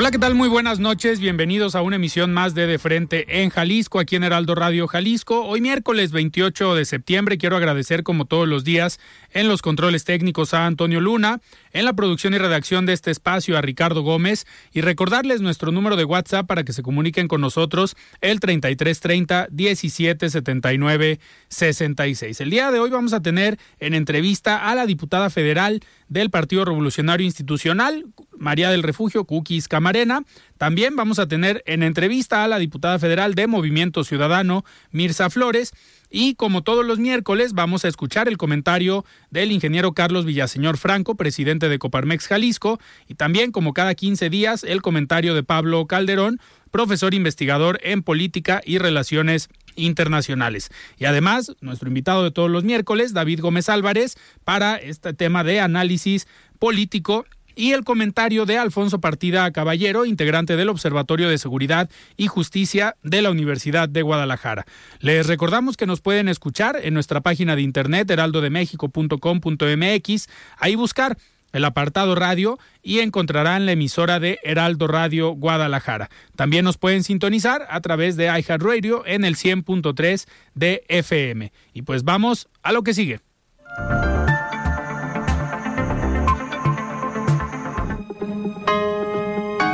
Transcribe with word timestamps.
Hola, 0.00 0.10
¿qué 0.10 0.18
tal? 0.18 0.34
Muy 0.34 0.48
buenas 0.48 0.78
noches. 0.78 1.20
Bienvenidos 1.20 1.74
a 1.74 1.82
una 1.82 1.96
emisión 1.96 2.32
más 2.32 2.54
de 2.54 2.66
De 2.66 2.78
Frente 2.78 3.42
en 3.42 3.50
Jalisco, 3.50 3.98
aquí 3.98 4.16
en 4.16 4.24
Heraldo 4.24 4.54
Radio 4.54 4.88
Jalisco. 4.88 5.44
Hoy 5.44 5.60
miércoles 5.60 6.10
28 6.10 6.74
de 6.74 6.86
septiembre 6.86 7.36
quiero 7.36 7.58
agradecer 7.58 8.02
como 8.02 8.24
todos 8.24 8.48
los 8.48 8.64
días 8.64 8.98
en 9.34 9.46
los 9.46 9.60
controles 9.60 10.04
técnicos 10.04 10.54
a 10.54 10.64
Antonio 10.64 11.02
Luna, 11.02 11.42
en 11.72 11.84
la 11.84 11.92
producción 11.92 12.34
y 12.34 12.38
redacción 12.38 12.86
de 12.86 12.92
este 12.92 13.10
espacio 13.10 13.56
a 13.56 13.62
Ricardo 13.62 14.02
Gómez 14.02 14.46
y 14.72 14.80
recordarles 14.80 15.40
nuestro 15.40 15.72
número 15.72 15.96
de 15.96 16.04
WhatsApp 16.04 16.46
para 16.46 16.64
que 16.64 16.72
se 16.72 16.82
comuniquen 16.82 17.28
con 17.28 17.40
nosotros 17.40 17.96
el 18.20 18.40
3330 18.40 19.48
1779 19.50 21.20
66. 21.48 22.40
El 22.40 22.50
día 22.50 22.70
de 22.70 22.80
hoy 22.80 22.90
vamos 22.90 23.12
a 23.12 23.22
tener 23.22 23.58
en 23.78 23.94
entrevista 23.94 24.70
a 24.70 24.74
la 24.74 24.86
diputada 24.86 25.30
federal 25.30 25.80
del 26.08 26.30
Partido 26.30 26.64
Revolucionario 26.64 27.24
Institucional, 27.24 28.06
María 28.36 28.70
del 28.70 28.82
Refugio 28.82 29.24
Cookies 29.24 29.68
Camarena. 29.68 30.24
También 30.58 30.96
vamos 30.96 31.18
a 31.18 31.28
tener 31.28 31.62
en 31.66 31.82
entrevista 31.82 32.44
a 32.44 32.48
la 32.48 32.58
diputada 32.58 32.98
federal 32.98 33.34
de 33.34 33.46
Movimiento 33.46 34.04
Ciudadano, 34.04 34.64
Mirza 34.90 35.30
Flores. 35.30 35.72
Y 36.10 36.34
como 36.34 36.62
todos 36.62 36.84
los 36.84 36.98
miércoles, 36.98 37.52
vamos 37.52 37.84
a 37.84 37.88
escuchar 37.88 38.26
el 38.26 38.36
comentario 38.36 39.04
del 39.30 39.52
ingeniero 39.52 39.92
Carlos 39.92 40.24
Villaseñor 40.24 40.76
Franco, 40.76 41.14
presidente 41.14 41.68
de 41.68 41.78
Coparmex 41.78 42.26
Jalisco, 42.26 42.80
y 43.06 43.14
también, 43.14 43.52
como 43.52 43.72
cada 43.72 43.94
15 43.94 44.28
días, 44.28 44.64
el 44.64 44.82
comentario 44.82 45.34
de 45.34 45.44
Pablo 45.44 45.86
Calderón, 45.86 46.40
profesor 46.72 47.14
investigador 47.14 47.78
en 47.82 48.02
política 48.02 48.60
y 48.64 48.78
relaciones 48.78 49.48
internacionales. 49.76 50.70
Y 50.98 51.04
además, 51.04 51.52
nuestro 51.60 51.88
invitado 51.88 52.24
de 52.24 52.32
todos 52.32 52.50
los 52.50 52.64
miércoles, 52.64 53.12
David 53.12 53.40
Gómez 53.40 53.68
Álvarez, 53.68 54.16
para 54.44 54.76
este 54.76 55.14
tema 55.14 55.44
de 55.44 55.60
análisis 55.60 56.26
político 56.58 57.24
y 57.60 57.74
el 57.74 57.84
comentario 57.84 58.46
de 58.46 58.56
Alfonso 58.56 59.02
Partida 59.02 59.50
Caballero, 59.50 60.06
integrante 60.06 60.56
del 60.56 60.70
Observatorio 60.70 61.28
de 61.28 61.36
Seguridad 61.36 61.90
y 62.16 62.26
Justicia 62.26 62.96
de 63.02 63.20
la 63.20 63.30
Universidad 63.30 63.86
de 63.86 64.00
Guadalajara. 64.00 64.64
Les 65.00 65.26
recordamos 65.26 65.76
que 65.76 65.84
nos 65.84 66.00
pueden 66.00 66.30
escuchar 66.30 66.78
en 66.82 66.94
nuestra 66.94 67.20
página 67.20 67.56
de 67.56 67.62
internet 67.62 68.10
heraldodemexico.com.mx, 68.10 70.28
ahí 70.56 70.74
buscar 70.74 71.18
el 71.52 71.66
apartado 71.66 72.14
radio 72.14 72.58
y 72.82 73.00
encontrarán 73.00 73.66
la 73.66 73.72
emisora 73.72 74.20
de 74.20 74.38
Heraldo 74.42 74.86
Radio 74.86 75.32
Guadalajara. 75.32 76.08
También 76.36 76.64
nos 76.64 76.78
pueden 76.78 77.04
sintonizar 77.04 77.66
a 77.68 77.82
través 77.82 78.16
de 78.16 78.28
iHeartRadio 78.28 79.04
en 79.04 79.26
el 79.26 79.36
100.3 79.36 80.26
de 80.54 80.82
FM. 80.88 81.52
Y 81.74 81.82
pues 81.82 82.04
vamos 82.04 82.48
a 82.62 82.72
lo 82.72 82.82
que 82.82 82.94
sigue. 82.94 83.20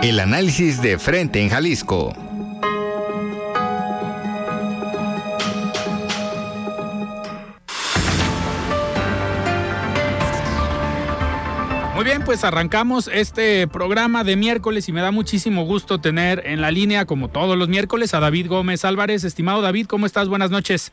El 0.09 0.21
análisis 0.21 0.81
de 0.81 1.01
frente 1.01 1.41
en 1.41 1.49
Jalisco. 1.49 2.13
Muy 11.97 12.05
bien, 12.05 12.23
pues 12.25 12.45
arrancamos 12.45 13.09
este 13.09 13.67
programa 13.67 14.23
de 14.23 14.37
miércoles 14.37 14.89
y 14.89 14.93
me 14.93 15.01
da 15.01 15.11
muchísimo 15.11 15.65
gusto 15.65 16.01
tener 16.01 16.41
en 16.47 16.61
la 16.61 16.71
línea, 16.71 17.05
como 17.05 17.29
todos 17.29 17.59
los 17.59 17.69
miércoles, 17.69 18.15
a 18.15 18.21
David 18.21 18.47
Gómez 18.49 18.85
Álvarez. 18.85 19.25
Estimado 19.25 19.61
David, 19.61 19.87
¿cómo 19.89 20.07
estás? 20.07 20.29
Buenas 20.29 20.53
noches. 20.53 20.93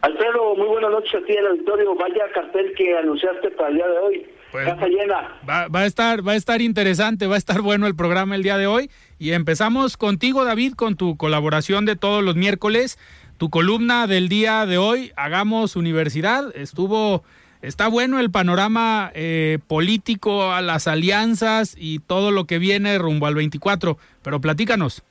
Alfredo, 0.00 0.56
muy 0.56 0.66
buenas 0.66 0.90
noches 0.90 1.14
a 1.14 1.24
ti 1.24 1.32
en 1.32 1.38
el 1.38 1.46
auditorio. 1.46 1.94
Vaya 1.94 2.24
cartel 2.34 2.74
que 2.76 2.98
anunciaste 2.98 3.52
para 3.52 3.68
el 3.68 3.76
día 3.76 3.86
de 3.86 3.98
hoy. 3.98 4.26
Pues, 4.52 4.66
Casa 4.66 4.86
llena. 4.86 5.40
Va, 5.48 5.68
va, 5.68 5.80
a 5.80 5.86
estar, 5.86 6.26
va 6.26 6.32
a 6.32 6.36
estar 6.36 6.62
interesante, 6.62 7.26
va 7.26 7.34
a 7.34 7.38
estar 7.38 7.60
bueno 7.60 7.86
el 7.86 7.94
programa 7.94 8.34
el 8.34 8.42
día 8.42 8.56
de 8.56 8.66
hoy. 8.66 8.90
Y 9.18 9.32
empezamos 9.32 9.96
contigo, 9.96 10.44
David, 10.44 10.74
con 10.74 10.96
tu 10.96 11.16
colaboración 11.16 11.84
de 11.84 11.96
todos 11.96 12.22
los 12.22 12.36
miércoles. 12.36 12.98
Tu 13.38 13.50
columna 13.50 14.06
del 14.06 14.28
día 14.28 14.66
de 14.66 14.78
hoy, 14.78 15.12
Hagamos 15.16 15.76
Universidad, 15.76 16.56
estuvo, 16.56 17.22
está 17.62 17.86
bueno 17.86 18.18
el 18.18 18.32
panorama 18.32 19.12
eh, 19.14 19.58
político, 19.68 20.50
a 20.50 20.60
las 20.60 20.88
alianzas 20.88 21.76
y 21.78 22.00
todo 22.00 22.32
lo 22.32 22.46
que 22.46 22.58
viene 22.58 22.98
rumbo 22.98 23.26
al 23.26 23.36
24. 23.36 23.96
Pero 24.22 24.40
platícanos. 24.40 25.04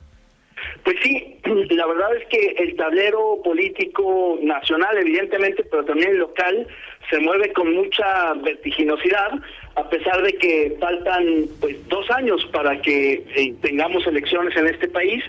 Pues 0.84 0.96
sí, 1.02 1.38
la 1.70 1.86
verdad 1.86 2.16
es 2.16 2.26
que 2.28 2.54
el 2.58 2.76
tablero 2.76 3.40
político 3.42 4.38
nacional, 4.42 4.96
evidentemente, 4.98 5.64
pero 5.64 5.84
también 5.84 6.18
local, 6.18 6.66
se 7.10 7.18
mueve 7.20 7.52
con 7.52 7.72
mucha 7.74 8.34
vertiginosidad, 8.34 9.32
a 9.76 9.88
pesar 9.88 10.22
de 10.22 10.32
que 10.34 10.76
faltan 10.78 11.46
pues 11.60 11.76
dos 11.88 12.10
años 12.10 12.44
para 12.52 12.80
que 12.82 13.24
eh, 13.34 13.54
tengamos 13.62 14.06
elecciones 14.06 14.56
en 14.56 14.66
este 14.66 14.88
país. 14.88 15.24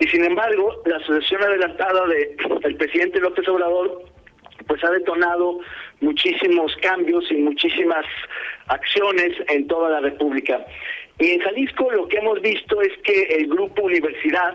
Y 0.00 0.06
sin 0.08 0.24
embargo, 0.24 0.82
la 0.86 0.98
sucesión 1.00 1.42
adelantada 1.42 2.06
de 2.06 2.74
presidente 2.76 3.20
López 3.20 3.46
Obrador 3.48 4.04
pues 4.66 4.82
ha 4.84 4.90
detonado 4.90 5.58
muchísimos 6.00 6.74
cambios 6.76 7.30
y 7.30 7.34
muchísimas 7.34 8.04
acciones 8.68 9.32
en 9.48 9.66
toda 9.66 9.90
la 9.90 10.00
República. 10.00 10.64
Y 11.18 11.30
en 11.30 11.40
Jalisco 11.40 11.90
lo 11.92 12.08
que 12.08 12.18
hemos 12.18 12.40
visto 12.40 12.80
es 12.80 12.92
que 13.04 13.22
el 13.22 13.48
grupo 13.48 13.82
universidad, 13.82 14.54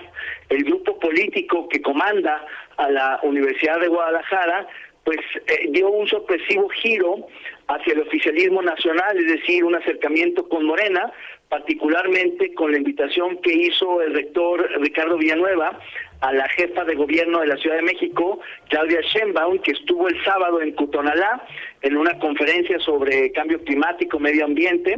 el 0.49 0.63
grupo 0.63 0.99
político 0.99 1.69
que 1.69 1.81
comanda 1.81 2.43
a 2.77 2.89
la 2.89 3.19
Universidad 3.23 3.79
de 3.79 3.87
Guadalajara, 3.87 4.67
pues 5.07 5.19
eh, 5.47 5.69
dio 5.69 5.89
un 5.89 6.05
sorpresivo 6.05 6.67
giro 6.67 7.27
hacia 7.69 7.93
el 7.93 8.01
oficialismo 8.01 8.61
nacional, 8.61 9.17
es 9.17 9.39
decir, 9.39 9.63
un 9.63 9.73
acercamiento 9.73 10.49
con 10.49 10.65
Morena, 10.65 11.13
particularmente 11.47 12.53
con 12.53 12.73
la 12.73 12.77
invitación 12.77 13.37
que 13.37 13.53
hizo 13.53 14.01
el 14.01 14.13
rector 14.13 14.69
Ricardo 14.81 15.17
Villanueva 15.17 15.79
a 16.19 16.33
la 16.33 16.49
jefa 16.49 16.83
de 16.83 16.95
gobierno 16.95 17.39
de 17.39 17.47
la 17.47 17.55
Ciudad 17.55 17.77
de 17.77 17.83
México, 17.83 18.41
Claudia 18.67 18.99
Sheinbaum, 18.99 19.59
que 19.59 19.71
estuvo 19.71 20.09
el 20.09 20.21
sábado 20.25 20.61
en 20.61 20.73
Cutonalá 20.73 21.41
en 21.83 21.95
una 21.95 22.19
conferencia 22.19 22.77
sobre 22.79 23.31
cambio 23.31 23.63
climático, 23.63 24.19
medio 24.19 24.43
ambiente, 24.43 24.97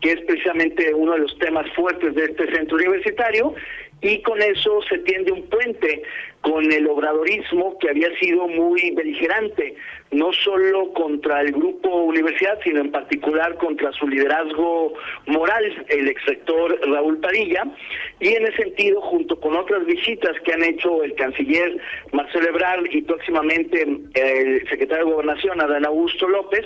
que 0.00 0.12
es 0.12 0.20
precisamente 0.26 0.94
uno 0.94 1.14
de 1.14 1.20
los 1.20 1.36
temas 1.40 1.68
fuertes 1.72 2.14
de 2.14 2.26
este 2.26 2.54
centro 2.54 2.76
universitario, 2.76 3.52
y 4.02 4.22
con 4.22 4.40
eso 4.40 4.80
se 4.88 4.98
tiende 4.98 5.32
un 5.32 5.42
puente 5.48 6.02
con 6.40 6.72
el 6.72 6.86
obradorismo 6.86 7.78
que 7.78 7.90
había 7.90 8.08
sido 8.18 8.48
muy 8.48 8.92
beligerante, 8.92 9.74
no 10.10 10.32
solo 10.32 10.92
contra 10.94 11.42
el 11.42 11.52
grupo 11.52 12.04
universidad, 12.04 12.58
sino 12.64 12.80
en 12.80 12.90
particular 12.90 13.56
contra 13.58 13.92
su 13.92 14.08
liderazgo 14.08 14.94
moral, 15.26 15.84
el 15.88 16.08
exrector 16.08 16.80
Raúl 16.88 17.18
Padilla, 17.18 17.64
y 18.20 18.28
en 18.28 18.46
ese 18.46 18.62
sentido, 18.62 19.02
junto 19.02 19.38
con 19.38 19.54
otras 19.54 19.84
visitas 19.84 20.32
que 20.44 20.54
han 20.54 20.64
hecho 20.64 21.02
el 21.04 21.14
canciller 21.14 21.78
Marcelo 22.12 22.48
Ebrard 22.48 22.86
y 22.90 23.02
próximamente 23.02 23.82
el 23.82 24.68
secretario 24.68 25.04
de 25.04 25.12
Gobernación, 25.12 25.60
Adán 25.60 25.84
Augusto 25.84 26.26
López, 26.26 26.64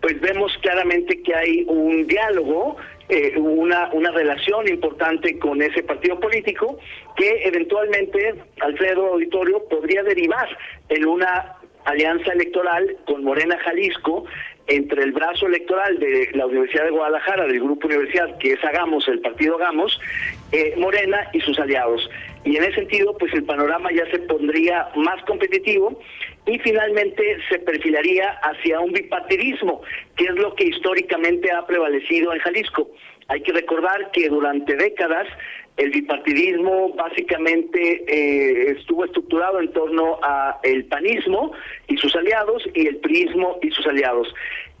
pues 0.00 0.18
vemos 0.20 0.56
claramente 0.62 1.22
que 1.22 1.34
hay 1.34 1.64
un 1.68 2.06
diálogo 2.06 2.78
eh, 3.10 3.38
una, 3.38 3.90
una 3.92 4.10
relación 4.12 4.68
importante 4.68 5.38
con 5.38 5.60
ese 5.60 5.82
partido 5.82 6.18
político 6.20 6.78
que 7.16 7.42
eventualmente, 7.44 8.34
Alfredo 8.60 9.08
Auditorio, 9.14 9.64
podría 9.68 10.02
derivar 10.02 10.48
en 10.88 11.06
una 11.06 11.56
alianza 11.84 12.32
electoral 12.32 12.96
con 13.06 13.24
Morena 13.24 13.58
Jalisco 13.58 14.24
entre 14.66 15.02
el 15.02 15.12
brazo 15.12 15.46
electoral 15.46 15.98
de 15.98 16.30
la 16.34 16.46
Universidad 16.46 16.84
de 16.84 16.90
Guadalajara, 16.90 17.46
del 17.46 17.60
Grupo 17.60 17.88
Universidad, 17.88 18.38
que 18.38 18.52
es 18.52 18.64
Hagamos, 18.64 19.08
el 19.08 19.20
partido 19.20 19.56
Hagamos, 19.56 20.00
eh, 20.52 20.74
Morena 20.76 21.28
y 21.32 21.40
sus 21.40 21.58
aliados. 21.58 22.08
Y 22.44 22.56
en 22.56 22.64
ese 22.64 22.76
sentido, 22.76 23.16
pues 23.18 23.32
el 23.34 23.44
panorama 23.44 23.90
ya 23.92 24.10
se 24.10 24.18
pondría 24.20 24.88
más 24.96 25.22
competitivo 25.24 26.00
y 26.46 26.58
finalmente 26.60 27.36
se 27.50 27.58
perfilaría 27.58 28.30
hacia 28.42 28.80
un 28.80 28.92
bipartidismo, 28.92 29.82
que 30.16 30.24
es 30.24 30.34
lo 30.36 30.54
que 30.54 30.64
históricamente 30.64 31.52
ha 31.52 31.66
prevalecido 31.66 32.32
en 32.32 32.40
Jalisco. 32.40 32.90
Hay 33.28 33.42
que 33.42 33.52
recordar 33.52 34.10
que 34.12 34.28
durante 34.28 34.74
décadas 34.74 35.28
el 35.76 35.90
bipartidismo 35.90 36.94
básicamente 36.94 38.04
eh, 38.06 38.74
estuvo 38.76 39.04
estructurado 39.04 39.60
en 39.60 39.72
torno 39.72 40.18
a 40.22 40.58
el 40.62 40.84
panismo 40.86 41.52
y 41.88 41.96
sus 41.96 42.14
aliados 42.16 42.62
y 42.74 42.86
el 42.86 42.96
prismo 42.96 43.58
y 43.62 43.70
sus 43.70 43.86
aliados. 43.86 44.28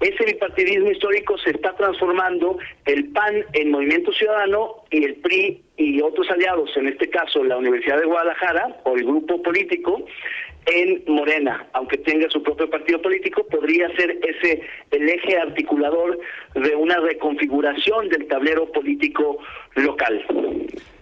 Ese 0.00 0.24
bipartidismo 0.24 0.90
histórico 0.90 1.36
se 1.38 1.50
está 1.50 1.76
transformando 1.76 2.58
el 2.86 3.10
PAN 3.10 3.44
en 3.52 3.70
Movimiento 3.70 4.12
Ciudadano 4.12 4.76
y 4.90 5.04
el 5.04 5.16
PRI 5.16 5.62
y 5.76 6.00
otros 6.00 6.30
aliados, 6.30 6.74
en 6.76 6.88
este 6.88 7.10
caso 7.10 7.44
la 7.44 7.58
Universidad 7.58 7.98
de 7.98 8.06
Guadalajara 8.06 8.80
o 8.84 8.96
el 8.96 9.04
grupo 9.04 9.42
político, 9.42 10.04
en 10.66 11.02
Morena, 11.06 11.66
aunque 11.72 11.98
tenga 11.98 12.28
su 12.30 12.42
propio 12.42 12.68
partido 12.68 13.00
político, 13.00 13.46
podría 13.46 13.88
ser 13.96 14.18
ese 14.22 14.62
el 14.90 15.08
eje 15.08 15.38
articulador 15.38 16.18
de 16.54 16.74
una 16.74 16.98
reconfiguración 16.98 18.08
del 18.08 18.26
tablero 18.26 18.70
político 18.70 19.38
local. 19.74 20.22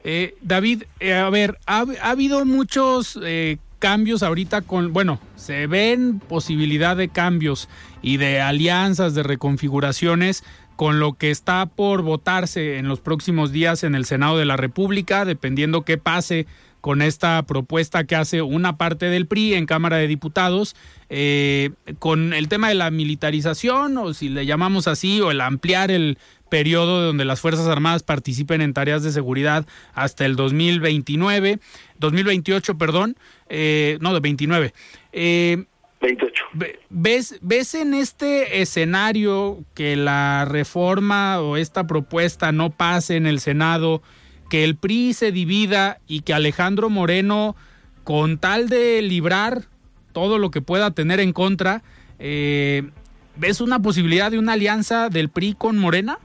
Eh, 0.04 0.34
David, 0.40 0.84
eh, 1.00 1.12
a 1.12 1.28
ver, 1.30 1.56
ha, 1.66 1.84
habido 2.02 2.44
muchos 2.44 3.18
eh, 3.24 3.58
cambios 3.78 4.22
ahorita 4.22 4.62
con, 4.62 4.92
bueno, 4.92 5.20
se 5.36 5.66
ven 5.66 6.20
posibilidad 6.20 6.96
de 6.96 7.08
cambios 7.08 7.68
y 8.02 8.16
de 8.16 8.40
alianzas, 8.40 9.14
de 9.14 9.22
reconfiguraciones 9.22 10.44
con 10.76 11.00
lo 11.00 11.14
que 11.14 11.32
está 11.32 11.66
por 11.66 12.02
votarse 12.02 12.78
en 12.78 12.86
los 12.86 13.00
próximos 13.00 13.50
días 13.50 13.82
en 13.82 13.96
el 13.96 14.04
Senado 14.04 14.38
de 14.38 14.44
la 14.44 14.56
República, 14.56 15.24
dependiendo 15.24 15.82
qué 15.82 15.98
pase 15.98 16.46
con 16.80 17.02
esta 17.02 17.42
propuesta 17.42 18.04
que 18.04 18.14
hace 18.14 18.42
una 18.42 18.76
parte 18.76 19.06
del 19.06 19.26
PRI 19.26 19.54
en 19.54 19.66
Cámara 19.66 19.96
de 19.96 20.06
Diputados, 20.06 20.76
eh, 21.08 21.70
con 21.98 22.32
el 22.32 22.46
tema 22.48 22.68
de 22.68 22.76
la 22.76 22.90
militarización, 22.92 23.98
o 23.98 24.14
si 24.14 24.28
le 24.28 24.46
llamamos 24.46 24.86
así, 24.86 25.20
o 25.20 25.32
el 25.32 25.40
ampliar 25.40 25.90
el 25.90 26.18
periodo 26.48 27.02
donde 27.02 27.24
las 27.24 27.40
Fuerzas 27.40 27.66
Armadas 27.66 28.02
participen 28.02 28.60
en 28.60 28.72
tareas 28.72 29.02
de 29.02 29.12
seguridad 29.12 29.66
hasta 29.94 30.24
el 30.24 30.36
2029, 30.36 31.58
2028, 31.98 32.78
perdón, 32.78 33.16
eh, 33.48 33.98
no, 34.00 34.14
de 34.14 34.20
29. 34.20 34.72
Eh, 35.12 35.64
28. 36.00 36.44
¿Ves, 36.90 37.38
¿Ves 37.42 37.74
en 37.74 37.94
este 37.94 38.60
escenario 38.60 39.58
que 39.74 39.96
la 39.96 40.44
reforma 40.44 41.40
o 41.40 41.56
esta 41.56 41.86
propuesta 41.86 42.52
no 42.52 42.70
pase 42.70 43.16
en 43.16 43.26
el 43.26 43.40
Senado? 43.40 44.02
que 44.48 44.64
el 44.64 44.76
PRI 44.76 45.12
se 45.12 45.32
divida 45.32 45.98
y 46.06 46.20
que 46.22 46.34
Alejandro 46.34 46.90
Moreno, 46.90 47.56
con 48.04 48.38
tal 48.38 48.68
de 48.68 49.02
librar 49.02 49.64
todo 50.12 50.38
lo 50.38 50.50
que 50.50 50.62
pueda 50.62 50.90
tener 50.90 51.20
en 51.20 51.32
contra, 51.32 51.82
eh, 52.18 52.90
¿ves 53.36 53.60
una 53.60 53.80
posibilidad 53.80 54.30
de 54.30 54.38
una 54.38 54.54
alianza 54.54 55.10
del 55.10 55.28
PRI 55.28 55.54
con 55.54 55.76
Morena? 55.78 56.18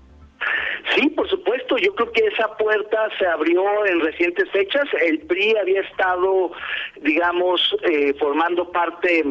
Sí, 0.95 1.09
por 1.09 1.29
Yo 1.77 1.93
creo 1.95 2.11
que 2.11 2.25
esa 2.27 2.47
puerta 2.57 3.09
se 3.17 3.25
abrió 3.25 3.85
en 3.85 4.01
recientes 4.01 4.49
fechas. 4.51 4.85
El 5.01 5.19
PRI 5.21 5.55
había 5.57 5.81
estado, 5.81 6.51
digamos, 7.01 7.75
eh, 7.83 8.13
formando 8.19 8.71
parte 8.71 9.23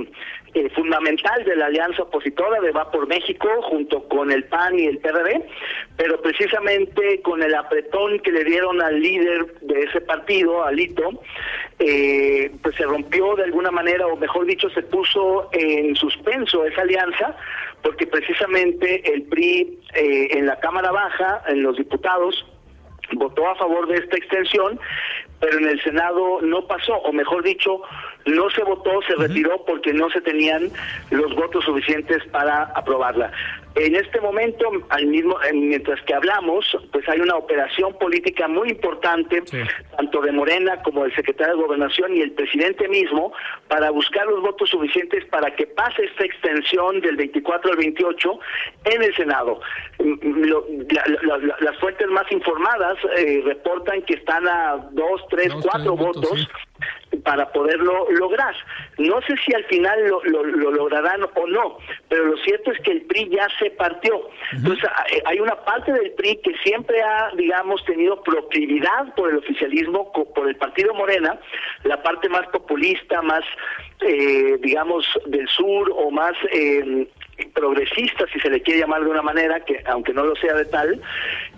eh, 0.54 0.68
fundamental 0.74 1.44
de 1.44 1.56
la 1.56 1.66
alianza 1.66 2.02
opositora 2.02 2.60
de 2.60 2.72
Va 2.72 2.90
por 2.90 3.06
México 3.06 3.48
junto 3.62 4.06
con 4.08 4.30
el 4.30 4.44
PAN 4.44 4.78
y 4.78 4.84
el 4.86 4.98
PRD, 4.98 5.46
pero 5.96 6.20
precisamente 6.20 7.22
con 7.22 7.42
el 7.42 7.54
apretón 7.54 8.18
que 8.18 8.32
le 8.32 8.44
dieron 8.44 8.82
al 8.82 9.00
líder 9.00 9.46
de 9.62 9.80
ese 9.84 10.02
partido, 10.02 10.62
Alito, 10.62 11.22
eh, 11.78 12.50
pues 12.62 12.76
se 12.76 12.84
rompió 12.84 13.34
de 13.34 13.44
alguna 13.44 13.70
manera, 13.70 14.06
o 14.06 14.16
mejor 14.16 14.44
dicho, 14.44 14.68
se 14.70 14.82
puso 14.82 15.48
en 15.52 15.96
suspenso 15.96 16.66
esa 16.66 16.82
alianza, 16.82 17.34
porque 17.82 18.06
precisamente 18.06 19.12
el 19.12 19.22
PRI 19.24 19.80
eh, 19.94 20.28
en 20.38 20.46
la 20.46 20.58
Cámara 20.60 20.90
Baja, 20.92 21.42
en 21.48 21.62
los 21.62 21.76
diputados, 21.76 22.46
votó 23.12 23.48
a 23.48 23.54
favor 23.56 23.88
de 23.88 23.96
esta 23.96 24.16
extensión, 24.16 24.78
pero 25.40 25.58
en 25.58 25.68
el 25.68 25.82
Senado 25.82 26.40
no 26.40 26.66
pasó, 26.66 26.94
o 26.98 27.12
mejor 27.12 27.42
dicho, 27.42 27.82
no 28.26 28.48
se 28.50 28.62
votó, 28.62 29.02
se 29.02 29.16
retiró 29.16 29.64
porque 29.64 29.92
no 29.92 30.08
se 30.10 30.20
tenían 30.20 30.70
los 31.10 31.34
votos 31.34 31.64
suficientes 31.64 32.24
para 32.26 32.64
aprobarla. 32.74 33.32
En 33.74 33.96
este 33.96 34.20
momento, 34.20 34.70
al 34.90 35.06
mismo, 35.06 35.36
mientras 35.52 36.00
que 36.02 36.14
hablamos, 36.14 36.64
pues 36.92 37.08
hay 37.08 37.20
una 37.20 37.36
operación 37.36 37.94
política 37.98 38.46
muy 38.46 38.70
importante, 38.70 39.42
tanto 39.96 40.20
de 40.20 40.32
Morena 40.32 40.82
como 40.82 41.04
del 41.04 41.14
secretario 41.14 41.56
de 41.56 41.62
Gobernación 41.62 42.14
y 42.16 42.20
el 42.20 42.32
presidente 42.32 42.86
mismo, 42.88 43.32
para 43.68 43.90
buscar 43.90 44.26
los 44.26 44.42
votos 44.42 44.68
suficientes 44.68 45.24
para 45.26 45.54
que 45.54 45.66
pase 45.66 46.04
esta 46.04 46.24
extensión 46.24 47.00
del 47.00 47.16
24 47.16 47.72
al 47.72 47.76
28 47.78 48.38
en 48.84 49.02
el 49.02 49.16
Senado. 49.16 49.60
Mm, 49.98 50.82
las 51.60 51.76
fuentes 51.78 52.08
más 52.08 52.30
informadas 52.30 52.98
eh, 53.16 53.42
reportan 53.44 54.02
que 54.02 54.14
están 54.14 54.46
a 54.48 54.88
dos, 54.92 55.22
tres, 55.30 55.52
cuatro 55.62 55.96
votos 55.96 56.48
para 57.24 57.50
poderlo 57.52 58.10
lograr. 58.10 58.54
No 58.98 59.20
sé 59.22 59.34
si 59.44 59.54
al 59.54 59.64
final 59.64 59.98
lo, 60.06 60.44
lograrán 60.44 61.22
o 61.22 61.46
no, 61.46 61.78
pero 62.08 62.26
lo 62.26 62.36
cierto 62.38 62.72
es 62.72 62.80
que 62.80 62.92
el 62.92 63.02
PRI 63.02 63.30
ya 63.30 63.48
se 63.62 63.70
partió. 63.70 64.28
Entonces 64.52 64.84
eh, 65.12 65.22
hay 65.24 65.40
una 65.40 65.56
parte 65.64 65.92
del 65.92 66.12
PRI 66.12 66.36
que 66.42 66.54
siempre 66.64 67.00
ha, 67.02 67.30
digamos, 67.36 67.84
tenido 67.84 68.22
proclividad 68.22 69.14
por 69.14 69.30
el 69.30 69.38
oficialismo, 69.38 70.12
por 70.12 70.48
el 70.48 70.56
partido 70.56 70.94
Morena, 70.94 71.38
la 71.84 72.02
parte 72.02 72.28
más 72.28 72.46
populista, 72.48 73.22
más, 73.22 73.44
eh, 74.00 74.58
digamos, 74.60 75.06
del 75.26 75.48
sur 75.48 75.92
o 75.94 76.10
más 76.10 76.32
eh, 76.52 77.06
progresista, 77.54 78.26
si 78.32 78.40
se 78.40 78.50
le 78.50 78.62
quiere 78.62 78.80
llamar 78.80 79.04
de 79.04 79.10
una 79.10 79.22
manera, 79.22 79.60
que 79.60 79.82
aunque 79.86 80.12
no 80.12 80.24
lo 80.24 80.36
sea 80.36 80.54
de 80.54 80.64
tal, 80.66 81.00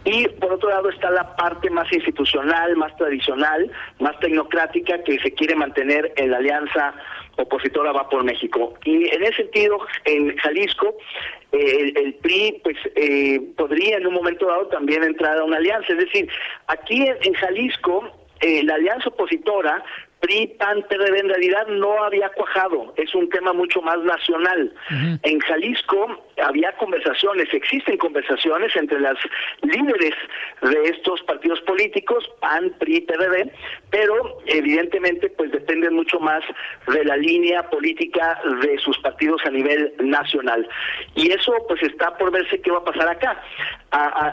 y 0.05 0.29
por 0.29 0.53
otro 0.53 0.69
lado 0.69 0.89
está 0.89 1.11
la 1.11 1.35
parte 1.37 1.71
más 1.71 1.91
institucional, 1.93 2.77
más 2.77 2.97
tradicional, 2.97 3.71
más 3.99 4.19
tecnocrática 4.21 5.03
que 5.03 5.19
se 5.19 5.33
quiere 5.33 5.55
mantener 5.57 6.13
en 6.17 6.31
la 6.31 6.39
alianza 6.39 6.95
opositora 7.37 7.93
va 7.93 8.09
por 8.09 8.25
México. 8.25 8.75
Y 8.85 9.09
en 9.09 9.23
ese 9.23 9.37
sentido, 9.37 9.79
en 10.05 10.37
Jalisco, 10.37 10.97
eh, 11.53 11.93
el, 11.97 12.15
PRI 12.15 12.61
pues 12.63 12.77
eh, 12.97 13.41
podría 13.57 13.99
en 13.99 14.07
un 14.07 14.15
momento 14.15 14.47
dado 14.47 14.67
también 14.69 15.05
entrar 15.05 15.39
a 15.39 15.45
una 15.45 15.57
alianza. 15.57 15.93
Es 15.93 15.99
decir, 15.99 16.29
aquí 16.67 17.07
en, 17.07 17.35
Jalisco, 17.35 18.11
eh, 18.41 18.63
la 18.65 18.75
alianza 18.75 19.09
opositora 19.09 19.85
PRI, 20.21 20.55
PAN, 20.59 20.85
PRD 20.89 21.19
en 21.19 21.29
realidad 21.29 21.67
no 21.67 22.03
había 22.03 22.31
cuajado, 22.31 22.95
es 22.97 23.15
un 23.15 23.29
tema 23.29 23.53
mucho 23.53 23.83
más 23.83 23.99
nacional. 23.99 24.73
En 25.23 25.39
Jalisco 25.41 26.25
había 26.43 26.73
conversaciones, 26.77 27.49
existen 27.53 27.97
conversaciones 27.97 28.75
entre 28.77 29.01
las 29.01 29.17
líderes 29.63 30.15
de 30.63 30.85
estos 30.91 31.23
partidos 31.23 31.61
políticos, 31.63 32.29
PAN, 32.41 32.75
PRI, 32.79 33.03
PRD, 33.03 33.53
pero 33.91 34.39
evidentemente 34.47 35.31
pues 35.31 35.53
dependen 35.53 35.95
mucho 35.95 36.19
más 36.21 36.43
de 36.89 37.05
la 37.05 37.17
línea 37.17 37.63
política 37.71 38.41
de 38.63 38.79
sus 38.79 38.99
partidos 38.99 39.41
a 39.45 39.51
nivel 39.51 39.93
nacional. 40.01 40.69
Y 41.15 41.31
eso 41.31 41.53
pues 41.69 41.83
está 41.83 42.17
por 42.17 42.31
verse 42.31 42.61
qué 42.61 42.71
va 42.71 42.79
a 42.79 42.85
pasar 42.85 43.09
acá. 43.09 43.43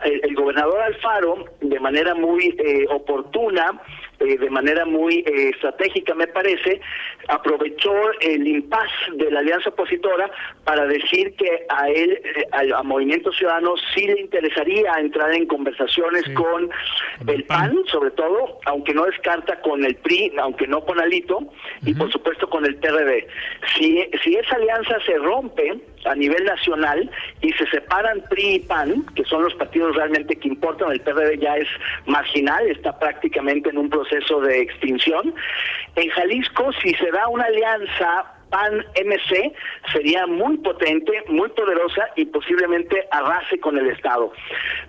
el, 0.04 0.36
gobernador 0.36 0.82
Alfaro, 0.82 1.46
de 1.62 1.80
manera 1.80 2.16
muy 2.16 2.56
eh, 2.58 2.86
oportuna, 2.90 3.80
eh, 4.20 4.38
de 4.38 4.50
manera 4.50 4.86
muy 4.86 5.20
eh, 5.20 5.50
estratégica, 5.50 6.14
me 6.14 6.28
parece, 6.28 6.80
aprovechó 7.28 7.94
el 8.20 8.48
impas 8.48 8.90
de 9.14 9.32
la 9.32 9.40
alianza 9.40 9.70
opositora 9.70 10.30
para 10.64 10.86
decir 10.86 11.36
que 11.36 11.66
a 11.70 11.90
él, 11.92 12.22
eh, 12.24 12.48
a, 12.52 12.84
Movimiento 12.84 13.32
Ciudadano, 13.32 13.76
sí 13.94 14.08
le 14.08 14.22
interesaría 14.22 14.94
entrar 15.00 15.34
en 15.34 15.46
conversaciones 15.46 16.24
con 16.34 16.70
el 17.28 17.44
PAN, 17.46 17.76
sobre 17.88 18.12
todo, 18.12 18.60
aunque 18.66 18.94
no 18.94 19.06
descarta 19.06 19.60
con 19.62 19.84
el 19.86 19.96
PRI, 19.96 20.34
aunque 20.40 20.68
no 20.68 20.84
con 20.84 21.00
Alito, 21.00 21.40
y 21.86 21.94
por 21.94 22.12
supuesto 22.12 22.50
con 22.50 22.66
el 22.66 22.76
PRD. 22.76 23.28
Si, 23.76 24.04
si 24.24 24.36
esa 24.36 24.56
alianza 24.56 25.00
se 25.06 25.18
rompe, 25.18 25.80
a 26.06 26.16
nivel 26.16 26.44
nacional 26.46 27.10
y 27.42 27.52
se 27.54 27.66
separan 27.68 28.24
PRI 28.30 28.56
y 28.56 28.60
PAN, 28.60 29.06
que 29.16 29.24
son 29.26 29.44
los 29.44 29.54
partidos 29.56 29.96
realmente 29.96 30.36
que 30.36 30.48
importan, 30.48 30.92
el 30.92 31.02
PRD 31.02 31.38
ya 31.38 31.58
es 31.58 31.68
marginal, 32.06 32.68
está 32.70 32.98
prácticamente 32.98 33.70
en 33.70 33.78
un 33.78 33.90
proceso 33.90 34.42
de 34.42 34.62
extinción. 34.62 35.34
En 35.96 36.10
Jalisco, 36.10 36.72
si 36.82 36.94
se 36.96 37.12
da 37.12 37.28
una 37.28 37.46
alianza 37.46 38.41
PAN-MC 38.52 39.54
sería 39.92 40.28
muy 40.28 40.58
potente, 40.58 41.24
muy 41.28 41.50
poderosa 41.50 42.10
y 42.16 42.26
posiblemente 42.26 43.08
arrase 43.12 43.60
con 43.60 43.78
el 43.78 43.90
Estado. 43.90 44.32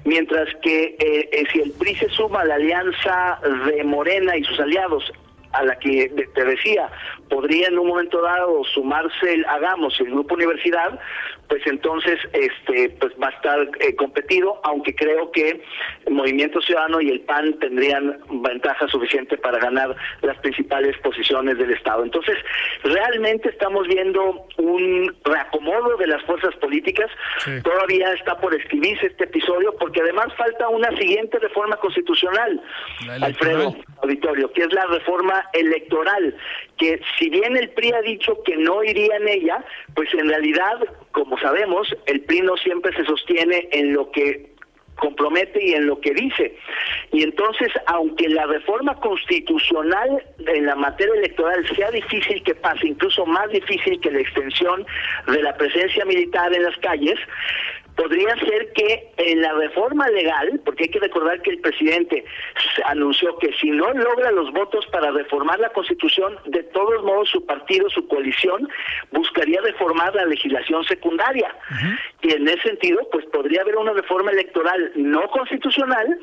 Mientras 0.04 0.48
que 0.62 0.96
eh, 0.98 1.28
eh, 1.32 1.44
si 1.50 1.60
el 1.60 1.72
PRI 1.72 1.94
se 1.94 2.08
suma 2.10 2.42
a 2.42 2.44
la 2.44 2.56
alianza 2.56 3.40
de 3.66 3.82
Morena 3.84 4.36
y 4.36 4.44
sus 4.44 4.60
aliados 4.60 5.10
a 5.52 5.64
la 5.64 5.78
que 5.78 6.08
te 6.34 6.44
decía, 6.44 6.90
podría 7.28 7.68
en 7.68 7.78
un 7.78 7.88
momento 7.88 8.20
dado 8.20 8.64
sumarse 8.64 9.32
el 9.32 9.44
Hagamos, 9.46 9.98
el 10.00 10.10
Grupo 10.10 10.34
Universidad, 10.34 10.98
pues 11.48 11.66
entonces 11.66 12.18
este 12.32 12.96
pues 12.98 13.12
va 13.22 13.28
a 13.28 13.30
estar 13.30 13.68
eh, 13.80 13.94
competido, 13.96 14.58
aunque 14.64 14.94
creo 14.94 15.30
que 15.32 15.62
el 16.06 16.14
Movimiento 16.14 16.62
Ciudadano 16.62 17.00
y 17.00 17.10
el 17.10 17.20
PAN 17.20 17.58
tendrían 17.58 18.18
ventaja 18.30 18.88
suficiente 18.88 19.36
para 19.36 19.58
ganar 19.58 19.94
las 20.22 20.38
principales 20.38 20.96
posiciones 20.98 21.58
del 21.58 21.70
Estado. 21.72 22.04
Entonces, 22.04 22.38
realmente 22.84 23.50
estamos 23.50 23.86
viendo 23.86 24.46
un 24.56 25.14
reacomodo 25.24 25.96
de 25.98 26.06
las 26.06 26.22
fuerzas 26.22 26.54
políticas. 26.56 27.10
Todavía 27.62 28.12
está 28.14 28.38
por 28.38 28.54
escribirse 28.54 29.06
este 29.06 29.24
episodio, 29.24 29.74
porque 29.78 30.00
además 30.00 30.28
falta 30.36 30.68
una 30.68 30.88
siguiente 30.96 31.38
reforma 31.38 31.76
constitucional, 31.76 32.62
Alfredo 33.20 33.74
Auditorio, 34.02 34.50
que 34.52 34.62
es 34.62 34.72
la 34.72 34.86
reforma 34.86 35.41
electoral, 35.52 36.36
que 36.78 37.00
si 37.18 37.30
bien 37.30 37.56
el 37.56 37.70
PRI 37.70 37.92
ha 37.92 38.02
dicho 38.02 38.42
que 38.44 38.56
no 38.56 38.82
iría 38.82 39.16
en 39.16 39.28
ella, 39.28 39.64
pues 39.94 40.12
en 40.14 40.28
realidad, 40.28 40.78
como 41.12 41.38
sabemos, 41.38 41.94
el 42.06 42.20
PRI 42.22 42.42
no 42.42 42.56
siempre 42.56 42.92
se 42.94 43.04
sostiene 43.04 43.68
en 43.72 43.92
lo 43.94 44.10
que 44.10 44.52
compromete 44.96 45.64
y 45.64 45.72
en 45.72 45.86
lo 45.86 46.00
que 46.00 46.12
dice. 46.14 46.56
Y 47.12 47.22
entonces, 47.22 47.68
aunque 47.86 48.28
la 48.28 48.46
reforma 48.46 48.94
constitucional 49.00 50.22
en 50.46 50.66
la 50.66 50.76
materia 50.76 51.14
electoral 51.14 51.66
sea 51.74 51.90
difícil 51.90 52.42
que 52.42 52.54
pase, 52.54 52.88
incluso 52.88 53.26
más 53.26 53.50
difícil 53.50 54.00
que 54.00 54.10
la 54.10 54.20
extensión 54.20 54.86
de 55.26 55.42
la 55.42 55.56
presencia 55.56 56.04
militar 56.04 56.54
en 56.54 56.62
las 56.62 56.76
calles, 56.78 57.18
podría 57.96 58.34
ser 58.36 58.72
que 58.72 59.12
en 59.16 59.42
la 59.42 59.52
reforma 59.54 60.08
legal, 60.08 60.60
porque 60.64 60.84
hay 60.84 60.90
que 60.90 61.00
recordar 61.00 61.42
que 61.42 61.50
el 61.50 61.60
presidente 61.60 62.24
anunció 62.86 63.36
que 63.38 63.52
si 63.54 63.70
no 63.70 63.92
logra 63.92 64.30
los 64.30 64.52
votos 64.52 64.86
para 64.86 65.10
reformar 65.10 65.60
la 65.60 65.70
constitución, 65.70 66.36
de 66.46 66.62
todos 66.64 67.02
modos 67.04 67.30
su 67.30 67.44
partido, 67.44 67.88
su 67.90 68.06
coalición, 68.08 68.68
buscaría 69.10 69.60
reformar 69.60 70.14
la 70.14 70.24
legislación 70.24 70.84
secundaria. 70.84 71.54
Y 72.22 72.32
en 72.32 72.48
ese 72.48 72.62
sentido, 72.62 73.06
pues 73.10 73.26
podría 73.26 73.62
haber 73.62 73.76
una 73.76 73.92
reforma 73.92 74.30
electoral 74.30 74.92
no 74.94 75.28
constitucional 75.28 76.18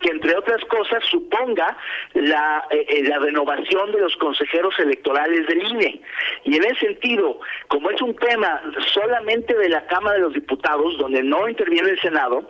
que 0.00 0.10
entre 0.10 0.36
otras 0.36 0.64
cosas 0.66 1.04
suponga 1.04 1.76
la, 2.14 2.64
eh, 2.70 2.86
eh, 2.88 3.02
la 3.04 3.18
renovación 3.18 3.92
de 3.92 4.00
los 4.00 4.16
consejeros 4.16 4.78
electorales 4.78 5.46
del 5.46 5.62
INE. 5.66 6.00
Y 6.44 6.56
en 6.56 6.64
ese 6.64 6.86
sentido, 6.86 7.40
como 7.68 7.90
es 7.90 8.00
un 8.02 8.14
tema 8.16 8.60
solamente 8.92 9.54
de 9.54 9.68
la 9.68 9.86
Cámara 9.86 10.16
de 10.16 10.22
los 10.22 10.34
Diputados, 10.34 10.98
donde 10.98 11.22
no 11.22 11.48
interviene 11.48 11.90
el 11.90 12.00
Senado, 12.00 12.48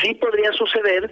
sí 0.00 0.14
podría 0.14 0.52
suceder 0.52 1.10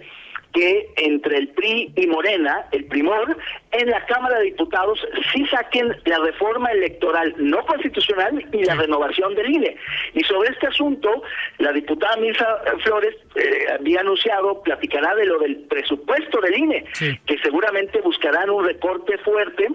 que 0.53 0.89
entre 0.97 1.37
el 1.37 1.49
PRI 1.49 1.93
y 1.95 2.07
Morena, 2.07 2.65
el 2.71 2.85
primor, 2.85 3.37
en 3.71 3.89
la 3.89 4.05
Cámara 4.05 4.39
de 4.39 4.45
Diputados 4.45 4.99
sí 5.31 5.45
saquen 5.47 5.95
la 6.05 6.19
reforma 6.19 6.71
electoral 6.71 7.33
no 7.37 7.65
constitucional 7.65 8.45
y 8.51 8.63
la 8.63 8.75
renovación 8.75 9.33
del 9.35 9.49
INE. 9.49 9.77
Y 10.13 10.23
sobre 10.23 10.49
este 10.49 10.67
asunto, 10.67 11.23
la 11.59 11.71
diputada 11.71 12.17
Misa 12.17 12.45
Flores 12.83 13.15
eh, 13.35 13.65
había 13.79 14.01
anunciado, 14.01 14.61
platicará 14.61 15.15
de 15.15 15.25
lo 15.25 15.39
del 15.39 15.57
presupuesto 15.67 16.41
del 16.41 16.57
INE, 16.57 16.85
que 16.99 17.37
seguramente 17.41 18.01
buscarán 18.01 18.49
un 18.49 18.65
recorte 18.65 19.17
fuerte 19.19 19.67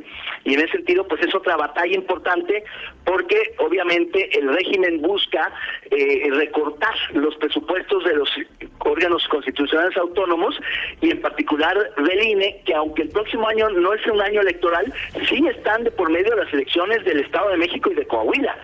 y 0.45 0.55
en 0.55 0.61
ese 0.61 0.73
sentido 0.73 1.07
pues 1.07 1.23
es 1.23 1.35
otra 1.35 1.57
batalla 1.57 1.95
importante 1.95 2.65
porque 3.07 3.55
obviamente 3.59 4.37
el 4.37 4.53
régimen 4.53 5.01
busca 5.01 5.53
eh, 5.91 6.29
recortar 6.33 6.95
los 7.15 7.35
presupuestos 7.37 8.05
de 8.05 8.17
los 8.17 8.29
órganos 8.81 9.27
constitucionales 9.29 9.97
autónomos 9.97 10.59
y 11.01 11.11
en 11.11 11.21
particular 11.21 11.77
del 11.97 12.23
INE, 12.23 12.63
que 12.67 12.75
aunque 12.75 13.03
el 13.03 13.09
próximo 13.11 13.49
año 13.49 13.69
no 13.71 13.95
es 13.95 14.05
un 14.07 14.21
año 14.21 14.41
electoral, 14.41 14.93
sí 15.29 15.47
están 15.47 15.85
de 15.85 15.91
por 15.93 16.11
medio 16.11 16.31
de 16.31 16.45
las 16.45 16.53
elecciones 16.53 17.05
del 17.05 17.21
Estado 17.21 17.51
de 17.51 17.57
México 17.59 17.91
y 17.91 17.95
de 17.95 18.07
Coahuila. 18.07 18.57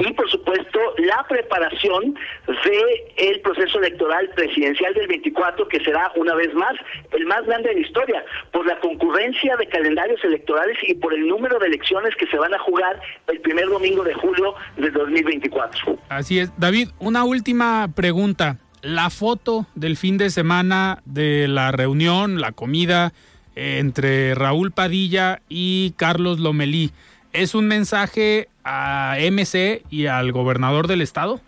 Y 0.00 0.12
por 0.12 0.28
supuesto 0.30 0.80
la 0.98 1.24
preparación 1.28 2.14
de 2.46 3.06
el 3.16 3.40
proceso 3.40 3.78
electoral 3.78 4.28
presidencial 4.34 4.92
del 4.94 5.06
24, 5.06 5.66
que 5.68 5.80
será 5.80 6.12
una 6.16 6.34
vez 6.34 6.52
más 6.54 6.74
el 7.12 7.26
más 7.26 7.44
grande 7.46 7.70
de 7.70 7.76
la 7.76 7.80
historia, 7.80 8.24
por 8.52 8.66
la 8.66 8.78
concurrencia 8.80 9.56
de 9.56 9.66
calendarios 9.66 10.22
electorales 10.24 10.76
y 10.82 10.94
por 10.94 11.14
el 11.14 11.26
número 11.26 11.58
de 11.58 11.68
elecciones 11.68 12.14
que 12.16 12.26
se 12.26 12.36
van 12.36 12.54
a 12.54 12.58
jugar 12.58 13.00
el 13.28 13.40
primer 13.40 13.66
domingo 13.78 14.02
de 14.02 14.14
julio 14.14 14.54
de 14.76 14.90
2024. 14.90 15.98
Así 16.08 16.38
es. 16.40 16.52
David, 16.58 16.88
una 16.98 17.24
última 17.24 17.88
pregunta 17.94 18.56
la 18.82 19.10
foto 19.10 19.66
del 19.74 19.96
fin 19.96 20.18
de 20.18 20.30
semana 20.30 21.02
de 21.04 21.48
la 21.48 21.72
reunión, 21.72 22.40
la 22.40 22.52
comida 22.52 23.12
entre 23.54 24.34
Raúl 24.34 24.70
Padilla 24.70 25.40
y 25.48 25.94
Carlos 25.96 26.38
Lomelí, 26.38 26.92
¿es 27.32 27.54
un 27.54 27.66
mensaje 27.66 28.48
a 28.64 29.16
MC 29.18 29.82
y 29.90 30.06
al 30.06 30.32
gobernador 30.32 30.86
del 30.86 31.02
estado? 31.02 31.40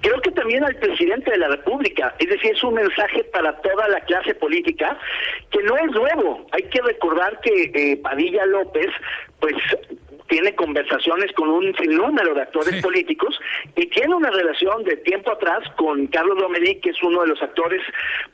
Creo 0.00 0.20
que 0.22 0.30
también 0.30 0.64
al 0.64 0.74
presidente 0.76 1.30
de 1.30 1.38
la 1.38 1.48
República, 1.48 2.14
es 2.18 2.28
decir, 2.28 2.52
es 2.54 2.64
un 2.64 2.74
mensaje 2.74 3.24
para 3.24 3.56
toda 3.60 3.88
la 3.88 4.00
clase 4.00 4.34
política 4.34 4.98
que 5.50 5.62
no 5.62 5.76
es 5.76 5.90
nuevo. 5.92 6.46
Hay 6.52 6.62
que 6.64 6.80
recordar 6.80 7.38
que 7.40 7.70
eh, 7.74 7.96
Padilla 7.98 8.46
López, 8.46 8.86
pues 9.40 9.54
tiene 10.28 10.54
conversaciones 10.54 11.32
con 11.32 11.48
un 11.48 11.74
sinnúmero 11.76 12.34
de 12.34 12.42
actores 12.42 12.82
políticos 12.82 13.38
y 13.76 13.86
tiene 13.86 14.14
una 14.14 14.30
relación 14.30 14.84
de 14.84 14.96
tiempo 14.96 15.32
atrás 15.32 15.60
con 15.76 16.06
Carlos 16.08 16.38
Domenech, 16.38 16.80
que 16.80 16.90
es 16.90 17.02
uno 17.02 17.22
de 17.22 17.28
los 17.28 17.42
actores 17.42 17.82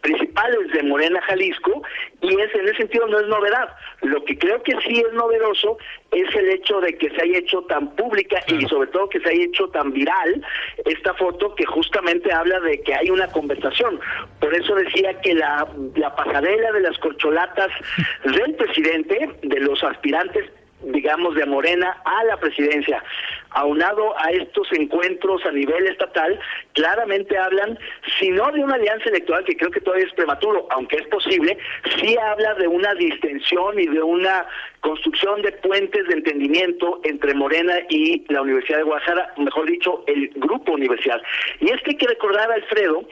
principales 0.00 0.72
de 0.72 0.82
Morena 0.82 1.22
Jalisco, 1.22 1.82
y 2.20 2.40
es 2.40 2.54
en 2.54 2.66
ese 2.66 2.76
sentido 2.76 3.06
no 3.06 3.20
es 3.20 3.26
novedad. 3.28 3.68
Lo 4.02 4.24
que 4.24 4.36
creo 4.36 4.62
que 4.62 4.72
sí 4.86 5.00
es 5.06 5.12
novedoso 5.12 5.78
es 6.10 6.34
el 6.34 6.48
hecho 6.50 6.80
de 6.80 6.96
que 6.98 7.10
se 7.10 7.22
haya 7.22 7.38
hecho 7.38 7.62
tan 7.62 7.94
pública 7.96 8.40
y 8.48 8.66
sobre 8.66 8.88
todo 8.88 9.08
que 9.08 9.20
se 9.20 9.30
haya 9.30 9.44
hecho 9.44 9.68
tan 9.68 9.92
viral 9.92 10.44
esta 10.84 11.14
foto 11.14 11.54
que 11.54 11.64
justamente 11.64 12.32
habla 12.32 12.60
de 12.60 12.80
que 12.82 12.94
hay 12.94 13.10
una 13.10 13.28
conversación. 13.28 14.00
Por 14.40 14.54
eso 14.54 14.74
decía 14.74 15.20
que 15.20 15.34
la, 15.34 15.66
la 15.96 16.14
pasarela 16.14 16.72
de 16.72 16.80
las 16.80 16.98
corcholatas 16.98 17.70
del 18.24 18.54
presidente, 18.54 19.30
de 19.42 19.60
los 19.60 19.82
aspirantes 19.82 20.50
digamos, 20.86 21.34
de 21.34 21.46
Morena 21.46 22.00
a 22.04 22.24
la 22.24 22.36
presidencia, 22.36 23.02
aunado 23.50 24.18
a 24.18 24.30
estos 24.30 24.70
encuentros 24.72 25.44
a 25.46 25.52
nivel 25.52 25.86
estatal, 25.86 26.38
claramente 26.72 27.36
hablan, 27.38 27.78
si 28.18 28.30
no 28.30 28.50
de 28.52 28.64
una 28.64 28.74
alianza 28.74 29.08
electoral, 29.08 29.44
que 29.44 29.56
creo 29.56 29.70
que 29.70 29.80
todavía 29.80 30.06
es 30.06 30.14
prematuro, 30.14 30.66
aunque 30.70 30.96
es 30.96 31.06
posible, 31.08 31.56
sí 31.98 32.16
habla 32.18 32.54
de 32.54 32.68
una 32.68 32.94
distensión 32.94 33.78
y 33.78 33.86
de 33.86 34.02
una 34.02 34.46
construcción 34.84 35.40
de 35.40 35.50
puentes 35.50 36.06
de 36.06 36.14
entendimiento 36.14 37.00
entre 37.04 37.32
Morena 37.32 37.74
y 37.88 38.22
la 38.30 38.42
Universidad 38.42 38.78
de 38.78 38.84
Guadalajara, 38.84 39.32
mejor 39.38 39.66
dicho, 39.66 40.04
el 40.06 40.28
grupo 40.36 40.72
universidad. 40.72 41.22
Y 41.60 41.70
es 41.70 41.80
que 41.82 41.92
hay 41.92 41.96
que 41.96 42.06
recordar, 42.06 42.52
Alfredo, 42.52 43.02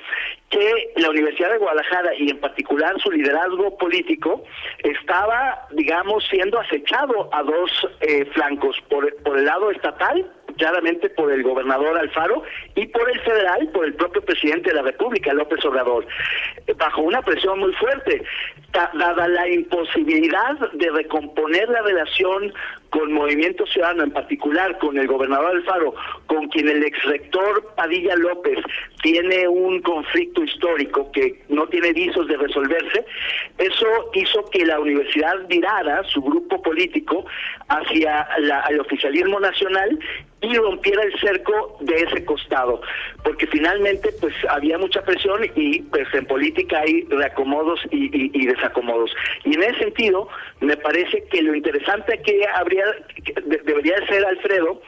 que 0.50 0.92
la 0.96 1.08
Universidad 1.08 1.50
de 1.50 1.56
Guadalajara 1.56 2.14
y 2.14 2.28
en 2.28 2.38
particular 2.40 3.00
su 3.00 3.10
liderazgo 3.10 3.78
político 3.78 4.44
estaba, 4.84 5.66
digamos, 5.70 6.26
siendo 6.28 6.60
acechado 6.60 7.30
a 7.32 7.42
dos 7.42 7.70
eh, 8.00 8.26
flancos, 8.34 8.76
por, 8.90 9.14
por 9.22 9.38
el 9.38 9.46
lado 9.46 9.70
estatal 9.70 10.30
claramente 10.62 11.10
por 11.10 11.32
el 11.32 11.42
gobernador 11.42 11.98
Alfaro 11.98 12.44
y 12.76 12.86
por 12.86 13.10
el 13.10 13.18
federal, 13.22 13.68
por 13.74 13.84
el 13.84 13.94
propio 13.94 14.22
presidente 14.22 14.70
de 14.70 14.76
la 14.76 14.82
República, 14.82 15.34
López 15.34 15.64
Obrador, 15.64 16.06
bajo 16.78 17.02
una 17.02 17.20
presión 17.20 17.58
muy 17.58 17.72
fuerte, 17.72 18.22
dada 18.72 19.26
la 19.26 19.48
imposibilidad 19.48 20.56
de 20.74 20.88
recomponer 20.90 21.68
la 21.68 21.82
relación 21.82 22.54
con 22.90 23.12
Movimiento 23.12 23.66
Ciudadano, 23.66 24.04
en 24.04 24.12
particular 24.12 24.78
con 24.78 24.96
el 24.98 25.08
gobernador 25.08 25.56
Alfaro, 25.56 25.94
con 26.26 26.46
quien 26.50 26.68
el 26.68 26.84
ex 26.84 27.02
rector 27.06 27.74
Padilla 27.74 28.14
López 28.14 28.58
tiene 29.02 29.48
un 29.48 29.82
conflicto 29.82 30.42
histórico 30.44 31.10
que 31.12 31.42
no 31.48 31.66
tiene 31.66 31.92
visos 31.92 32.26
de 32.28 32.36
resolverse, 32.36 33.04
eso 33.58 33.86
hizo 34.14 34.44
que 34.50 34.64
la 34.64 34.80
universidad 34.80 35.46
virara 35.48 36.02
su 36.04 36.22
grupo 36.22 36.62
político 36.62 37.26
hacia 37.68 38.26
el 38.70 38.80
oficialismo 38.80 39.40
nacional 39.40 39.98
y 40.42 40.54
rompiera 40.56 41.02
el 41.04 41.18
cerco 41.20 41.78
de 41.80 41.94
ese 41.94 42.24
costado, 42.24 42.82
porque 43.22 43.46
finalmente 43.46 44.10
pues 44.20 44.34
había 44.50 44.76
mucha 44.76 45.00
presión 45.02 45.40
y 45.54 45.82
pues 45.82 46.12
en 46.12 46.26
política 46.26 46.80
hay 46.80 47.02
reacomodos 47.04 47.80
y, 47.90 48.46
desacomodos. 48.46 49.14
Y 49.44 49.54
en 49.54 49.62
ese 49.62 49.78
sentido, 49.78 50.28
me 50.60 50.76
parece 50.76 51.24
que 51.30 51.42
lo 51.42 51.54
interesante 51.54 52.20
que 52.22 52.44
habría 52.54 52.84
debería 53.64 54.04
ser 54.06 54.24
Alfredo 54.24 54.82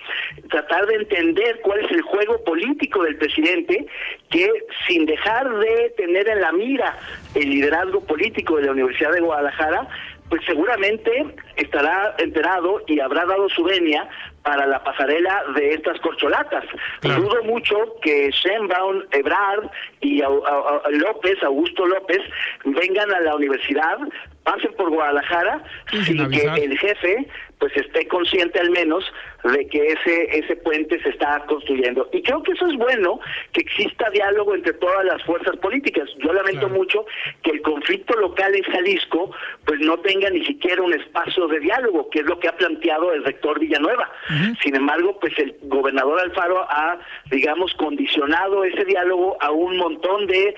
tratar 0.51 0.87
de 0.87 0.97
entender 0.97 1.61
cuál 1.63 1.81
es 1.81 1.91
el 1.93 2.03
juego 2.03 2.43
político 2.45 3.05
del 3.05 3.17
presidente 3.17 3.87
que 4.31 4.51
sin 4.87 5.07
dejar 5.07 5.49
de 5.59 5.95
tener 5.97 6.29
en 6.29 6.41
la 6.41 6.53
mira 6.53 6.99
el 7.35 7.51
liderazgo 7.51 8.01
político 8.01 8.57
de 8.57 8.67
la 8.67 8.73
Universidad 8.73 9.13
de 9.13 9.21
Guadalajara 9.21 9.89
pues 10.29 10.43
seguramente 10.47 11.27
estará 11.57 12.15
enterado 12.19 12.83
y 12.87 13.01
habrá 13.01 13.27
dado 13.27 13.49
su 13.51 13.63
venia 13.63 14.09
para 14.43 14.67
la 14.67 14.83
pasarela 14.83 15.43
de 15.55 15.75
estas 15.75 16.01
corcholatas. 16.01 16.65
Dudo 17.03 17.45
mucho 17.45 17.77
que 18.03 18.31
Sheinbaum, 18.31 19.03
Ebrard 19.13 19.71
y 20.01 20.23
López, 20.91 21.43
Augusto 21.43 21.87
López, 21.87 22.21
vengan 22.65 23.13
a 23.13 23.21
la 23.21 23.37
universidad, 23.37 23.99
pasen 24.43 24.75
por 24.75 24.91
Guadalajara 24.91 25.63
sin 26.05 26.29
que 26.31 26.43
el 26.43 26.79
jefe 26.79 27.27
pues 27.59 27.77
esté 27.77 28.09
consciente 28.09 28.61
al 28.61 28.71
menos 28.71 29.05
de 29.53 29.67
que 29.67 29.89
ese 29.89 30.39
ese 30.39 30.57
puente 30.57 31.01
se 31.03 31.11
está 31.11 31.45
construyendo. 31.47 32.09
Y 32.13 32.23
creo 32.23 32.43
que 32.43 32.53
eso 32.53 32.67
es 32.67 32.77
bueno 32.77 33.21
que 33.53 33.61
exista 33.61 34.09
diálogo 34.11 34.55
entre 34.55 34.73
todas 34.75 35.05
las 35.05 35.23
fuerzas 35.25 35.57
políticas. 35.57 36.09
Yo 36.19 36.33
lamento 36.33 36.69
mucho 36.69 37.05
que 37.43 37.51
el 37.51 37.63
conflicto 37.63 38.15
local 38.19 38.55
en 38.55 38.63
Jalisco 38.65 39.31
pues 39.65 39.81
no 39.81 39.99
tenga 39.99 40.31
ni 40.31 40.45
siquiera 40.45 40.83
un 40.83 40.95
espacio 40.95 41.47
de 41.49 41.61
diálogo 41.61 42.09
que 42.11 42.21
es 42.21 42.27
lo 42.27 42.39
que 42.39 42.49
ha 42.49 42.57
planteado 42.57 43.13
el 43.13 43.25
rector 43.25 43.59
Villanueva. 43.59 44.11
Sin 44.63 44.75
embargo 44.75 45.19
pues 45.21 45.39
el 45.39 45.57
gobernador 45.63 46.21
Alfaro 46.21 46.67
ha 46.71 46.99
digamos 47.31 47.75
condicionado 47.75 48.65
ese 48.65 48.85
diálogo 48.85 49.37
a 49.41 49.51
un 49.51 49.77
montón 49.77 50.27
de 50.27 50.55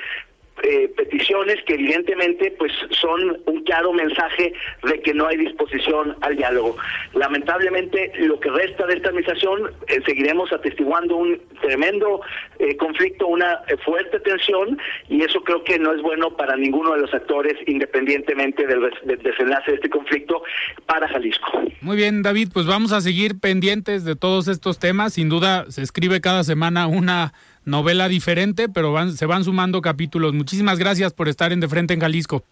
eh, 1.45 1.62
que 1.66 1.75
evidentemente 1.75 2.55
pues 2.59 2.73
son 2.90 3.38
un 3.47 3.62
claro 3.64 3.93
mensaje 3.93 4.52
de 4.83 5.00
que 5.00 5.14
no 5.14 5.26
hay 5.26 5.37
disposición 5.37 6.16
al 6.21 6.37
diálogo. 6.37 6.76
Lamentablemente 7.14 8.12
lo 8.19 8.40
que 8.40 8.50
resta 8.50 8.87
de 8.87 8.95
esta 8.95 9.09
administración 9.09 9.71
eh, 9.88 10.00
seguiremos 10.07 10.52
atestiguando 10.52 11.16
un 11.16 11.40
tremendo 11.61 12.21
eh, 12.59 12.76
conflicto, 12.76 13.26
una 13.26 13.61
fuerte 13.85 14.21
tensión 14.21 14.78
y 15.09 15.23
eso 15.23 15.43
creo 15.43 15.62
que 15.64 15.78
no 15.78 15.93
es 15.95 16.02
bueno 16.02 16.37
para 16.37 16.57
ninguno 16.57 16.95
de 16.95 17.00
los 17.00 17.12
actores 17.12 17.55
independientemente 17.66 18.66
del, 18.66 18.90
del 19.05 19.19
desenlace 19.19 19.73
de 19.73 19.76
este 19.76 19.90
conflicto 19.90 20.43
para 20.87 21.09
Jalisco. 21.09 21.62
Muy 21.81 21.97
bien 21.97 22.23
David, 22.23 22.49
pues 22.52 22.66
vamos 22.66 22.93
a 22.93 23.00
seguir 23.00 23.38
pendientes 23.40 24.05
de 24.05 24.16
todos 24.16 24.49
estos 24.49 24.78
temas. 24.78 25.14
Sin 25.14 25.28
duda 25.28 25.71
se 25.71 25.83
escribe 25.83 26.21
cada 26.21 26.45
semana 26.45 26.87
una 26.87 27.33
novela 27.66 28.08
diferente, 28.08 28.70
pero 28.70 28.92
van, 28.92 29.12
se 29.12 29.26
van 29.26 29.44
sumando 29.44 29.82
capítulos. 29.82 30.32
Muchísimas 30.32 30.78
gracias 30.78 31.12
por 31.12 31.28
estar 31.28 31.52
en 31.52 31.61
De 31.61 31.68
Frente 31.68 31.92
en 31.92 32.00
Jalisco. 32.00 32.42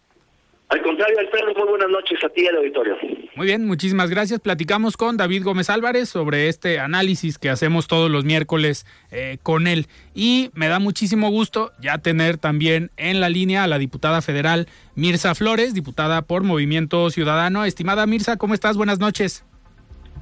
Al 0.68 0.83
contrario, 0.83 1.18
Alfredo, 1.21 1.54
muy 1.54 1.68
buenas 1.68 1.88
noches 1.88 2.18
a 2.25 2.28
ti 2.30 2.42
y 2.42 2.47
al 2.47 2.56
auditorio. 2.56 2.97
Muy 3.37 3.47
bien, 3.47 3.66
muchísimas 3.66 4.11
gracias. 4.11 4.40
Platicamos 4.40 4.97
con 4.97 5.16
David 5.16 5.44
Gómez 5.44 5.71
Álvarez 5.71 6.09
sobre 6.09 6.49
este 6.49 6.80
análisis 6.80 7.38
que 7.38 7.50
hacemos 7.50 7.87
todos 7.87 8.11
los 8.11 8.25
miércoles 8.25 8.87
eh, 9.12 9.38
con 9.42 9.66
él. 9.66 9.87
Y 10.14 10.50
me 10.54 10.68
da 10.68 10.78
muchísimo 10.78 11.30
gusto 11.30 11.71
ya 11.80 11.99
tener 11.99 12.38
también 12.38 12.90
en 12.97 13.21
la 13.21 13.28
línea 13.28 13.64
a 13.64 13.66
la 13.66 13.78
diputada 13.78 14.23
federal 14.23 14.66
Mirza 14.94 15.35
Flores, 15.35 15.75
diputada 15.75 16.23
por 16.23 16.42
Movimiento 16.42 17.11
Ciudadano. 17.11 17.64
Estimada 17.64 18.06
Mirza, 18.06 18.37
¿cómo 18.37 18.54
estás? 18.54 18.76
Buenas 18.76 18.99
noches. 18.99 19.44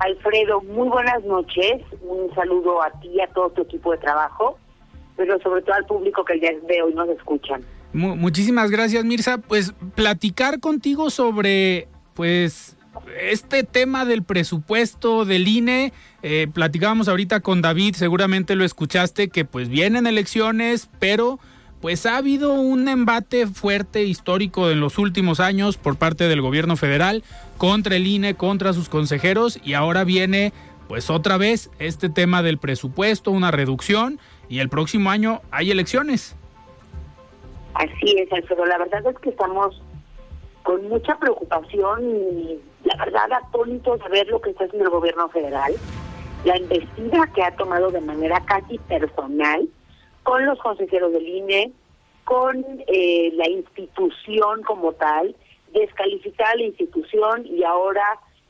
Alfredo, 0.01 0.61
muy 0.63 0.89
buenas 0.89 1.23
noches. 1.25 1.83
Un 2.03 2.35
saludo 2.35 2.83
a 2.83 2.91
ti 3.01 3.09
y 3.15 3.21
a 3.21 3.29
todo 3.29 3.51
tu 3.51 3.63
equipo 3.63 3.93
de 3.93 3.99
trabajo 3.99 4.59
pero 5.23 5.39
sobre 5.41 5.63
todo 5.63 5.77
al 5.77 5.87
público 5.87 6.25
que 6.25 6.35
día 6.35 6.51
de 6.67 6.83
hoy 6.83 6.93
nos 6.95 7.09
escuchan. 7.11 7.63
muchísimas 7.93 8.73
gracias, 8.73 9.05
Mirza. 9.05 9.39
Pues 9.39 9.73
platicar 9.95 10.59
contigo 10.59 11.11
sobre, 11.11 11.87
pues, 12.15 12.77
este 13.21 13.63
tema 13.63 14.05
del 14.05 14.25
presupuesto 14.25 15.25
del 15.25 15.47
INE. 15.47 15.93
Eh, 16.25 16.49
platicábamos 16.53 17.07
ahorita 17.07 17.39
con 17.39 17.63
David, 17.63 17.95
seguramente 17.95 18.57
lo 18.57 18.65
escuchaste, 18.65 19.29
que 19.29 19.45
pues 19.45 19.69
vienen 19.69 20.09
elecciones, 20.09 20.91
pero 20.99 21.39
pues 21.81 22.05
ha 22.05 22.17
habido 22.17 22.55
un 22.55 22.89
embate 22.89 23.47
fuerte 23.47 24.03
histórico 24.03 24.71
en 24.71 24.81
los 24.81 24.99
últimos 24.99 25.39
años 25.39 25.77
por 25.77 25.99
parte 25.99 26.27
del 26.27 26.41
gobierno 26.41 26.77
federal 26.77 27.23
contra 27.59 27.95
el 27.95 28.09
INE, 28.09 28.35
contra 28.35 28.73
sus 28.73 28.89
consejeros 28.89 29.61
y 29.63 29.75
ahora 29.75 30.03
viene 30.03 30.53
pues 30.89 31.11
otra 31.11 31.37
vez 31.39 31.71
este 31.79 32.09
tema 32.09 32.43
del 32.43 32.59
presupuesto, 32.59 33.31
una 33.31 33.51
reducción 33.51 34.19
y 34.53 34.61
el 34.61 34.69
próximo 34.69 35.09
año 35.09 35.41
hay 35.51 35.71
elecciones. 35.71 36.37
Así 37.73 38.19
es, 38.19 38.31
Alfredo. 38.31 38.67
La 38.67 38.77
verdad 38.77 39.07
es 39.07 39.19
que 39.21 39.31
estamos 39.31 39.81
con 40.63 40.87
mucha 40.91 41.19
preocupación 41.19 42.05
y 42.05 42.59
la 42.85 43.03
verdad 43.03 43.33
atónitos 43.33 43.99
de 44.01 44.09
ver 44.11 44.27
lo 44.29 44.43
que 44.43 44.51
está 44.51 44.65
haciendo 44.65 44.85
el 44.85 44.95
gobierno 44.95 45.31
federal, 45.31 45.73
la 46.45 46.59
investida 46.59 47.27
que 47.35 47.43
ha 47.43 47.57
tomado 47.57 47.91
de 47.93 48.03
manera 48.03 48.45
casi 48.45 48.77
personal 48.77 49.67
con 50.23 50.45
los 50.45 50.59
consejeros 50.59 51.15
del 51.15 51.27
INE, 51.27 51.73
con 52.25 52.63
eh, 52.89 53.31
la 53.33 53.49
institución 53.49 54.65
como 54.65 54.93
tal, 54.93 55.35
descalificar 55.73 56.59
la 56.59 56.65
institución 56.65 57.47
y 57.47 57.65
ahora 57.65 58.05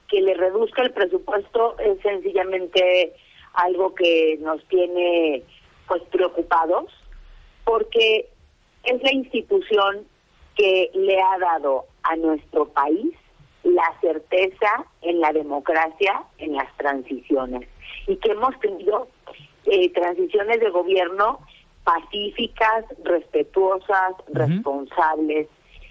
que 0.08 0.20
le 0.20 0.34
reduzca 0.34 0.82
el 0.82 0.90
presupuesto 0.90 1.78
es 1.78 2.00
sencillamente 2.02 3.12
algo 3.54 3.94
que 3.94 4.36
nos 4.40 4.64
tiene 4.64 5.44
pues 5.92 6.04
preocupados 6.04 6.90
porque 7.64 8.30
es 8.84 9.02
la 9.02 9.12
institución 9.12 10.06
que 10.56 10.90
le 10.94 11.20
ha 11.20 11.38
dado 11.38 11.84
a 12.02 12.16
nuestro 12.16 12.66
país 12.68 13.14
la 13.62 13.84
certeza 14.00 14.86
en 15.02 15.20
la 15.20 15.34
democracia, 15.34 16.22
en 16.38 16.54
las 16.54 16.74
transiciones 16.78 17.68
y 18.06 18.16
que 18.16 18.30
hemos 18.30 18.58
tenido 18.60 19.08
eh, 19.66 19.92
transiciones 19.92 20.60
de 20.60 20.70
gobierno 20.70 21.40
pacíficas, 21.84 22.86
respetuosas, 23.04 24.14
responsables. 24.28 25.46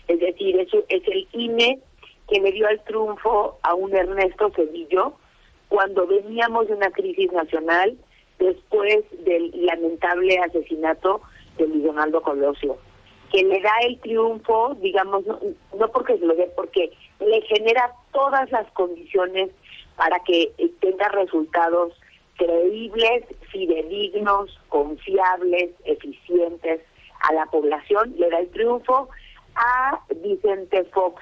Es 0.08 0.20
decir, 0.20 0.60
eso 0.62 0.84
es 0.90 1.08
el 1.08 1.28
INE 1.34 1.80
que 2.28 2.40
le 2.40 2.52
dio 2.54 2.68
el 2.70 2.80
triunfo 2.86 3.60
a 3.62 3.76
un 3.76 3.96
Ernesto 3.96 4.50
Cedillo 4.56 5.14
cuando 5.70 6.08
veníamos 6.08 6.70
de 6.70 6.74
una 6.74 6.90
crisis 6.90 7.32
nacional 7.32 7.96
después 8.42 9.06
del 9.24 9.52
lamentable 9.66 10.40
asesinato 10.40 11.22
de 11.58 11.68
Luis 11.68 11.84
Donaldo 11.84 12.22
Colosio, 12.22 12.78
que 13.32 13.44
le 13.44 13.62
da 13.62 13.72
el 13.84 14.00
triunfo, 14.00 14.76
digamos, 14.82 15.24
no, 15.26 15.88
porque 15.94 16.18
se 16.18 16.26
lo 16.26 16.36
dé, 16.36 16.52
porque 16.56 16.92
le 17.20 17.42
genera 17.44 17.94
todas 18.12 18.52
las 18.52 18.70
condiciones 18.72 19.52
para 19.96 20.20
que 20.20 20.52
eh, 20.58 20.72
tenga 20.80 21.08
resultados 21.10 21.94
creíbles, 22.36 23.26
fidedignos, 23.52 24.60
confiables, 24.70 25.70
eficientes 25.86 26.82
a 27.22 27.34
la 27.34 27.46
población, 27.46 28.16
le 28.18 28.30
da 28.30 28.40
el 28.40 28.50
triunfo 28.50 29.10
a 29.56 30.00
Vicente 30.24 30.84
Fox. 30.86 31.22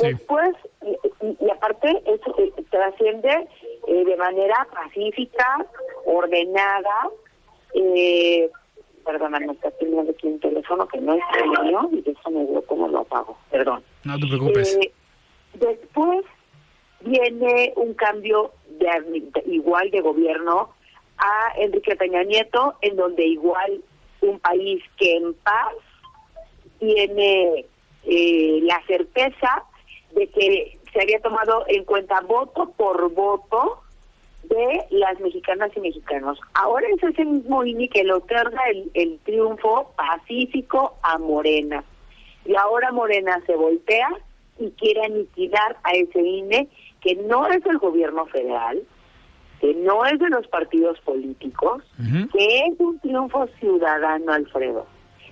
Después, 0.00 0.54
y, 0.82 1.50
aparte, 1.50 2.02
eso 2.04 2.34
eh, 2.38 2.52
trasciende 2.70 3.48
eh, 3.88 4.04
de 4.04 4.16
manera 4.16 4.66
pacífica, 4.72 5.66
ordenada. 6.04 7.10
Eh, 7.74 8.50
perdóname, 9.04 9.52
está 9.52 9.70
teniendo 9.72 10.10
aquí 10.10 10.26
un 10.26 10.40
teléfono 10.40 10.86
que 10.88 11.00
no 11.00 11.14
es 11.14 11.22
mío 11.62 11.88
y 11.92 12.10
eso 12.10 12.30
me 12.30 12.44
dio 12.46 12.60
cómo 12.66 12.88
lo 12.88 13.00
apago. 13.00 13.38
Perdón. 13.50 13.82
No 14.04 14.18
te 14.18 14.26
preocupes. 14.26 14.76
Eh, 14.76 14.92
después 15.54 16.24
viene 17.00 17.72
un 17.76 17.94
cambio 17.94 18.52
de, 18.68 19.22
igual 19.46 19.90
de 19.90 20.00
gobierno 20.00 20.70
a 21.18 21.52
Enrique 21.58 21.96
Peña 21.96 22.22
Nieto, 22.24 22.74
en 22.82 22.96
donde 22.96 23.24
igual 23.24 23.80
un 24.20 24.38
país 24.40 24.82
que 24.98 25.16
en 25.16 25.34
paz 25.34 25.74
tiene 26.78 27.64
eh, 28.04 28.60
la 28.62 28.82
certeza 28.86 29.64
de 30.16 30.26
que 30.28 30.78
se 30.92 31.02
había 31.02 31.20
tomado 31.20 31.64
en 31.68 31.84
cuenta 31.84 32.20
voto 32.22 32.72
por 32.76 33.12
voto 33.12 33.82
de 34.44 34.84
las 34.90 35.20
mexicanas 35.20 35.70
y 35.76 35.80
mexicanos. 35.80 36.40
Ahora 36.54 36.86
es 36.88 37.02
ese 37.02 37.24
mismo 37.24 37.64
INE 37.64 37.88
que 37.88 38.02
le 38.02 38.14
otorga 38.14 38.60
el, 38.70 38.90
el 38.94 39.18
triunfo 39.24 39.92
pacífico 39.96 40.96
a 41.02 41.18
Morena. 41.18 41.84
Y 42.46 42.54
ahora 42.56 42.92
Morena 42.92 43.40
se 43.46 43.54
voltea 43.56 44.08
y 44.58 44.70
quiere 44.70 45.04
aniquilar 45.04 45.76
a 45.84 45.92
ese 45.92 46.20
INE 46.20 46.68
que 47.02 47.14
no 47.16 47.46
es 47.48 47.62
del 47.62 47.78
gobierno 47.78 48.26
federal, 48.26 48.82
que 49.60 49.74
no 49.74 50.04
es 50.06 50.18
de 50.18 50.30
los 50.30 50.46
partidos 50.48 50.98
políticos, 51.00 51.82
que 52.32 52.58
es 52.66 52.80
un 52.80 52.98
triunfo 53.00 53.48
ciudadano, 53.58 54.32
Alfredo. 54.32 54.86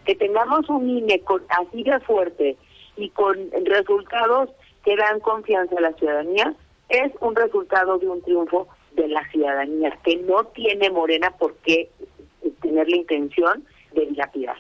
Que 0.05 0.15
tengamos 0.15 0.69
un 0.69 0.91
INE 0.91 1.21
con, 1.21 1.43
así 1.49 1.83
de 1.85 1.99
fuerte 2.01 2.57
y 2.97 3.09
con 3.11 3.37
resultados 3.65 4.51
que 4.85 4.97
dan 4.97 5.21
confianza 5.21 5.77
a 5.79 5.81
la 5.81 5.93
ciudadanía, 5.95 6.55
es 6.89 7.13
un 7.21 7.35
resultado 7.35 7.99
de 7.99 8.09
un 8.09 8.23
triunfo 8.23 8.69
de 8.95 9.09
la 9.09 9.29
ciudadanía, 9.31 9.99
que 10.05 10.17
no 10.17 10.45
tiene 10.47 10.91
Morena 10.91 11.31
por 11.33 11.57
qué 11.65 11.91
tener 12.61 12.89
la 12.89 12.97
intención 12.97 13.65
de 13.93 14.07
dilapidar. 14.07 14.57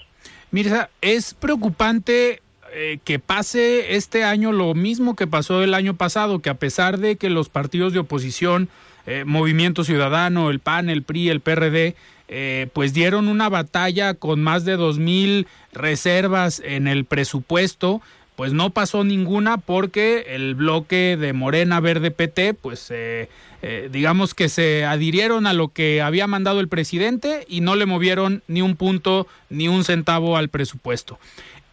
Mirza, 0.51 0.91
es 1.01 1.35
preocupante 1.35 2.41
eh, 2.73 2.99
que 3.05 3.19
pase 3.19 3.97
este 3.97 4.25
año 4.25 4.53
lo 4.53 4.75
mismo 4.75 5.15
que 5.15 5.27
pasó 5.27 5.63
el 5.63 5.75
año 5.75 5.95
pasado, 5.95 6.41
que 6.41 6.51
a 6.51 6.55
pesar 6.55 6.99
de 6.99 7.17
que 7.17 7.31
los 7.31 7.49
partidos 7.49 7.93
de 7.93 8.01
oposición, 8.01 8.69
eh, 9.07 9.25
Movimiento 9.25 9.85
Ciudadano, 9.85 10.51
el 10.51 10.61
PAN, 10.61 10.89
el 10.91 11.03
PRI, 11.03 11.29
el 11.29 11.41
PRD, 11.41 11.95
eh, 12.29 12.69
pues 12.73 12.95
dieron 12.95 13.29
una 13.29 13.49
batalla 13.49 14.15
con 14.15 14.43
más 14.43 14.65
de 14.65 14.77
dos 14.77 14.99
mil 14.99 15.47
reservas 15.73 16.63
en 16.65 16.89
el 16.89 17.05
presupuesto, 17.05 18.01
pues 18.37 18.53
no 18.53 18.70
pasó 18.70 19.05
ninguna 19.05 19.59
porque 19.59 20.27
el 20.31 20.55
bloque 20.55 21.16
de 21.18 21.33
Morena 21.33 21.81
Verde 21.81 22.11
PT, 22.11 22.55
pues 22.55 22.90
eh, 22.90 23.29
eh, 23.62 23.88
digamos 23.92 24.35
que 24.35 24.49
se 24.49 24.85
adhirieron 24.85 25.47
a 25.47 25.53
lo 25.53 25.68
que 25.68 26.03
había 26.03 26.27
mandado 26.27 26.61
el 26.61 26.68
presidente 26.68 27.44
y 27.49 27.61
no 27.61 27.77
le 27.77 27.87
movieron 27.87 28.42
ni 28.49 28.61
un 28.61 28.77
punto 28.77 29.29
ni 29.51 29.68
un 29.68 29.85
centavo 29.85 30.37
al 30.37 30.49
presupuesto. 30.49 31.18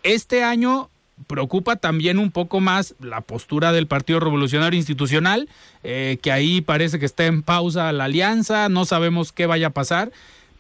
Este 0.03 0.43
año 0.43 0.89
preocupa 1.27 1.75
también 1.75 2.19
un 2.19 2.31
poco 2.31 2.59
más 2.59 2.95
la 2.99 3.21
postura 3.21 3.71
del 3.71 3.87
Partido 3.87 4.19
Revolucionario 4.19 4.77
Institucional, 4.77 5.49
eh, 5.83 6.19
que 6.21 6.31
ahí 6.31 6.61
parece 6.61 6.99
que 6.99 7.05
está 7.05 7.25
en 7.25 7.41
pausa 7.41 7.91
la 7.91 8.05
alianza, 8.05 8.69
no 8.69 8.85
sabemos 8.85 9.31
qué 9.31 9.47
vaya 9.47 9.67
a 9.67 9.71
pasar, 9.71 10.11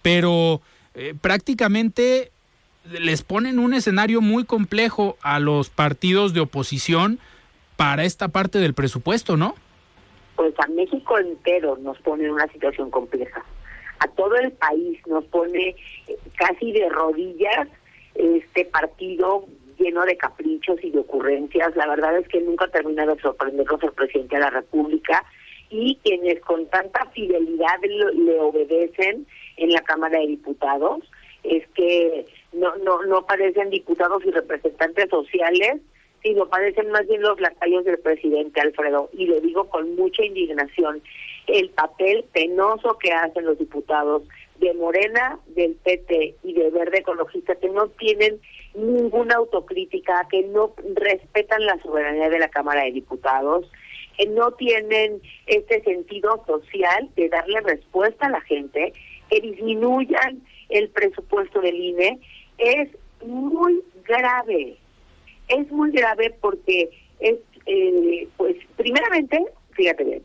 pero 0.01 0.61
prácticamente 1.21 2.31
les 2.85 3.23
ponen 3.23 3.59
un 3.59 3.73
escenario 3.73 4.21
muy 4.21 4.45
complejo 4.45 5.17
a 5.21 5.39
los 5.39 5.69
partidos 5.69 6.33
de 6.33 6.41
oposición 6.41 7.19
para 7.75 8.03
esta 8.03 8.27
parte 8.29 8.59
del 8.59 8.73
presupuesto, 8.73 9.37
¿no? 9.37 9.55
Pues 10.35 10.53
a 10.59 10.67
México 10.67 11.17
entero 11.17 11.77
nos 11.77 11.99
pone 11.99 12.25
en 12.25 12.31
una 12.31 12.47
situación 12.47 12.89
compleja. 12.89 13.43
A 13.99 14.07
todo 14.07 14.35
el 14.35 14.51
país 14.51 14.99
nos 15.07 15.25
pone 15.25 15.75
eh, 16.07 16.17
casi 16.35 16.71
de 16.71 16.89
rodillas 16.89 17.67
este 18.15 18.65
partido 18.65 19.45
lleno 19.77 20.03
de 20.05 20.17
caprichos 20.17 20.83
y 20.83 20.91
de 20.91 20.99
ocurrencias. 20.99 21.75
La 21.75 21.87
verdad 21.87 22.17
es 22.17 22.27
que 22.27 22.41
nunca 22.41 22.67
termina 22.67 23.05
de 23.05 23.19
sorprendernos 23.21 23.81
el 23.83 23.91
presidente 23.93 24.35
de 24.35 24.41
la 24.41 24.49
República 24.49 25.23
y 25.69 25.97
quienes 26.03 26.41
con 26.41 26.67
tanta 26.67 27.05
fidelidad 27.11 27.79
le 27.81 28.39
obedecen 28.39 29.25
en 29.57 29.71
la 29.71 29.81
Cámara 29.81 30.19
de 30.19 30.27
Diputados 30.27 31.01
es 31.43 31.67
que 31.69 32.25
no, 32.53 32.75
no, 32.77 33.03
no 33.03 33.25
parecen 33.25 33.69
diputados 33.69 34.23
y 34.25 34.31
representantes 34.31 35.09
sociales, 35.09 35.81
sino 36.21 36.47
parecen 36.47 36.91
más 36.91 37.07
bien 37.07 37.21
los 37.21 37.39
lacayos 37.39 37.83
del 37.85 37.99
presidente 37.99 38.61
Alfredo. 38.61 39.09
Y 39.13 39.25
lo 39.25 39.39
digo 39.41 39.69
con 39.69 39.95
mucha 39.95 40.23
indignación. 40.23 41.01
El 41.47 41.69
papel 41.69 42.25
penoso 42.31 42.97
que 42.99 43.11
hacen 43.11 43.45
los 43.45 43.57
diputados 43.57 44.23
de 44.59 44.73
Morena, 44.75 45.39
del 45.47 45.73
PT 45.75 46.35
y 46.43 46.53
de 46.53 46.69
Verde 46.69 46.99
Ecologista, 46.99 47.55
que 47.55 47.69
no 47.69 47.87
tienen 47.89 48.39
ninguna 48.75 49.35
autocrítica, 49.35 50.27
que 50.29 50.43
no 50.43 50.73
respetan 50.95 51.65
la 51.65 51.81
soberanía 51.81 52.29
de 52.29 52.39
la 52.39 52.49
Cámara 52.49 52.83
de 52.83 52.91
Diputados, 52.91 53.69
que 54.17 54.27
no 54.27 54.51
tienen 54.51 55.19
este 55.47 55.81
sentido 55.83 56.43
social 56.45 57.09
de 57.15 57.29
darle 57.29 57.61
respuesta 57.61 58.27
a 58.27 58.31
la 58.31 58.41
gente, 58.41 58.93
que 59.29 59.41
disminuyan 59.41 60.43
el 60.71 60.89
presupuesto 60.89 61.61
del 61.61 61.75
INE 61.75 62.19
es 62.57 62.89
muy 63.25 63.81
grave. 64.05 64.77
Es 65.47 65.69
muy 65.71 65.91
grave 65.91 66.35
porque 66.41 66.89
es, 67.19 67.37
eh, 67.65 68.27
pues, 68.37 68.55
primeramente, 68.77 69.43
fíjate 69.71 70.03
bien, 70.03 70.23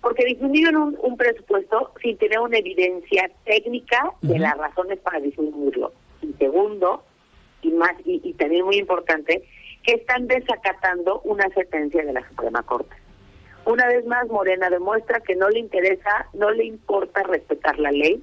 porque 0.00 0.24
disminuyen 0.24 0.76
un, 0.76 0.98
un, 1.02 1.16
presupuesto 1.16 1.92
sin 2.02 2.16
tener 2.16 2.38
una 2.40 2.58
evidencia 2.58 3.30
técnica 3.44 4.12
de 4.22 4.38
las 4.38 4.56
razones 4.56 4.98
para 4.98 5.20
disminuirlo. 5.20 5.92
Y 6.22 6.32
segundo, 6.34 7.02
y 7.62 7.70
más 7.70 7.92
y, 8.04 8.20
y 8.24 8.32
también 8.34 8.64
muy 8.64 8.76
importante, 8.76 9.42
que 9.82 9.94
están 9.94 10.26
desacatando 10.28 11.20
una 11.22 11.48
sentencia 11.50 12.04
de 12.04 12.12
la 12.12 12.28
Suprema 12.28 12.62
Corte. 12.62 12.94
Una 13.64 13.86
vez 13.86 14.04
más, 14.06 14.28
Morena 14.28 14.70
demuestra 14.70 15.20
que 15.20 15.36
no 15.36 15.48
le 15.48 15.60
interesa, 15.60 16.28
no 16.32 16.50
le 16.50 16.64
importa 16.64 17.22
respetar 17.22 17.78
la 17.78 17.92
ley, 17.92 18.22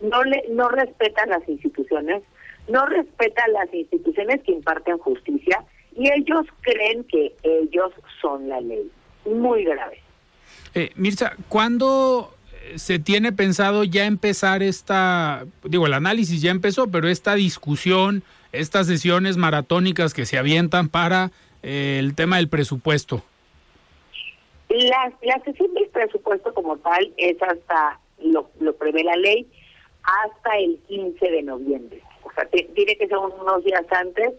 no 0.00 0.22
le 0.24 0.44
no 0.50 0.68
respeta 0.68 1.26
las 1.26 1.48
instituciones, 1.48 2.22
no 2.68 2.86
respeta 2.86 3.46
las 3.48 3.72
instituciones 3.72 4.42
que 4.42 4.52
imparten 4.52 4.98
justicia 4.98 5.64
y 5.96 6.10
ellos 6.12 6.46
creen 6.60 7.04
que 7.04 7.34
ellos 7.42 7.92
son 8.20 8.48
la 8.48 8.60
ley. 8.60 8.90
Muy 9.24 9.64
grave. 9.64 10.00
Eh, 10.74 10.90
Mirza, 10.94 11.32
¿cuándo 11.48 12.34
se 12.76 12.98
tiene 12.98 13.32
pensado 13.32 13.84
ya 13.84 14.06
empezar 14.06 14.62
esta, 14.62 15.46
digo, 15.64 15.86
el 15.86 15.94
análisis 15.94 16.42
ya 16.42 16.50
empezó, 16.50 16.88
pero 16.90 17.08
esta 17.08 17.34
discusión, 17.34 18.22
estas 18.52 18.86
sesiones 18.86 19.36
maratónicas 19.36 20.14
que 20.14 20.26
se 20.26 20.38
avientan 20.38 20.88
para 20.88 21.30
eh, 21.62 21.96
el 21.98 22.14
tema 22.14 22.36
del 22.36 22.48
presupuesto? 22.48 23.22
La, 24.68 25.12
la 25.22 25.42
sesión 25.44 25.72
del 25.74 25.88
presupuesto 25.88 26.52
como 26.52 26.76
tal 26.78 27.12
es 27.16 27.40
hasta, 27.42 27.98
lo, 28.22 28.50
lo 28.60 28.76
prevé 28.76 29.02
la 29.02 29.16
ley, 29.16 29.46
hasta 30.08 30.56
el 30.58 30.78
15 30.88 31.30
de 31.30 31.42
noviembre. 31.42 32.02
O 32.22 32.32
sea, 32.32 32.44
tiene 32.46 32.96
que 32.96 33.08
ser 33.08 33.18
unos 33.18 33.64
días 33.64 33.84
antes, 33.90 34.32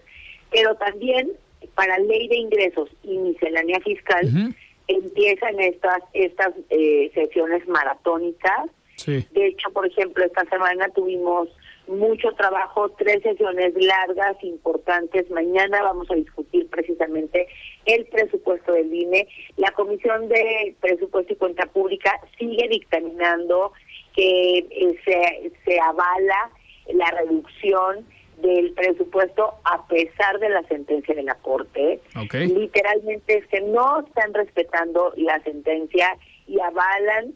pero 0.52 0.76
también 0.76 1.32
para 1.76 1.98
ley 2.00 2.28
de 2.28 2.38
ingresos 2.38 2.90
y 3.04 3.18
miscelánea 3.18 3.80
fiscal 3.82 4.54
empiezan 4.88 5.60
estas 5.60 6.02
estas 6.14 6.54
eh, 6.70 7.12
sesiones 7.14 7.68
maratónicas. 7.68 8.70
De 9.06 9.48
hecho, 9.48 9.70
por 9.72 9.88
ejemplo, 9.88 10.26
esta 10.26 10.44
semana 10.50 10.90
tuvimos 10.90 11.48
mucho 11.88 12.34
trabajo, 12.34 12.90
tres 12.98 13.24
sesiones 13.24 13.74
largas, 13.76 14.36
importantes. 14.44 15.30
Mañana 15.32 15.82
vamos 15.82 16.12
a 16.12 16.16
discutir 16.16 16.68
precisamente 16.70 17.48
el 17.86 18.06
presupuesto 18.08 18.74
del 18.74 18.94
INE. 18.94 19.28
La 19.56 19.72
Comisión 19.72 20.28
de 20.28 20.76
Presupuesto 20.82 21.32
y 21.32 21.38
Cuenta 21.38 21.66
Pública 21.68 22.20
sigue 22.38 22.68
dictaminando 22.68 23.72
que 24.16 24.60
eh, 24.60 25.00
se, 25.06 25.52
se 25.66 25.80
avala 25.80 26.52
la 26.94 27.12
reducción 27.12 28.06
del 28.42 28.74
presupuesto 28.74 29.56
a 29.66 29.86
pesar 29.88 30.40
de 30.40 30.50
la 30.50 30.64
sentencia 30.64 31.14
de 31.14 31.24
la 31.24 31.36
Corte. 31.36 32.00
Literalmente 32.32 33.38
es 33.38 33.48
que 33.48 33.62
no 33.62 34.02
están 34.02 34.34
respetando 34.34 35.14
la 35.18 35.40
sentencia 35.42 36.18
y 36.48 36.60
avalan 36.60 37.34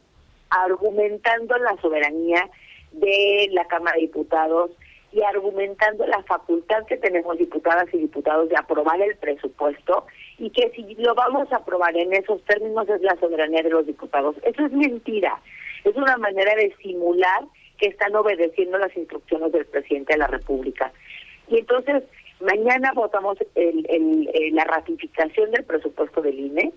argumentando 0.50 1.58
la 1.58 1.76
soberanía 1.82 2.50
de 2.94 3.50
la 3.52 3.66
Cámara 3.66 3.96
de 3.96 4.04
Diputados 4.04 4.72
y 5.12 5.22
argumentando 5.22 6.08
la 6.08 6.24
facultad 6.24 6.86
que 6.86 6.98
tenemos 6.98 7.38
diputadas 7.38 7.88
y 7.94 7.98
diputados 7.98 8.50
de 8.50 8.58
aprobar 8.58 9.00
el 9.02 9.16
presupuesto 9.18 10.06
y 10.40 10.50
que 10.50 10.72
si 10.72 10.96
lo 10.96 11.14
vamos 11.14 11.52
a 11.52 11.58
aprobar 11.58 11.96
en 11.96 12.14
esos 12.14 12.44
términos 12.46 12.90
es 12.90 13.02
la 13.02 13.16
soberanía 13.18 13.62
de 13.62 13.70
los 13.70 13.86
diputados. 13.86 14.36
Eso 14.44 14.66
es 14.66 14.72
mentira. 14.72 15.40
Es 15.84 15.96
una 15.96 16.18
manera 16.18 16.56
de 16.56 16.76
simular 16.82 17.44
que 17.78 17.88
están 17.88 18.16
obedeciendo 18.16 18.78
las 18.78 18.96
instrucciones 18.96 19.52
del 19.52 19.66
presidente 19.66 20.14
de 20.14 20.20
la 20.20 20.28
República. 20.28 20.92
Y 21.48 21.60
entonces, 21.60 22.04
mañana 22.40 22.92
votamos 22.94 23.38
el, 23.56 23.86
el, 23.90 24.56
la 24.56 24.64
ratificación 24.66 25.52
del 25.52 25.64
presupuesto 25.66 26.22
del 26.22 26.40
INE 26.40 26.72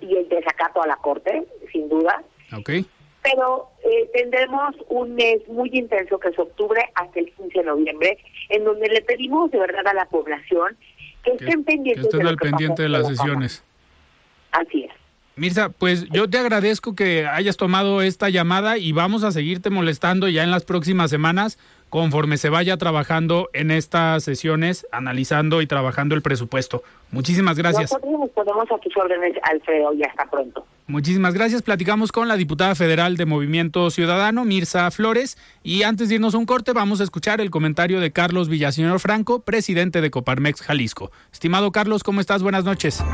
y 0.00 0.16
el 0.16 0.28
desacato 0.28 0.82
a 0.82 0.86
la 0.86 0.96
Corte, 0.96 1.44
sin 1.72 1.88
duda. 1.88 2.22
Okay. 2.56 2.84
Pero 3.22 3.70
eh, 3.82 4.10
tendremos 4.12 4.76
un 4.88 5.14
mes 5.14 5.46
muy 5.48 5.70
intenso 5.72 6.18
que 6.18 6.28
es 6.28 6.38
octubre 6.38 6.82
hasta 6.94 7.20
el 7.20 7.32
15 7.32 7.58
de 7.58 7.64
noviembre, 7.64 8.18
en 8.50 8.64
donde 8.64 8.88
le 8.88 9.00
pedimos 9.00 9.50
de 9.50 9.58
verdad 9.58 9.86
a 9.86 9.94
la 9.94 10.04
población 10.06 10.76
que, 11.22 11.32
estén 11.32 11.64
pendientes 11.64 12.02
que 12.02 12.08
estén 12.08 12.26
al 12.26 12.36
pendiente 12.36 12.82
de 12.82 12.90
las 12.90 13.08
sesiones. 13.08 13.64
Así 14.52 14.84
es. 14.84 14.92
Mirza, 15.36 15.68
pues 15.68 16.08
yo 16.10 16.30
te 16.30 16.38
agradezco 16.38 16.94
que 16.94 17.26
hayas 17.26 17.56
tomado 17.56 18.02
esta 18.02 18.28
llamada 18.28 18.78
y 18.78 18.92
vamos 18.92 19.24
a 19.24 19.32
seguirte 19.32 19.68
molestando 19.68 20.28
ya 20.28 20.44
en 20.44 20.50
las 20.50 20.64
próximas 20.64 21.10
semanas 21.10 21.58
conforme 21.94 22.38
se 22.38 22.48
vaya 22.48 22.76
trabajando 22.76 23.50
en 23.52 23.70
estas 23.70 24.24
sesiones, 24.24 24.84
analizando 24.90 25.62
y 25.62 25.68
trabajando 25.68 26.16
el 26.16 26.22
presupuesto. 26.22 26.82
Muchísimas 27.12 27.56
gracias. 27.56 27.92
Nosotros 27.92 28.30
ponemos 28.34 28.68
a 28.68 28.78
tus 28.78 28.96
órdenes, 28.96 29.36
Alfredo, 29.44 29.92
y 29.94 30.02
hasta 30.02 30.28
pronto. 30.28 30.66
Muchísimas 30.88 31.34
gracias. 31.34 31.62
Platicamos 31.62 32.10
con 32.10 32.26
la 32.26 32.36
diputada 32.36 32.74
federal 32.74 33.16
de 33.16 33.26
Movimiento 33.26 33.90
Ciudadano, 33.90 34.44
Mirza 34.44 34.90
Flores, 34.90 35.38
y 35.62 35.84
antes 35.84 36.08
de 36.08 36.16
irnos 36.16 36.34
a 36.34 36.38
un 36.38 36.46
corte 36.46 36.72
vamos 36.72 37.00
a 37.00 37.04
escuchar 37.04 37.40
el 37.40 37.50
comentario 37.50 38.00
de 38.00 38.10
Carlos 38.10 38.48
Villaseñor 38.48 38.98
Franco, 38.98 39.42
presidente 39.42 40.00
de 40.00 40.10
Coparmex 40.10 40.62
Jalisco. 40.62 41.12
Estimado 41.32 41.70
Carlos, 41.70 42.02
¿cómo 42.02 42.20
estás? 42.20 42.42
Buenas 42.42 42.64
noches. 42.64 43.04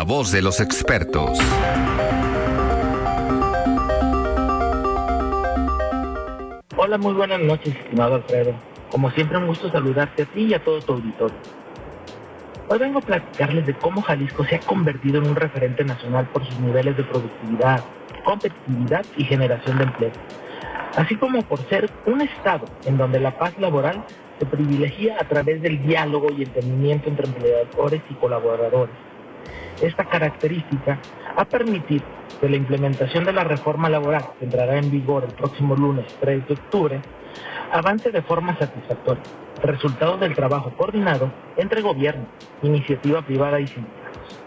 La 0.00 0.04
voz 0.04 0.32
de 0.32 0.40
los 0.40 0.60
expertos. 0.60 1.38
Hola, 6.74 6.96
muy 6.96 7.12
buenas 7.12 7.38
noches, 7.40 7.76
estimado 7.76 8.14
Alfredo. 8.14 8.54
Como 8.90 9.10
siempre, 9.10 9.36
un 9.36 9.48
gusto 9.48 9.70
saludarte 9.70 10.22
a 10.22 10.24
ti 10.24 10.44
y 10.44 10.54
a 10.54 10.64
todo 10.64 10.80
tu 10.80 10.94
auditorio. 10.94 11.36
Hoy 12.68 12.78
vengo 12.78 13.00
a 13.00 13.02
platicarles 13.02 13.66
de 13.66 13.74
cómo 13.74 14.00
Jalisco 14.00 14.42
se 14.46 14.54
ha 14.54 14.60
convertido 14.60 15.18
en 15.18 15.28
un 15.28 15.36
referente 15.36 15.84
nacional 15.84 16.26
por 16.32 16.46
sus 16.46 16.58
niveles 16.60 16.96
de 16.96 17.04
productividad, 17.04 17.84
competitividad 18.24 19.04
y 19.18 19.24
generación 19.24 19.76
de 19.76 19.84
empleo, 19.84 20.12
así 20.96 21.14
como 21.16 21.42
por 21.42 21.58
ser 21.68 21.90
un 22.06 22.22
estado 22.22 22.64
en 22.86 22.96
donde 22.96 23.20
la 23.20 23.36
paz 23.36 23.52
laboral 23.58 24.02
se 24.38 24.46
privilegia 24.46 25.18
a 25.20 25.28
través 25.28 25.60
del 25.60 25.86
diálogo 25.86 26.28
y 26.32 26.44
entendimiento 26.44 27.10
entre 27.10 27.26
empleadores 27.26 28.00
y 28.08 28.14
colaboradores 28.14 29.09
esta 29.80 30.04
característica 30.04 30.98
ha 31.36 31.44
permitido 31.44 32.04
que 32.40 32.48
la 32.48 32.56
implementación 32.56 33.24
de 33.24 33.32
la 33.32 33.44
reforma 33.44 33.88
laboral, 33.88 34.24
que 34.38 34.46
entrará 34.46 34.78
en 34.78 34.90
vigor 34.90 35.24
el 35.24 35.34
próximo 35.34 35.76
lunes 35.76 36.06
3 36.20 36.46
de 36.46 36.54
octubre, 36.54 37.00
avance 37.72 38.10
de 38.10 38.22
forma 38.22 38.56
satisfactoria, 38.58 39.22
resultado 39.62 40.16
del 40.16 40.34
trabajo 40.34 40.72
coordinado 40.76 41.30
entre 41.56 41.82
gobierno, 41.82 42.26
iniciativa 42.62 43.22
privada 43.22 43.60
y 43.60 43.66
sindicatos, 43.66 44.40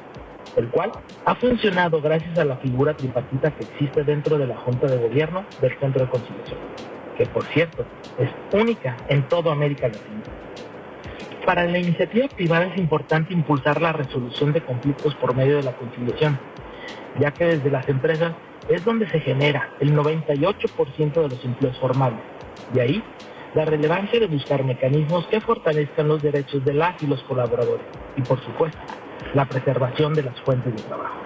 el 0.55 0.67
cual 0.69 0.91
ha 1.25 1.35
funcionado 1.35 2.01
gracias 2.01 2.37
a 2.37 2.45
la 2.45 2.57
figura 2.57 2.95
tripartita 2.95 3.51
que 3.51 3.63
existe 3.63 4.03
dentro 4.03 4.37
de 4.37 4.47
la 4.47 4.57
Junta 4.57 4.87
de 4.87 4.97
Gobierno 4.97 5.43
del 5.61 5.77
Centro 5.79 6.03
de 6.03 6.11
Conciliación, 6.11 6.59
que 7.17 7.25
por 7.27 7.45
cierto 7.45 7.85
es 8.17 8.29
única 8.59 8.97
en 9.07 9.23
toda 9.23 9.51
América 9.51 9.87
Latina. 9.87 10.32
Para 11.45 11.65
la 11.65 11.77
iniciativa 11.77 12.27
privada 12.29 12.65
es 12.67 12.77
importante 12.77 13.33
impulsar 13.33 13.81
la 13.81 13.91
resolución 13.91 14.53
de 14.53 14.61
conflictos 14.61 15.13
por 15.15 15.35
medio 15.35 15.57
de 15.57 15.63
la 15.63 15.73
conciliación, 15.73 16.39
ya 17.19 17.31
que 17.31 17.45
desde 17.45 17.69
las 17.69 17.87
empresas 17.89 18.33
es 18.69 18.83
donde 18.85 19.09
se 19.09 19.19
genera 19.19 19.69
el 19.81 19.93
98% 19.93 21.13
de 21.13 21.27
los 21.27 21.43
empleos 21.43 21.77
formales. 21.79 22.21
De 22.73 22.81
ahí 22.81 23.03
la 23.55 23.65
relevancia 23.65 24.19
de 24.19 24.27
buscar 24.27 24.63
mecanismos 24.63 25.27
que 25.27 25.41
fortalezcan 25.41 26.07
los 26.07 26.21
derechos 26.21 26.63
de 26.63 26.73
las 26.73 27.01
y 27.03 27.07
los 27.07 27.21
colaboradores 27.23 27.85
y, 28.15 28.21
por 28.21 28.39
supuesto, 28.43 28.79
la 29.33 29.45
preservación 29.45 30.15
de 30.15 30.23
las 30.23 30.39
fuentes 30.41 30.73
de 30.73 30.81
trabajo. 30.83 31.21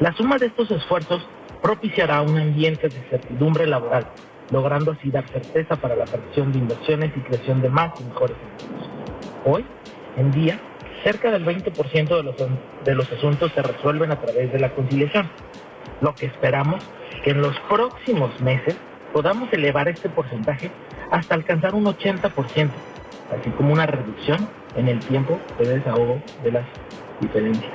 La 0.00 0.12
suma 0.14 0.38
de 0.38 0.46
estos 0.46 0.70
esfuerzos 0.72 1.24
propiciará 1.62 2.20
un 2.20 2.36
ambiente 2.36 2.88
de 2.88 3.00
certidumbre 3.08 3.66
laboral, 3.66 4.06
logrando 4.50 4.92
así 4.92 5.10
dar 5.10 5.24
certeza 5.28 5.76
para 5.76 5.94
la 5.94 6.04
atracción 6.04 6.52
de 6.52 6.58
inversiones 6.58 7.12
y 7.16 7.20
creación 7.20 7.62
de 7.62 7.70
más 7.70 7.92
y 8.00 8.04
mejores 8.04 8.36
empleos. 8.36 8.93
Hoy 9.44 9.64
en 10.16 10.30
día, 10.32 10.58
cerca 11.02 11.30
del 11.30 11.44
20% 11.44 12.16
de 12.16 12.22
los, 12.22 12.34
de 12.84 12.94
los 12.94 13.12
asuntos 13.12 13.52
se 13.52 13.62
resuelven 13.62 14.10
a 14.10 14.18
través 14.18 14.50
de 14.52 14.58
la 14.58 14.70
conciliación, 14.70 15.28
lo 16.00 16.14
que 16.14 16.26
esperamos 16.26 16.82
que 17.22 17.30
en 17.30 17.42
los 17.42 17.58
próximos 17.68 18.40
meses 18.40 18.76
podamos 19.12 19.52
elevar 19.52 19.88
este 19.88 20.08
porcentaje 20.08 20.70
hasta 21.10 21.34
alcanzar 21.34 21.74
un 21.74 21.84
80%, 21.84 22.70
así 23.38 23.50
como 23.50 23.74
una 23.74 23.86
reducción 23.86 24.48
en 24.76 24.88
el 24.88 24.98
tiempo 25.00 25.38
de 25.58 25.78
desahogo 25.78 26.22
de 26.42 26.52
las 26.52 26.64
diferencias. 27.20 27.72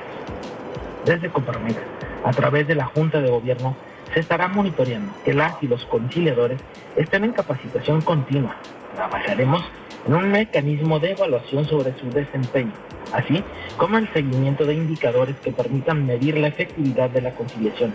Desde 1.04 1.30
Coparmex, 1.30 1.78
a 2.24 2.30
través 2.32 2.66
de 2.66 2.74
la 2.74 2.86
Junta 2.86 3.20
de 3.20 3.30
Gobierno, 3.30 3.76
se 4.12 4.20
estará 4.20 4.48
monitoreando 4.48 5.12
que 5.24 5.34
las 5.34 5.62
y 5.62 5.68
los 5.68 5.84
conciliadores 5.86 6.60
estén 6.96 7.24
en 7.24 7.32
capacitación 7.32 8.00
continua. 8.00 8.56
Trabajaremos 8.96 9.62
en 10.06 10.14
un 10.14 10.30
mecanismo 10.30 10.98
de 10.98 11.12
evaluación 11.12 11.66
sobre 11.66 11.98
su 11.98 12.10
desempeño, 12.10 12.72
así 13.12 13.42
como 13.76 13.98
el 13.98 14.12
seguimiento 14.12 14.64
de 14.64 14.74
indicadores 14.74 15.36
que 15.42 15.52
permitan 15.52 16.06
medir 16.06 16.38
la 16.38 16.48
efectividad 16.48 17.10
de 17.10 17.22
la 17.22 17.34
conciliación. 17.34 17.94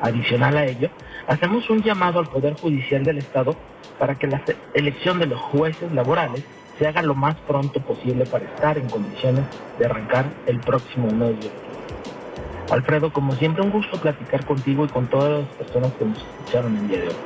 Adicional 0.00 0.56
a 0.56 0.66
ello, 0.66 0.88
hacemos 1.26 1.68
un 1.68 1.82
llamado 1.82 2.20
al 2.20 2.28
Poder 2.28 2.54
Judicial 2.54 3.04
del 3.04 3.18
Estado 3.18 3.54
para 3.98 4.14
que 4.14 4.26
la 4.26 4.42
elección 4.74 5.18
de 5.18 5.26
los 5.26 5.38
jueces 5.38 5.92
laborales 5.92 6.42
se 6.78 6.86
haga 6.86 7.02
lo 7.02 7.14
más 7.14 7.36
pronto 7.46 7.80
posible 7.80 8.24
para 8.24 8.46
estar 8.46 8.78
en 8.78 8.88
condiciones 8.88 9.44
de 9.78 9.84
arrancar 9.84 10.24
el 10.46 10.58
próximo 10.60 11.08
1 11.08 11.26
de. 11.26 11.50
Alfredo, 12.70 13.12
como 13.12 13.34
siempre, 13.34 13.62
un 13.62 13.70
gusto 13.70 14.00
platicar 14.00 14.46
contigo 14.46 14.84
y 14.86 14.88
con 14.88 15.08
todas 15.08 15.42
las 15.42 15.48
personas 15.54 15.92
que 15.98 16.04
nos 16.06 16.16
escucharon 16.18 16.76
el 16.76 16.88
día 16.88 17.00
de 17.00 17.08
hoy. 17.08 17.16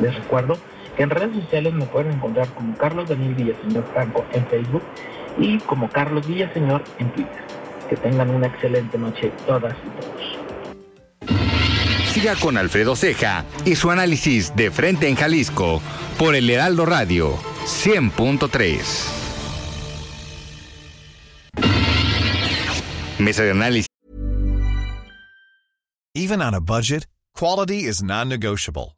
Les 0.00 0.14
recuerdo 0.14 0.56
en 0.98 1.10
redes 1.10 1.34
sociales 1.42 1.72
me 1.72 1.86
pueden 1.86 2.12
encontrar 2.12 2.48
como 2.48 2.76
Carlos 2.76 3.08
Daniel 3.08 3.34
Villaseñor 3.34 3.84
Franco 3.92 4.26
en 4.32 4.46
Facebook 4.46 4.82
y 5.38 5.58
como 5.58 5.88
Carlos 5.88 6.26
Villaseñor 6.26 6.82
en 6.98 7.12
Twitter. 7.12 7.44
Que 7.88 7.96
tengan 7.96 8.30
una 8.30 8.48
excelente 8.48 8.98
noche 8.98 9.32
todas 9.46 9.74
y 9.84 9.88
todos. 10.00 10.38
Siga 12.12 12.34
con 12.36 12.58
Alfredo 12.58 12.96
Ceja 12.96 13.44
y 13.64 13.76
su 13.76 13.90
análisis 13.90 14.54
de 14.56 14.70
frente 14.70 15.08
en 15.08 15.14
Jalisco 15.14 15.80
por 16.18 16.34
el 16.34 16.50
Heraldo 16.50 16.84
Radio 16.84 17.36
100.3. 17.64 19.14
Mesa 23.20 23.42
de 23.44 23.50
análisis. 23.52 23.86
Even 26.14 26.42
on 26.42 26.54
a 26.54 26.60
budget, 26.60 27.06
quality 27.34 27.84
is 27.84 28.02
non-negotiable. 28.02 28.97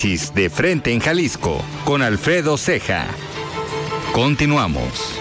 De 0.00 0.48
frente 0.48 0.92
en 0.92 1.00
Jalisco 1.00 1.60
con 1.84 2.02
Alfredo 2.02 2.56
Ceja. 2.56 3.08
Continuamos. 4.12 5.18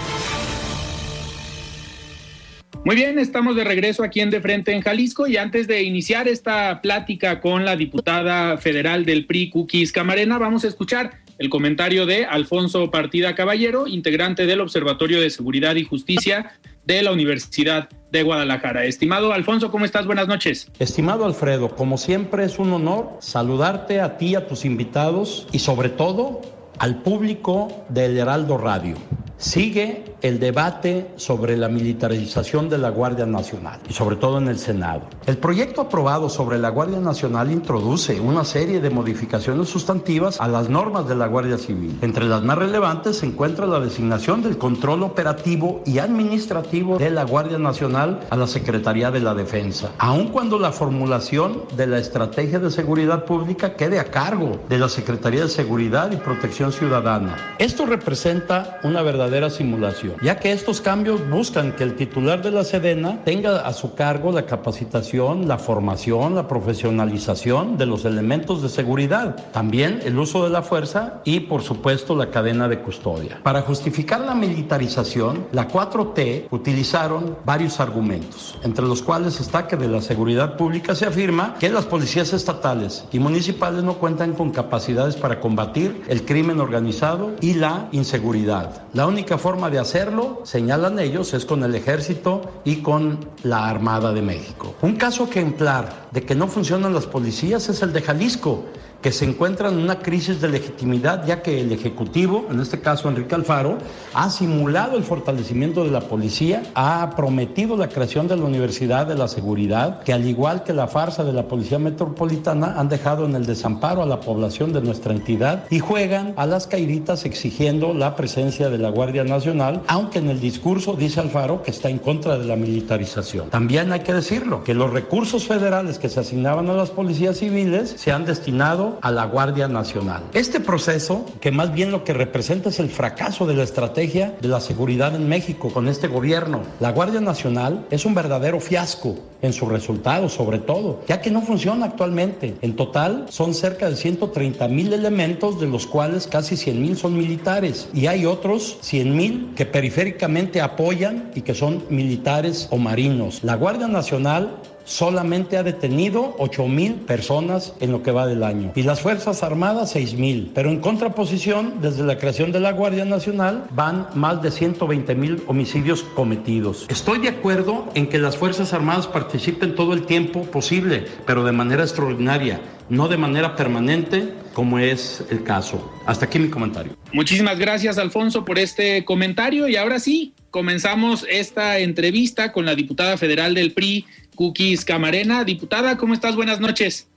Muy 2.85 2.95
bien, 2.95 3.17
estamos 3.17 3.55
de 3.55 3.63
regreso 3.63 4.03
aquí 4.03 4.19
en 4.19 4.29
De 4.29 4.39
Frente 4.39 4.73
en 4.73 4.81
Jalisco 4.81 5.25
y 5.25 5.37
antes 5.37 5.65
de 5.65 5.81
iniciar 5.81 6.27
esta 6.27 6.79
plática 6.79 7.41
con 7.41 7.65
la 7.65 7.75
diputada 7.75 8.59
federal 8.59 9.03
del 9.03 9.25
PRI, 9.25 9.49
Cookies 9.49 9.91
Camarena, 9.91 10.37
vamos 10.37 10.63
a 10.63 10.67
escuchar 10.67 11.21
el 11.39 11.49
comentario 11.49 12.05
de 12.05 12.25
Alfonso 12.25 12.89
Partida 12.91 13.35
Caballero, 13.35 13.87
integrante 13.87 14.45
del 14.45 14.61
Observatorio 14.61 15.21
de 15.21 15.29
Seguridad 15.29 15.75
y 15.75 15.83
Justicia 15.83 16.51
de 16.85 17.03
la 17.03 17.11
Universidad 17.11 17.89
de 18.11 18.23
Guadalajara. 18.23 18.85
Estimado 18.85 19.33
Alfonso, 19.33 19.71
¿cómo 19.71 19.85
estás? 19.85 20.05
Buenas 20.05 20.27
noches. 20.27 20.71
Estimado 20.79 21.25
Alfredo, 21.25 21.75
como 21.75 21.97
siempre 21.97 22.45
es 22.45 22.59
un 22.59 22.71
honor 22.71 23.17
saludarte 23.19 23.99
a 23.99 24.17
ti, 24.17 24.35
a 24.35 24.47
tus 24.47 24.65
invitados 24.65 25.47
y 25.51 25.59
sobre 25.59 25.89
todo 25.89 26.41
al 26.79 27.01
público 27.01 27.85
del 27.89 28.17
Heraldo 28.17 28.57
Radio. 28.57 28.95
Sigue 29.37 30.15
el 30.23 30.39
debate 30.39 31.11
sobre 31.15 31.57
la 31.57 31.69
militarización 31.69 32.69
de 32.69 32.79
la 32.79 32.89
Guardia 32.89 33.27
Nacional 33.27 33.79
y 33.87 33.93
sobre 33.93 34.15
todo 34.15 34.39
en 34.39 34.47
el 34.47 34.57
Senado. 34.57 35.03
El 35.27 35.37
proyecto 35.37 35.81
aprobado 35.81 36.27
sobre 36.27 36.57
la 36.57 36.69
Guardia 36.69 36.99
Nacional 36.99 37.51
introduce 37.51 38.19
una 38.19 38.43
serie 38.43 38.81
de 38.81 38.89
modificaciones 38.89 39.69
sustantivas 39.69 40.41
a 40.41 40.47
las 40.47 40.69
normas 40.69 41.07
de 41.07 41.15
la 41.15 41.27
Guardia 41.27 41.59
Civil. 41.59 41.99
Entre 42.01 42.25
las 42.25 42.41
más 42.41 42.57
relevantes 42.57 43.17
se 43.17 43.27
encuentra 43.27 43.67
la 43.67 43.79
designación 43.79 44.41
del 44.41 44.57
control 44.57 45.03
operativo 45.03 45.83
y 45.85 45.99
administrativo 45.99 46.97
de 46.97 47.11
la 47.11 47.23
Guardia 47.23 47.59
Nacional 47.59 48.21
a 48.31 48.37
la 48.37 48.47
Secretaría 48.47 49.11
de 49.11 49.19
la 49.19 49.35
Defensa, 49.35 49.91
aun 49.99 50.29
cuando 50.29 50.57
la 50.57 50.71
formulación 50.71 51.61
de 51.75 51.85
la 51.85 51.99
estrategia 51.99 52.57
de 52.57 52.71
seguridad 52.71 53.25
pública 53.25 53.75
quede 53.75 53.99
a 53.99 54.05
cargo 54.05 54.59
de 54.67 54.79
la 54.79 54.89
Secretaría 54.89 55.43
de 55.43 55.49
Seguridad 55.49 56.11
y 56.11 56.15
Protección 56.15 56.71
Ciudadana. 56.71 57.35
Esto 57.59 57.85
representa 57.85 58.79
una 58.83 59.03
verdadera 59.03 59.26
simulación, 59.49 60.15
ya 60.21 60.37
que 60.37 60.51
estos 60.51 60.81
cambios 60.81 61.27
buscan 61.29 61.71
que 61.73 61.83
el 61.83 61.95
titular 61.95 62.41
de 62.41 62.51
la 62.51 62.63
Sedena 62.63 63.23
tenga 63.23 63.61
a 63.61 63.73
su 63.73 63.93
cargo 63.93 64.31
la 64.31 64.45
capacitación, 64.45 65.47
la 65.47 65.57
formación, 65.57 66.35
la 66.35 66.47
profesionalización 66.47 67.77
de 67.77 67.85
los 67.85 68.05
elementos 68.05 68.61
de 68.61 68.69
seguridad, 68.69 69.35
también 69.51 69.99
el 70.03 70.17
uso 70.17 70.43
de 70.43 70.49
la 70.49 70.61
fuerza 70.61 71.21
y 71.23 71.41
por 71.41 71.61
supuesto 71.61 72.15
la 72.15 72.29
cadena 72.29 72.67
de 72.67 72.79
custodia. 72.79 73.39
Para 73.43 73.61
justificar 73.61 74.21
la 74.21 74.35
militarización, 74.35 75.47
la 75.51 75.67
4T 75.67 76.47
utilizaron 76.51 77.37
varios 77.45 77.79
argumentos, 77.79 78.57
entre 78.63 78.85
los 78.85 79.01
cuales 79.01 79.39
está 79.39 79.67
que 79.67 79.77
de 79.77 79.87
la 79.87 80.01
seguridad 80.01 80.57
pública 80.57 80.95
se 80.95 81.05
afirma 81.05 81.55
que 81.59 81.69
las 81.69 81.85
policías 81.85 82.33
estatales 82.33 83.05
y 83.11 83.19
municipales 83.19 83.83
no 83.83 83.95
cuentan 83.95 84.33
con 84.33 84.51
capacidades 84.51 85.15
para 85.15 85.39
combatir 85.39 86.03
el 86.07 86.25
crimen 86.25 86.59
organizado 86.59 87.31
y 87.41 87.53
la 87.53 87.87
inseguridad. 87.91 88.83
La 88.93 89.07
única 89.17 89.39
forma 89.39 89.71
de 89.71 89.79
hacerlo, 89.79 90.41
señalan 90.43 90.99
ellos, 90.99 91.33
es 91.33 91.43
con 91.43 91.63
el 91.63 91.73
ejército 91.73 92.61
y 92.63 92.83
con 92.83 93.17
la 93.41 93.67
Armada 93.67 94.13
de 94.13 94.21
México. 94.21 94.75
Un 94.83 94.95
caso 94.95 95.23
ejemplar 95.23 96.07
de 96.11 96.21
que 96.21 96.35
no 96.35 96.47
funcionan 96.47 96.93
las 96.93 97.07
policías 97.07 97.67
es 97.67 97.81
el 97.81 97.93
de 97.93 98.03
Jalisco, 98.03 98.65
que 99.01 99.11
se 99.11 99.25
encuentran 99.25 99.73
en 99.73 99.79
una 99.79 99.99
crisis 99.99 100.41
de 100.41 100.49
legitimidad, 100.49 101.25
ya 101.25 101.41
que 101.41 101.61
el 101.61 101.71
Ejecutivo, 101.71 102.47
en 102.49 102.59
este 102.59 102.79
caso 102.79 103.09
Enrique 103.09 103.35
Alfaro, 103.35 103.77
ha 104.13 104.29
simulado 104.29 104.97
el 104.97 105.03
fortalecimiento 105.03 105.83
de 105.83 105.91
la 105.91 106.01
policía, 106.01 106.63
ha 106.73 107.11
prometido 107.15 107.77
la 107.77 107.89
creación 107.89 108.27
de 108.27 108.35
la 108.37 108.43
Universidad 108.43 109.05
de 109.05 109.15
la 109.15 109.27
Seguridad, 109.27 110.01
que 110.03 110.13
al 110.13 110.25
igual 110.27 110.63
que 110.63 110.73
la 110.73 110.87
farsa 110.87 111.23
de 111.23 111.33
la 111.33 111.47
Policía 111.47 111.79
Metropolitana, 111.79 112.75
han 112.77 112.89
dejado 112.89 113.25
en 113.25 113.35
el 113.35 113.45
desamparo 113.45 114.01
a 114.01 114.05
la 114.05 114.19
población 114.19 114.73
de 114.73 114.81
nuestra 114.81 115.13
entidad 115.13 115.65
y 115.69 115.79
juegan 115.79 116.33
a 116.35 116.45
las 116.45 116.67
caíditas 116.67 117.25
exigiendo 117.25 117.93
la 117.93 118.15
presencia 118.15 118.69
de 118.69 118.77
la 118.77 118.89
Guardia 118.89 119.23
Nacional, 119.23 119.81
aunque 119.87 120.19
en 120.19 120.29
el 120.29 120.39
discurso 120.39 120.95
dice 120.95 121.19
Alfaro 121.19 121.63
que 121.63 121.71
está 121.71 121.89
en 121.89 121.99
contra 121.99 122.37
de 122.37 122.45
la 122.45 122.55
militarización. 122.55 123.49
También 123.49 123.91
hay 123.91 124.01
que 124.01 124.13
decirlo, 124.13 124.63
que 124.63 124.73
los 124.73 124.91
recursos 124.91 125.47
federales 125.47 125.99
que 125.99 126.09
se 126.09 126.19
asignaban 126.19 126.69
a 126.69 126.73
las 126.73 126.89
policías 126.89 127.37
civiles 127.37 127.95
se 127.97 128.11
han 128.11 128.25
destinado 128.25 128.86
a 129.01 129.11
la 129.11 129.25
Guardia 129.25 129.67
Nacional. 129.67 130.23
Este 130.33 130.59
proceso, 130.59 131.25
que 131.41 131.51
más 131.51 131.73
bien 131.73 131.91
lo 131.91 132.03
que 132.03 132.13
representa 132.13 132.69
es 132.69 132.79
el 132.79 132.89
fracaso 132.89 133.45
de 133.45 133.55
la 133.55 133.63
estrategia 133.63 134.35
de 134.41 134.47
la 134.47 134.59
seguridad 134.59 135.15
en 135.15 135.27
México 135.27 135.71
con 135.71 135.87
este 135.87 136.07
gobierno. 136.07 136.61
La 136.79 136.91
Guardia 136.91 137.21
Nacional 137.21 137.85
es 137.91 138.05
un 138.05 138.15
verdadero 138.15 138.59
fiasco 138.59 139.15
en 139.41 139.53
sus 139.53 139.69
resultados, 139.69 140.33
sobre 140.33 140.59
todo, 140.59 141.01
ya 141.07 141.21
que 141.21 141.31
no 141.31 141.41
funciona 141.41 141.85
actualmente. 141.85 142.55
En 142.61 142.75
total 142.75 143.25
son 143.29 143.53
cerca 143.53 143.89
de 143.89 143.95
130 143.95 144.67
mil 144.67 144.93
elementos, 144.93 145.59
de 145.59 145.67
los 145.67 145.85
cuales 145.85 146.27
casi 146.27 146.57
100 146.57 146.81
mil 146.81 146.97
son 146.97 147.17
militares 147.17 147.89
y 147.93 148.07
hay 148.07 148.25
otros 148.25 148.77
100 148.81 149.15
mil 149.15 149.53
que 149.55 149.65
periféricamente 149.65 150.61
apoyan 150.61 151.31
y 151.35 151.41
que 151.41 151.53
son 151.53 151.83
militares 151.89 152.67
o 152.71 152.77
marinos. 152.77 153.43
La 153.43 153.55
Guardia 153.55 153.87
Nacional 153.87 154.57
solamente 154.87 155.57
ha 155.57 155.63
detenido 155.63 156.33
8 156.39 156.67
mil 156.67 156.93
personas 156.93 157.73
en 157.81 157.91
lo 157.91 158.01
que 158.01 158.11
va 158.11 158.25
del 158.25 158.41
año 158.43 158.71
y 158.73 158.83
las 158.83 159.01
Fuerzas 159.01 159.43
Armadas 159.43 159.91
6 159.91 160.13
mil. 160.15 160.51
Pero 160.55 160.69
en 160.69 160.79
contraposición, 160.79 161.81
desde 161.81 162.03
la 162.03 162.17
creación 162.17 162.51
de 162.51 162.61
la 162.61 162.71
Guardia 162.71 163.05
Nacional 163.05 163.65
van 163.71 164.07
más 164.15 164.41
de 164.41 164.49
120 164.49 165.13
mil 165.15 165.43
homicidios 165.47 166.03
cometidos. 166.03 166.85
Estoy 166.89 167.19
de 167.19 167.29
acuerdo 167.29 167.87
en 167.93 168.07
que 168.07 168.17
las 168.17 168.37
Fuerzas 168.37 168.73
Armadas 168.73 169.07
participen 169.07 169.75
todo 169.75 169.93
el 169.93 170.05
tiempo 170.05 170.43
posible, 170.43 171.05
pero 171.25 171.43
de 171.43 171.51
manera 171.51 171.83
extraordinaria, 171.83 172.61
no 172.89 173.09
de 173.09 173.17
manera 173.17 173.55
permanente 173.55 174.33
como 174.53 174.79
es 174.79 175.23
el 175.29 175.43
caso. 175.43 175.91
Hasta 176.05 176.25
aquí 176.25 176.39
mi 176.39 176.49
comentario. 176.49 176.95
Muchísimas 177.13 177.59
gracias, 177.59 177.97
Alfonso, 177.97 178.45
por 178.45 178.57
este 178.57 179.05
comentario 179.05 179.67
y 179.67 179.75
ahora 179.75 179.99
sí, 179.99 180.33
comenzamos 180.49 181.25
esta 181.29 181.77
entrevista 181.79 182.51
con 182.51 182.65
la 182.65 182.73
diputada 182.73 183.17
federal 183.17 183.53
del 183.53 183.73
PRI, 183.73 184.05
Cookies 184.37 184.85
Camarena. 184.85 185.43
Diputada, 185.43 185.97
¿cómo 185.97 186.13
estás? 186.13 186.37
Buenas 186.37 186.61
noches. 186.61 187.09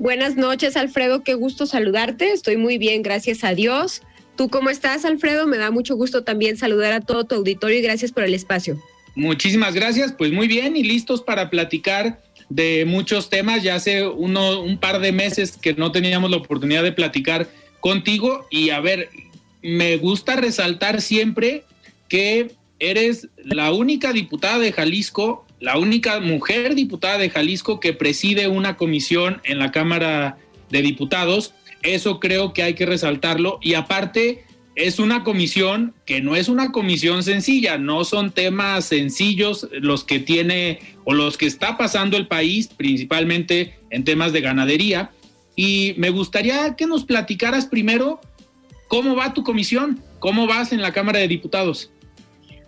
Buenas 0.00 0.34
noches, 0.34 0.76
Alfredo. 0.76 1.22
Qué 1.22 1.34
gusto 1.34 1.66
saludarte. 1.66 2.32
Estoy 2.32 2.56
muy 2.56 2.78
bien, 2.78 3.02
gracias 3.02 3.44
a 3.44 3.54
Dios. 3.54 4.02
¿Tú 4.36 4.48
cómo 4.48 4.70
estás, 4.70 5.04
Alfredo? 5.04 5.46
Me 5.46 5.58
da 5.58 5.70
mucho 5.70 5.94
gusto 5.94 6.24
también 6.24 6.56
saludar 6.56 6.92
a 6.92 7.00
todo 7.00 7.24
tu 7.24 7.36
auditorio 7.36 7.78
y 7.78 7.82
gracias 7.82 8.10
por 8.10 8.24
el 8.24 8.34
espacio. 8.34 8.82
Muchísimas 9.14 9.74
gracias. 9.74 10.12
Pues 10.12 10.32
muy 10.32 10.48
bien 10.48 10.76
y 10.76 10.82
listos 10.82 11.22
para 11.22 11.50
platicar 11.50 12.20
de 12.48 12.84
muchos 12.84 13.30
temas. 13.30 13.62
Ya 13.62 13.76
hace 13.76 14.08
uno, 14.08 14.60
un 14.60 14.78
par 14.78 15.00
de 15.00 15.12
meses 15.12 15.56
que 15.56 15.74
no 15.74 15.92
teníamos 15.92 16.30
la 16.30 16.38
oportunidad 16.38 16.82
de 16.82 16.90
platicar 16.90 17.46
contigo 17.78 18.46
y 18.50 18.70
a 18.70 18.80
ver, 18.80 19.10
me 19.62 19.96
gusta 19.98 20.36
resaltar 20.36 21.00
siempre 21.00 21.64
que 22.08 22.52
eres 22.78 23.28
la 23.36 23.72
única 23.72 24.12
diputada 24.12 24.58
de 24.58 24.72
Jalisco, 24.72 25.43
la 25.64 25.78
única 25.78 26.20
mujer 26.20 26.74
diputada 26.74 27.16
de 27.16 27.30
Jalisco 27.30 27.80
que 27.80 27.94
preside 27.94 28.48
una 28.48 28.76
comisión 28.76 29.40
en 29.44 29.58
la 29.58 29.72
Cámara 29.72 30.36
de 30.68 30.82
Diputados. 30.82 31.54
Eso 31.82 32.20
creo 32.20 32.52
que 32.52 32.62
hay 32.62 32.74
que 32.74 32.84
resaltarlo. 32.84 33.58
Y 33.62 33.72
aparte, 33.72 34.44
es 34.76 34.98
una 34.98 35.24
comisión 35.24 35.94
que 36.04 36.20
no 36.20 36.36
es 36.36 36.50
una 36.50 36.70
comisión 36.70 37.22
sencilla, 37.22 37.78
no 37.78 38.04
son 38.04 38.32
temas 38.32 38.84
sencillos 38.84 39.66
los 39.72 40.04
que 40.04 40.18
tiene 40.18 40.80
o 41.04 41.14
los 41.14 41.38
que 41.38 41.46
está 41.46 41.78
pasando 41.78 42.18
el 42.18 42.26
país, 42.26 42.68
principalmente 42.68 43.78
en 43.88 44.04
temas 44.04 44.34
de 44.34 44.42
ganadería. 44.42 45.12
Y 45.56 45.94
me 45.96 46.10
gustaría 46.10 46.76
que 46.76 46.86
nos 46.86 47.06
platicaras 47.06 47.64
primero 47.64 48.20
cómo 48.88 49.16
va 49.16 49.32
tu 49.32 49.42
comisión, 49.42 50.02
cómo 50.18 50.46
vas 50.46 50.72
en 50.74 50.82
la 50.82 50.92
Cámara 50.92 51.20
de 51.20 51.28
Diputados. 51.28 51.90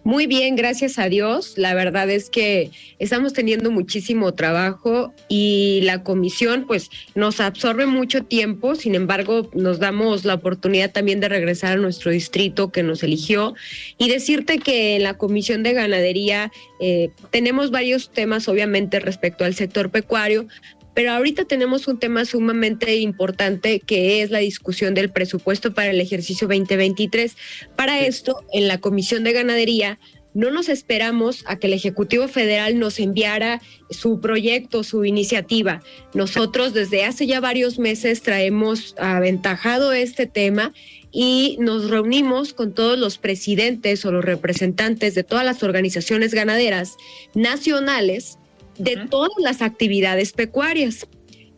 Muy 0.06 0.28
bien, 0.28 0.54
gracias 0.54 1.00
a 1.00 1.08
Dios. 1.08 1.54
La 1.56 1.74
verdad 1.74 2.08
es 2.10 2.30
que 2.30 2.70
estamos 3.00 3.32
teniendo 3.32 3.72
muchísimo 3.72 4.34
trabajo 4.34 5.12
y 5.28 5.80
la 5.82 6.04
comisión 6.04 6.64
pues 6.68 6.90
nos 7.16 7.40
absorbe 7.40 7.86
mucho 7.86 8.22
tiempo, 8.22 8.76
sin 8.76 8.94
embargo 8.94 9.50
nos 9.52 9.80
damos 9.80 10.24
la 10.24 10.34
oportunidad 10.34 10.92
también 10.92 11.18
de 11.18 11.28
regresar 11.28 11.72
a 11.72 11.80
nuestro 11.80 12.12
distrito 12.12 12.70
que 12.70 12.84
nos 12.84 13.02
eligió. 13.02 13.56
Y 13.98 14.08
decirte 14.08 14.60
que 14.60 14.94
en 14.94 15.02
la 15.02 15.18
comisión 15.18 15.64
de 15.64 15.72
ganadería 15.72 16.52
eh, 16.78 17.10
tenemos 17.32 17.72
varios 17.72 18.12
temas 18.12 18.46
obviamente 18.46 19.00
respecto 19.00 19.44
al 19.44 19.54
sector 19.54 19.90
pecuario, 19.90 20.46
pero 20.96 21.12
ahorita 21.12 21.44
tenemos 21.44 21.88
un 21.88 21.98
tema 21.98 22.24
sumamente 22.24 22.96
importante 22.96 23.80
que 23.80 24.22
es 24.22 24.30
la 24.30 24.38
discusión 24.38 24.94
del 24.94 25.10
presupuesto 25.10 25.74
para 25.74 25.90
el 25.90 26.00
ejercicio 26.00 26.48
2023. 26.48 27.36
Para 27.76 28.00
esto, 28.00 28.42
en 28.50 28.66
la 28.66 28.78
Comisión 28.78 29.22
de 29.22 29.34
Ganadería, 29.34 29.98
no 30.32 30.50
nos 30.50 30.70
esperamos 30.70 31.44
a 31.48 31.56
que 31.56 31.66
el 31.66 31.74
Ejecutivo 31.74 32.28
Federal 32.28 32.78
nos 32.78 32.98
enviara 32.98 33.60
su 33.90 34.22
proyecto, 34.22 34.84
su 34.84 35.04
iniciativa. 35.04 35.82
Nosotros 36.14 36.72
desde 36.72 37.04
hace 37.04 37.26
ya 37.26 37.40
varios 37.40 37.78
meses 37.78 38.22
traemos 38.22 38.94
aventajado 38.98 39.92
este 39.92 40.24
tema 40.26 40.72
y 41.12 41.58
nos 41.60 41.90
reunimos 41.90 42.54
con 42.54 42.72
todos 42.72 42.98
los 42.98 43.18
presidentes 43.18 44.02
o 44.06 44.12
los 44.12 44.24
representantes 44.24 45.14
de 45.14 45.24
todas 45.24 45.44
las 45.44 45.62
organizaciones 45.62 46.32
ganaderas 46.32 46.96
nacionales 47.34 48.38
de 48.78 49.06
todas 49.08 49.32
las 49.38 49.62
actividades 49.62 50.32
pecuarias. 50.32 51.06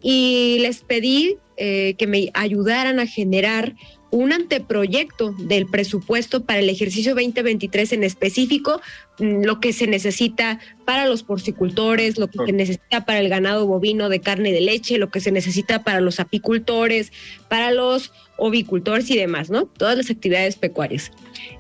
Y 0.03 0.59
les 0.61 0.83
pedí 0.83 1.37
eh, 1.57 1.95
que 1.99 2.07
me 2.07 2.31
ayudaran 2.35 3.01
a 3.01 3.07
generar 3.07 3.75
un 4.11 4.33
anteproyecto 4.33 5.33
del 5.33 5.67
presupuesto 5.67 6.45
para 6.45 6.61
el 6.61 6.71
ejercicio 6.71 7.15
2023 7.15 7.93
en 7.93 8.05
específico, 8.05 8.81
mm, 9.19 9.45
lo 9.45 9.61
que 9.61 9.73
se 9.73 9.87
necesita 9.87 10.61
para 10.87 11.07
los 11.07 11.23
porcicultores, 11.23 12.19
lo 12.19 12.29
que 12.29 12.39
se 12.47 12.53
necesita 12.53 13.05
para 13.05 13.21
el 13.21 13.29
ganado 13.29 13.67
bovino 13.67 14.09
de 14.09 14.21
carne 14.21 14.51
y 14.51 14.53
de 14.53 14.61
leche, 14.61 14.99
lo 14.99 15.11
que 15.11 15.21
se 15.21 15.33
necesita 15.33 15.83
para 15.85 16.01
los 16.01 16.21
apicultores, 16.21 17.13
para 17.49 17.71
los 17.71 18.13
ovicultores 18.39 19.11
y 19.11 19.17
demás, 19.17 19.51
¿no? 19.51 19.67
Todas 19.67 19.97
las 19.97 20.11
actividades 20.11 20.57
pecuarias. 20.57 21.11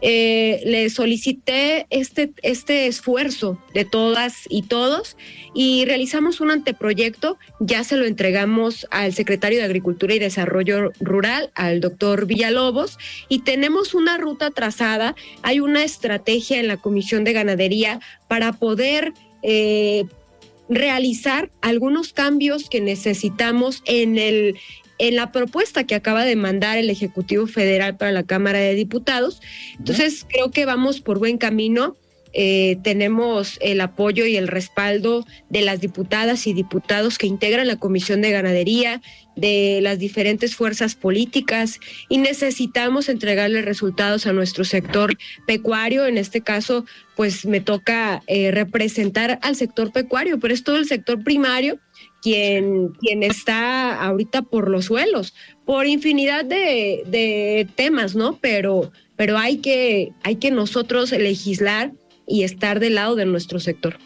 Eh, 0.00 0.62
le 0.64 0.88
solicité 0.90 1.86
este, 1.90 2.32
este 2.42 2.86
esfuerzo 2.86 3.58
de 3.74 3.84
todas 3.84 4.44
y 4.48 4.62
todos 4.62 5.16
y 5.54 5.84
realizamos 5.84 6.40
un 6.40 6.50
anteproyecto, 6.50 7.36
ya 7.58 7.82
se 7.84 7.96
lo 7.96 8.06
entregamos 8.06 8.86
al 8.90 9.12
secretario 9.12 9.58
de 9.58 9.64
Agricultura 9.64 10.14
y 10.14 10.20
Desarrollo 10.20 10.92
Rural, 11.00 11.50
al 11.54 11.80
doctor 11.80 12.26
Villalobos, 12.26 12.96
y 13.28 13.40
tenemos 13.40 13.92
una 13.94 14.16
ruta 14.16 14.50
trazada, 14.50 15.16
hay 15.42 15.60
una 15.60 15.82
estrategia 15.82 16.60
en 16.60 16.68
la 16.68 16.76
Comisión 16.76 17.24
de 17.24 17.34
Ganadería 17.34 18.00
para 18.28 18.52
poder... 18.52 19.12
Eh, 19.42 20.04
realizar 20.70 21.50
algunos 21.62 22.12
cambios 22.12 22.68
que 22.68 22.82
necesitamos 22.82 23.82
en 23.86 24.18
el 24.18 24.58
en 24.98 25.16
la 25.16 25.32
propuesta 25.32 25.84
que 25.84 25.94
acaba 25.94 26.24
de 26.24 26.36
mandar 26.36 26.78
el 26.78 26.90
Ejecutivo 26.90 27.46
Federal 27.46 27.96
para 27.96 28.12
la 28.12 28.24
Cámara 28.24 28.58
de 28.58 28.74
Diputados. 28.74 29.40
Entonces, 29.78 30.26
creo 30.28 30.50
que 30.50 30.64
vamos 30.64 31.00
por 31.00 31.18
buen 31.18 31.38
camino. 31.38 31.96
Eh, 32.34 32.76
tenemos 32.82 33.58
el 33.62 33.80
apoyo 33.80 34.26
y 34.26 34.36
el 34.36 34.48
respaldo 34.48 35.24
de 35.48 35.62
las 35.62 35.80
diputadas 35.80 36.46
y 36.46 36.52
diputados 36.52 37.16
que 37.16 37.26
integran 37.26 37.66
la 37.66 37.76
Comisión 37.76 38.20
de 38.20 38.30
Ganadería, 38.30 39.00
de 39.34 39.80
las 39.82 39.98
diferentes 39.98 40.54
fuerzas 40.54 40.94
políticas 40.94 41.78
y 42.08 42.18
necesitamos 42.18 43.08
entregarle 43.08 43.62
resultados 43.62 44.26
a 44.26 44.32
nuestro 44.32 44.64
sector 44.64 45.16
pecuario. 45.46 46.06
En 46.06 46.18
este 46.18 46.40
caso, 46.40 46.84
pues 47.16 47.46
me 47.46 47.60
toca 47.60 48.22
eh, 48.26 48.50
representar 48.50 49.38
al 49.42 49.56
sector 49.56 49.92
pecuario, 49.92 50.38
pero 50.38 50.52
es 50.52 50.64
todo 50.64 50.76
el 50.76 50.86
sector 50.86 51.22
primario 51.22 51.78
quien, 52.22 52.88
quien 53.00 53.22
está 53.22 54.02
ahorita 54.02 54.42
por 54.42 54.68
los 54.68 54.86
suelos, 54.86 55.34
por 55.64 55.86
infinidad 55.86 56.44
de, 56.44 57.02
de 57.06 57.68
temas, 57.74 58.14
¿no? 58.14 58.38
Pero, 58.40 58.92
pero 59.16 59.38
hay, 59.38 59.58
que, 59.58 60.12
hay 60.22 60.36
que 60.36 60.50
nosotros 60.50 61.12
legislar 61.12 61.92
y 62.26 62.42
estar 62.42 62.80
del 62.80 62.96
lado 62.96 63.16
de 63.16 63.26
nuestro 63.26 63.60
sector. 63.60 63.98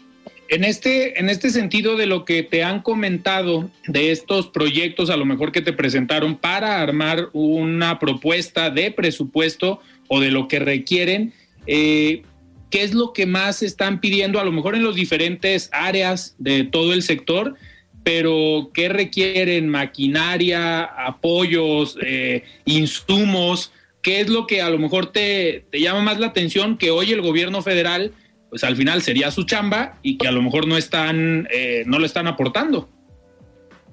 En 0.49 0.63
este, 0.63 1.19
en 1.19 1.29
este 1.29 1.49
sentido 1.49 1.97
de 1.97 2.05
lo 2.05 2.25
que 2.25 2.43
te 2.43 2.63
han 2.63 2.81
comentado 2.81 3.71
de 3.87 4.11
estos 4.11 4.47
proyectos, 4.47 5.09
a 5.09 5.17
lo 5.17 5.25
mejor 5.25 5.51
que 5.51 5.61
te 5.61 5.73
presentaron 5.73 6.37
para 6.37 6.81
armar 6.81 7.29
una 7.33 7.97
propuesta 7.97 8.69
de 8.69 8.91
presupuesto 8.91 9.79
o 10.09 10.19
de 10.19 10.31
lo 10.31 10.47
que 10.47 10.59
requieren, 10.59 11.33
eh, 11.65 12.23
¿qué 12.69 12.83
es 12.83 12.93
lo 12.93 13.13
que 13.13 13.25
más 13.25 13.63
están 13.63 13.99
pidiendo 13.99 14.39
a 14.39 14.43
lo 14.43 14.51
mejor 14.51 14.75
en 14.75 14.83
las 14.83 14.95
diferentes 14.95 15.69
áreas 15.71 16.35
de 16.37 16.65
todo 16.65 16.93
el 16.93 17.01
sector? 17.01 17.55
Pero 18.03 18.71
¿qué 18.73 18.89
requieren? 18.89 19.69
Maquinaria, 19.69 20.83
apoyos, 20.83 21.97
eh, 22.05 22.43
insumos. 22.65 23.71
¿Qué 24.01 24.19
es 24.19 24.29
lo 24.29 24.47
que 24.47 24.61
a 24.61 24.69
lo 24.69 24.77
mejor 24.77 25.11
te, 25.11 25.65
te, 25.71 25.79
llama 25.79 26.01
más 26.01 26.19
la 26.19 26.27
atención 26.27 26.77
que 26.77 26.91
hoy 26.91 27.11
el 27.13 27.21
gobierno 27.21 27.61
federal, 27.61 28.11
pues 28.49 28.63
al 28.63 28.75
final 28.75 29.01
sería 29.01 29.31
su 29.31 29.43
chamba 29.43 29.97
y 30.03 30.17
que 30.17 30.27
a 30.27 30.31
lo 30.31 30.41
mejor 30.41 30.67
no 30.67 30.77
están, 30.77 31.47
eh, 31.51 31.83
no 31.85 31.99
lo 31.99 32.05
están 32.05 32.27
aportando? 32.27 32.89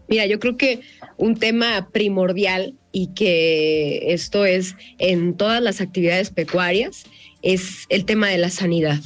Mira, 0.09 0.27
yo 0.27 0.41
creo 0.41 0.57
que 0.57 0.81
un 1.17 1.37
tema 1.37 1.89
primordial 1.93 2.75
y 2.91 3.15
que 3.15 4.13
esto 4.13 4.45
es 4.45 4.75
en 4.99 5.37
todas 5.37 5.63
las 5.63 5.81
actividades 5.81 6.31
pecuarias 6.31 7.05
es 7.43 7.87
el 7.89 8.05
tema 8.05 8.29
de 8.29 8.39
la 8.39 8.51
sanidad. 8.51 8.99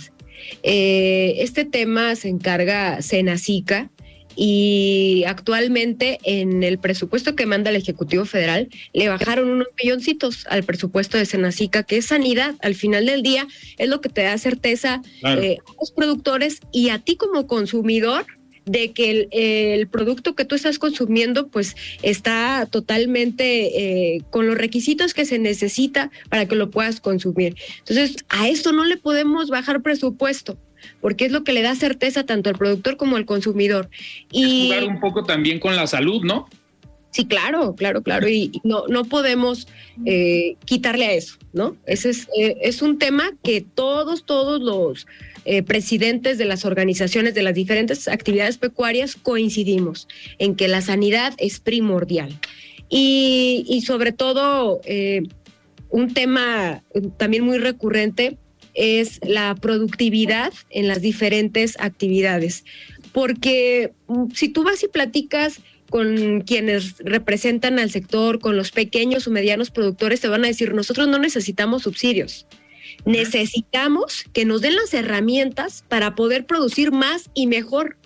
Eh, 0.62 1.36
este 1.38 1.66
tema 1.66 2.16
se 2.16 2.28
encarga 2.28 3.02
Senacica 3.02 3.90
y 4.36 5.24
actualmente 5.26 6.18
en 6.24 6.62
el 6.62 6.78
presupuesto 6.78 7.34
que 7.36 7.46
manda 7.46 7.70
el 7.70 7.76
Ejecutivo 7.76 8.24
Federal 8.24 8.68
le 8.92 9.08
bajaron 9.08 9.48
unos 9.48 9.68
milloncitos 9.82 10.46
al 10.48 10.64
presupuesto 10.64 11.18
de 11.18 11.26
Senacica, 11.26 11.82
que 11.82 11.98
es 11.98 12.06
sanidad. 12.06 12.54
Al 12.62 12.74
final 12.74 13.06
del 13.06 13.22
día 13.22 13.46
es 13.78 13.88
lo 13.88 14.00
que 14.00 14.08
te 14.08 14.22
da 14.22 14.36
certeza 14.38 15.02
eh, 15.22 15.58
a 15.66 15.72
los 15.80 15.90
productores 15.92 16.60
y 16.72 16.90
a 16.90 16.98
ti 16.98 17.16
como 17.16 17.46
consumidor 17.46 18.26
de 18.66 18.92
que 18.92 19.28
el, 19.30 19.88
producto 19.88 20.34
que 20.34 20.44
tú 20.44 20.54
estás 20.54 20.78
consumiendo 20.78 21.48
pues 21.48 21.76
está 22.02 22.66
totalmente 22.70 24.14
eh, 24.14 24.22
con 24.30 24.46
los 24.46 24.56
requisitos 24.56 25.12
que 25.12 25.26
se 25.26 25.38
necesita 25.38 26.10
para 26.30 26.46
que 26.46 26.54
lo 26.54 26.70
puedas 26.70 27.00
consumir. 27.00 27.56
Entonces, 27.80 28.16
a 28.28 28.48
esto 28.48 28.72
no 28.72 28.84
le 28.84 28.96
podemos 28.96 29.50
bajar 29.50 29.82
presupuesto 29.82 30.58
porque 31.00 31.26
es 31.26 31.32
lo 31.32 31.44
que 31.44 31.52
le 31.52 31.62
da 31.62 31.74
certeza 31.74 32.24
tanto 32.24 32.50
al 32.50 32.56
productor 32.56 32.96
como 32.96 33.16
al 33.16 33.26
consumidor. 33.26 33.90
Y 34.30 34.68
jugar 34.68 34.84
un 34.84 35.00
poco 35.00 35.24
también 35.24 35.60
con 35.60 35.76
la 35.76 35.86
salud, 35.86 36.22
¿no? 36.24 36.46
Sí, 37.14 37.26
claro, 37.26 37.76
claro, 37.76 38.02
claro. 38.02 38.28
Y 38.28 38.60
no, 38.64 38.88
no 38.88 39.04
podemos 39.04 39.68
eh, 40.04 40.56
quitarle 40.64 41.06
a 41.06 41.12
eso, 41.12 41.36
¿no? 41.52 41.76
Ese 41.86 42.10
es, 42.10 42.26
eh, 42.36 42.56
es 42.62 42.82
un 42.82 42.98
tema 42.98 43.30
que 43.44 43.60
todos, 43.60 44.24
todos 44.24 44.60
los 44.60 45.06
eh, 45.44 45.62
presidentes 45.62 46.38
de 46.38 46.44
las 46.44 46.64
organizaciones 46.64 47.32
de 47.34 47.44
las 47.44 47.54
diferentes 47.54 48.08
actividades 48.08 48.58
pecuarias 48.58 49.14
coincidimos 49.14 50.08
en 50.40 50.56
que 50.56 50.66
la 50.66 50.80
sanidad 50.80 51.34
es 51.38 51.60
primordial. 51.60 52.36
Y, 52.88 53.64
y 53.68 53.82
sobre 53.82 54.10
todo, 54.10 54.80
un 55.90 56.14
tema 56.14 56.82
también 57.16 57.44
muy 57.44 57.58
recurrente 57.58 58.38
es 58.74 59.20
la 59.22 59.54
productividad 59.54 60.52
en 60.70 60.88
las 60.88 61.00
diferentes 61.00 61.76
actividades. 61.78 62.64
Porque 63.12 63.92
mm, 64.08 64.30
si 64.34 64.48
tú 64.48 64.64
vas 64.64 64.82
y 64.82 64.88
platicas 64.88 65.60
con 65.90 66.40
quienes 66.40 66.96
representan 66.98 67.78
al 67.78 67.90
sector, 67.90 68.40
con 68.40 68.56
los 68.56 68.72
pequeños 68.72 69.26
o 69.26 69.30
medianos 69.30 69.70
productores, 69.70 70.20
te 70.20 70.28
van 70.28 70.44
a 70.44 70.48
decir, 70.48 70.74
nosotros 70.74 71.06
no 71.06 71.18
necesitamos 71.18 71.82
subsidios. 71.82 72.46
Necesitamos 73.04 74.24
que 74.32 74.44
nos 74.44 74.60
den 74.60 74.76
las 74.76 74.94
herramientas 74.94 75.84
para 75.88 76.14
poder 76.14 76.46
producir 76.46 76.90
más 76.90 77.30
y 77.34 77.46
mejor, 77.46 77.96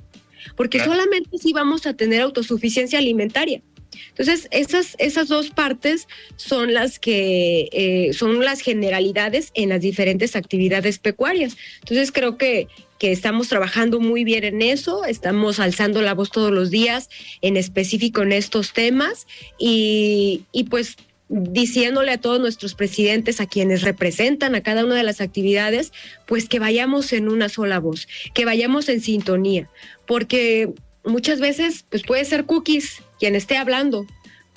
porque 0.57 0.83
solamente 0.83 1.31
así 1.37 1.53
vamos 1.53 1.87
a 1.87 1.95
tener 1.95 2.21
autosuficiencia 2.21 2.99
alimentaria. 2.99 3.63
Entonces, 4.11 4.49
esas, 4.51 4.95
esas 4.99 5.29
dos 5.29 5.51
partes 5.51 6.09
son 6.37 6.75
las 6.75 6.99
que 6.99 7.69
eh, 7.73 8.13
son 8.13 8.45
las 8.45 8.61
generalidades 8.61 9.51
en 9.55 9.69
las 9.71 9.81
diferentes 9.81 10.37
actividades 10.37 10.99
pecuarias. 10.99 11.57
Entonces, 11.81 12.13
creo 12.13 12.37
que, 12.37 12.69
que 12.99 13.13
estamos 13.13 13.49
trabajando 13.49 14.01
muy 14.01 14.25
bien 14.25 14.45
en 14.45 14.63
eso, 14.63 15.05
estamos 15.05 15.61
alzando 15.61 16.03
la 16.03 16.15
voz 16.15 16.31
todos 16.31 16.51
los 16.51 16.71
días, 16.71 17.09
en 17.43 17.57
específico 17.57 18.23
en 18.23 18.33
estos 18.33 18.73
temas, 18.73 19.27
y, 19.59 20.43
y 20.53 20.65
pues 20.65 20.97
diciéndole 21.29 22.13
a 22.13 22.21
todos 22.21 22.41
nuestros 22.41 22.75
presidentes, 22.75 23.41
a 23.41 23.47
quienes 23.47 23.83
representan 23.83 24.55
a 24.55 24.63
cada 24.63 24.85
una 24.85 24.95
de 24.95 25.03
las 25.03 25.21
actividades, 25.21 25.93
pues 26.27 26.49
que 26.49 26.59
vayamos 26.59 27.13
en 27.13 27.29
una 27.29 27.49
sola 27.49 27.79
voz, 27.79 28.09
que 28.35 28.45
vayamos 28.45 28.89
en 28.89 29.01
sintonía, 29.01 29.69
porque 30.07 30.71
muchas 31.09 31.41
veces 31.41 31.85
pues 31.89 32.03
puede 32.03 32.25
ser 32.25 32.45
cookies 32.45 33.03
quien 33.19 33.35
esté 33.35 33.57
hablando, 33.57 34.07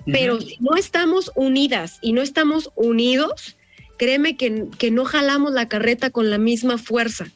pero 0.05 0.41
si 0.41 0.57
no 0.59 0.75
estamos 0.75 1.31
unidas 1.35 1.99
y 2.01 2.13
no 2.13 2.21
estamos 2.21 2.71
unidos, 2.75 3.57
créeme 3.97 4.35
que, 4.35 4.65
que 4.77 4.91
no 4.91 5.05
jalamos 5.05 5.53
la 5.53 5.67
carreta 5.67 6.09
con 6.09 6.29
la 6.29 6.37
misma 6.37 6.77
fuerza. 6.77 7.27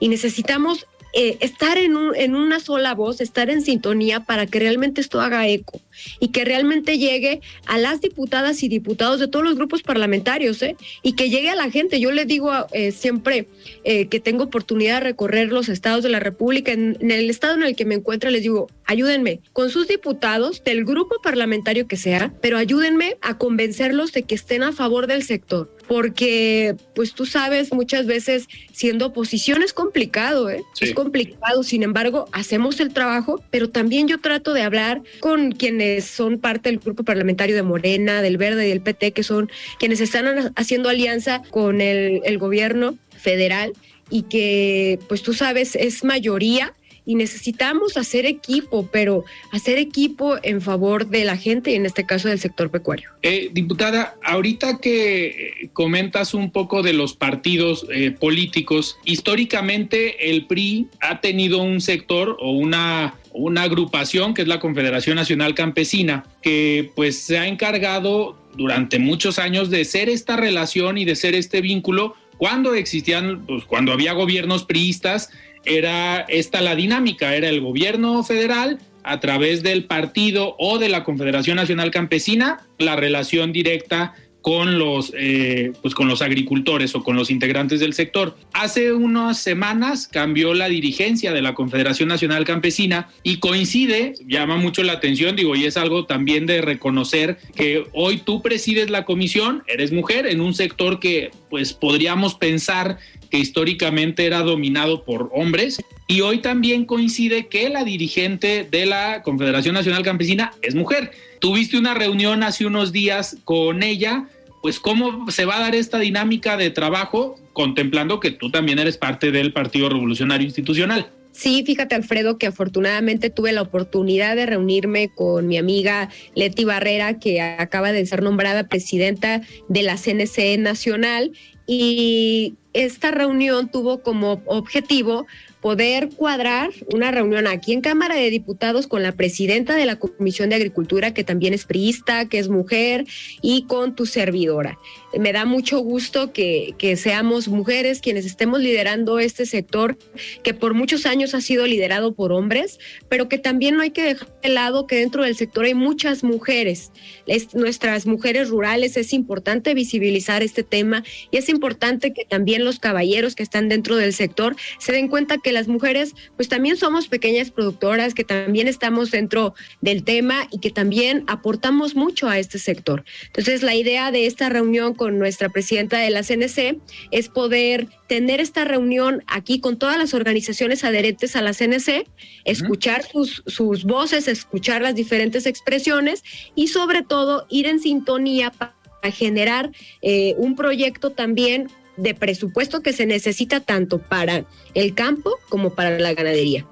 Y 0.00 0.08
necesitamos 0.08 0.86
eh, 1.12 1.38
estar 1.40 1.78
en, 1.78 1.96
un, 1.96 2.14
en 2.14 2.34
una 2.34 2.60
sola 2.60 2.94
voz, 2.94 3.20
estar 3.20 3.50
en 3.50 3.62
sintonía 3.62 4.20
para 4.20 4.46
que 4.46 4.58
realmente 4.58 5.00
esto 5.00 5.20
haga 5.20 5.48
eco 5.48 5.80
y 6.20 6.28
que 6.28 6.44
realmente 6.44 6.98
llegue 6.98 7.40
a 7.66 7.78
las 7.78 8.00
diputadas 8.00 8.62
y 8.62 8.68
diputados 8.68 9.20
de 9.20 9.28
todos 9.28 9.44
los 9.44 9.56
grupos 9.56 9.82
parlamentarios 9.82 10.62
¿eh? 10.62 10.76
y 11.02 11.12
que 11.14 11.30
llegue 11.30 11.50
a 11.50 11.56
la 11.56 11.70
gente. 11.70 12.00
Yo 12.00 12.12
le 12.12 12.24
digo 12.24 12.52
eh, 12.72 12.92
siempre 12.92 13.48
eh, 13.84 14.08
que 14.08 14.20
tengo 14.20 14.44
oportunidad 14.44 14.94
de 14.94 15.08
recorrer 15.08 15.48
los 15.48 15.68
estados 15.68 16.02
de 16.02 16.10
la 16.10 16.20
República, 16.20 16.72
en, 16.72 16.96
en, 17.00 17.10
el 17.10 17.30
estado 17.30 17.54
en 17.54 17.62
el 17.62 17.76
que 17.76 17.84
me 17.84 17.94
encuentro, 17.94 18.30
les 18.30 18.42
digo, 18.42 18.68
ayúdenme 18.84 19.40
con 19.52 19.70
sus 19.70 19.88
diputados 19.88 20.62
del 20.64 20.84
grupo 20.84 21.16
parlamentario 21.22 21.86
que 21.86 21.96
sea, 21.96 22.32
pero 22.40 22.58
ayúdenme 22.58 23.16
a 23.20 23.38
convencerlos 23.38 24.12
de 24.12 24.22
que 24.22 24.34
estén 24.34 24.62
a 24.62 24.72
favor 24.72 25.06
del 25.06 25.22
sector 25.22 25.77
porque 25.88 26.76
pues 26.94 27.14
tú 27.14 27.26
sabes, 27.26 27.72
muchas 27.72 28.06
veces 28.06 28.46
siendo 28.72 29.06
oposición 29.06 29.62
es 29.62 29.72
complicado, 29.72 30.50
¿eh? 30.50 30.62
es 30.80 30.92
complicado, 30.92 31.62
sin 31.62 31.82
embargo, 31.82 32.26
hacemos 32.32 32.78
el 32.80 32.92
trabajo, 32.92 33.42
pero 33.50 33.70
también 33.70 34.06
yo 34.06 34.20
trato 34.20 34.52
de 34.52 34.62
hablar 34.62 35.02
con 35.20 35.52
quienes 35.52 36.04
son 36.04 36.38
parte 36.38 36.68
del 36.68 36.78
grupo 36.78 37.02
parlamentario 37.04 37.56
de 37.56 37.62
Morena, 37.62 38.22
del 38.22 38.36
Verde 38.36 38.66
y 38.66 38.68
del 38.68 38.82
PT, 38.82 39.12
que 39.12 39.22
son 39.22 39.50
quienes 39.78 40.00
están 40.00 40.52
haciendo 40.56 40.90
alianza 40.90 41.42
con 41.50 41.80
el, 41.80 42.20
el 42.24 42.38
gobierno 42.38 42.96
federal 43.16 43.72
y 44.10 44.22
que 44.22 44.98
pues 45.08 45.22
tú 45.22 45.34
sabes 45.34 45.74
es 45.74 46.04
mayoría 46.04 46.74
y 47.08 47.14
necesitamos 47.14 47.96
hacer 47.96 48.26
equipo, 48.26 48.86
pero 48.92 49.24
hacer 49.50 49.78
equipo 49.78 50.36
en 50.42 50.60
favor 50.60 51.06
de 51.06 51.24
la 51.24 51.38
gente 51.38 51.70
y 51.70 51.74
en 51.74 51.86
este 51.86 52.04
caso 52.04 52.28
del 52.28 52.38
sector 52.38 52.70
pecuario. 52.70 53.08
Eh, 53.22 53.48
diputada, 53.50 54.16
ahorita 54.22 54.76
que 54.76 55.26
eh, 55.26 55.70
comentas 55.72 56.34
un 56.34 56.52
poco 56.52 56.82
de 56.82 56.92
los 56.92 57.14
partidos 57.14 57.86
eh, 57.90 58.10
políticos, 58.10 58.98
históricamente 59.06 60.28
el 60.30 60.44
PRI 60.44 60.88
ha 61.00 61.22
tenido 61.22 61.62
un 61.62 61.80
sector 61.80 62.36
o 62.40 62.50
una 62.50 63.14
una 63.32 63.62
agrupación 63.62 64.34
que 64.34 64.42
es 64.42 64.48
la 64.48 64.58
Confederación 64.58 65.14
Nacional 65.14 65.54
Campesina, 65.54 66.24
que 66.42 66.90
pues 66.96 67.18
se 67.20 67.38
ha 67.38 67.46
encargado 67.46 68.36
durante 68.56 68.98
muchos 68.98 69.38
años 69.38 69.70
de 69.70 69.84
ser 69.84 70.08
esta 70.08 70.36
relación 70.36 70.98
y 70.98 71.04
de 71.04 71.14
ser 71.14 71.34
este 71.36 71.60
vínculo 71.60 72.16
cuando 72.38 72.74
existían, 72.74 73.44
pues 73.46 73.64
cuando 73.64 73.92
había 73.92 74.12
gobiernos 74.12 74.64
priistas 74.64 75.30
era 75.64 76.20
esta 76.22 76.60
la 76.60 76.74
dinámica, 76.74 77.34
era 77.34 77.48
el 77.48 77.60
gobierno 77.60 78.22
federal 78.24 78.78
a 79.02 79.20
través 79.20 79.62
del 79.62 79.84
partido 79.84 80.54
o 80.58 80.78
de 80.78 80.88
la 80.88 81.04
Confederación 81.04 81.56
Nacional 81.56 81.90
Campesina, 81.90 82.66
la 82.78 82.96
relación 82.96 83.52
directa 83.52 84.14
con 84.40 84.78
los, 84.78 85.12
eh, 85.16 85.72
pues 85.82 85.94
con 85.94 86.08
los 86.08 86.22
agricultores 86.22 86.94
o 86.94 87.02
con 87.02 87.16
los 87.16 87.30
integrantes 87.30 87.80
del 87.80 87.92
sector. 87.92 88.36
Hace 88.52 88.92
unas 88.92 89.38
semanas 89.42 90.08
cambió 90.08 90.54
la 90.54 90.68
dirigencia 90.68 91.32
de 91.32 91.42
la 91.42 91.54
Confederación 91.54 92.08
Nacional 92.08 92.44
Campesina 92.44 93.08
y 93.22 93.38
coincide, 93.38 94.14
llama 94.26 94.56
mucho 94.56 94.82
la 94.82 94.94
atención, 94.94 95.36
digo, 95.36 95.56
y 95.56 95.64
es 95.64 95.76
algo 95.76 96.06
también 96.06 96.46
de 96.46 96.60
reconocer 96.60 97.38
que 97.56 97.84
hoy 97.92 98.18
tú 98.18 98.40
presides 98.40 98.90
la 98.90 99.04
comisión, 99.04 99.64
eres 99.66 99.92
mujer 99.92 100.26
en 100.26 100.40
un 100.40 100.54
sector 100.54 101.00
que 101.00 101.30
pues 101.48 101.72
podríamos 101.72 102.34
pensar 102.34 102.98
que 103.30 103.38
históricamente 103.38 104.26
era 104.26 104.40
dominado 104.40 105.04
por 105.04 105.30
hombres. 105.32 105.82
Y 106.06 106.22
hoy 106.22 106.38
también 106.38 106.84
coincide 106.84 107.46
que 107.48 107.68
la 107.68 107.84
dirigente 107.84 108.66
de 108.70 108.86
la 108.86 109.22
Confederación 109.22 109.74
Nacional 109.74 110.02
Campesina 110.02 110.52
es 110.62 110.74
mujer. 110.74 111.10
Tuviste 111.40 111.78
una 111.78 111.94
reunión 111.94 112.42
hace 112.42 112.66
unos 112.66 112.92
días 112.92 113.36
con 113.44 113.82
ella, 113.82 114.28
pues 114.62 114.80
cómo 114.80 115.30
se 115.30 115.44
va 115.44 115.56
a 115.56 115.60
dar 115.60 115.74
esta 115.74 115.98
dinámica 115.98 116.56
de 116.56 116.70
trabajo, 116.70 117.36
contemplando 117.52 118.20
que 118.20 118.30
tú 118.30 118.50
también 118.50 118.78
eres 118.78 118.96
parte 118.96 119.30
del 119.30 119.52
Partido 119.52 119.88
Revolucionario 119.88 120.46
Institucional. 120.46 121.10
Sí, 121.38 121.62
fíjate 121.64 121.94
Alfredo 121.94 122.36
que 122.36 122.48
afortunadamente 122.48 123.30
tuve 123.30 123.52
la 123.52 123.62
oportunidad 123.62 124.34
de 124.34 124.44
reunirme 124.44 125.08
con 125.08 125.46
mi 125.46 125.56
amiga 125.56 126.08
Leti 126.34 126.64
Barrera, 126.64 127.20
que 127.20 127.40
acaba 127.40 127.92
de 127.92 128.04
ser 128.06 128.24
nombrada 128.24 128.66
presidenta 128.66 129.42
de 129.68 129.82
la 129.84 129.96
CNC 129.96 130.58
Nacional 130.58 131.30
y 131.64 132.56
esta 132.72 133.12
reunión 133.12 133.70
tuvo 133.70 134.02
como 134.02 134.42
objetivo 134.46 135.28
poder 135.60 136.10
cuadrar 136.10 136.70
una 136.92 137.10
reunión 137.10 137.46
aquí 137.46 137.72
en 137.72 137.80
Cámara 137.80 138.14
de 138.14 138.30
Diputados 138.30 138.86
con 138.86 139.02
la 139.02 139.12
presidenta 139.12 139.74
de 139.74 139.86
la 139.86 139.98
Comisión 139.98 140.50
de 140.50 140.56
Agricultura, 140.56 141.14
que 141.14 141.24
también 141.24 141.54
es 141.54 141.64
priista, 141.64 142.28
que 142.28 142.38
es 142.38 142.48
mujer, 142.48 143.04
y 143.42 143.62
con 143.62 143.94
tu 143.94 144.06
servidora. 144.06 144.78
Me 145.18 145.32
da 145.32 145.44
mucho 145.44 145.78
gusto 145.80 146.32
que, 146.32 146.74
que 146.78 146.96
seamos 146.96 147.48
mujeres 147.48 148.00
quienes 148.00 148.26
estemos 148.26 148.60
liderando 148.60 149.18
este 149.18 149.46
sector 149.46 149.96
que 150.42 150.54
por 150.54 150.74
muchos 150.74 151.06
años 151.06 151.34
ha 151.34 151.40
sido 151.40 151.66
liderado 151.66 152.12
por 152.14 152.32
hombres, 152.32 152.78
pero 153.08 153.28
que 153.28 153.38
también 153.38 153.76
no 153.76 153.82
hay 153.82 153.90
que 153.90 154.02
dejar 154.02 154.28
de 154.42 154.50
lado 154.50 154.86
que 154.86 154.96
dentro 154.96 155.24
del 155.24 155.34
sector 155.34 155.64
hay 155.64 155.74
muchas 155.74 156.22
mujeres. 156.22 156.92
Es, 157.26 157.54
nuestras 157.54 158.06
mujeres 158.06 158.48
rurales 158.48 158.96
es 158.96 159.12
importante 159.12 159.74
visibilizar 159.74 160.42
este 160.42 160.62
tema 160.62 161.04
y 161.30 161.38
es 161.38 161.48
importante 161.48 162.12
que 162.12 162.24
también 162.24 162.64
los 162.64 162.78
caballeros 162.78 163.34
que 163.34 163.42
están 163.42 163.68
dentro 163.68 163.96
del 163.96 164.12
sector 164.12 164.56
se 164.78 164.92
den 164.92 165.08
cuenta 165.08 165.38
que 165.38 165.47
las 165.52 165.68
mujeres 165.68 166.14
pues 166.36 166.48
también 166.48 166.76
somos 166.76 167.08
pequeñas 167.08 167.50
productoras, 167.50 168.14
que 168.14 168.24
también 168.24 168.68
estamos 168.68 169.10
dentro 169.10 169.54
del 169.80 170.04
tema 170.04 170.48
y 170.50 170.58
que 170.58 170.70
también 170.70 171.24
aportamos 171.26 171.94
mucho 171.94 172.28
a 172.28 172.38
este 172.38 172.58
sector. 172.58 173.04
Entonces 173.26 173.62
la 173.62 173.74
idea 173.74 174.10
de 174.10 174.26
esta 174.26 174.48
reunión 174.48 174.94
con 174.94 175.18
nuestra 175.18 175.48
presidenta 175.48 175.98
de 175.98 176.10
la 176.10 176.22
CNC 176.22 176.78
es 177.10 177.28
poder 177.28 177.88
tener 178.06 178.40
esta 178.40 178.64
reunión 178.64 179.22
aquí 179.26 179.60
con 179.60 179.78
todas 179.78 179.98
las 179.98 180.14
organizaciones 180.14 180.84
adherentes 180.84 181.36
a 181.36 181.42
la 181.42 181.52
CNC, 181.52 182.06
escuchar 182.44 183.04
sus, 183.04 183.42
sus 183.46 183.84
voces, 183.84 184.28
escuchar 184.28 184.82
las 184.82 184.94
diferentes 184.94 185.46
expresiones 185.46 186.24
y 186.54 186.68
sobre 186.68 187.02
todo 187.02 187.46
ir 187.50 187.66
en 187.66 187.80
sintonía 187.80 188.50
para 188.50 188.74
generar 189.12 189.70
eh, 190.02 190.34
un 190.38 190.56
proyecto 190.56 191.10
también 191.10 191.68
de 191.98 192.14
presupuesto 192.14 192.80
que 192.80 192.92
se 192.92 193.06
necesita 193.06 193.60
tanto 193.60 193.98
para 193.98 194.44
el 194.74 194.94
campo 194.94 195.38
como 195.48 195.74
para 195.74 195.98
la 195.98 196.14
ganadería. 196.14 196.66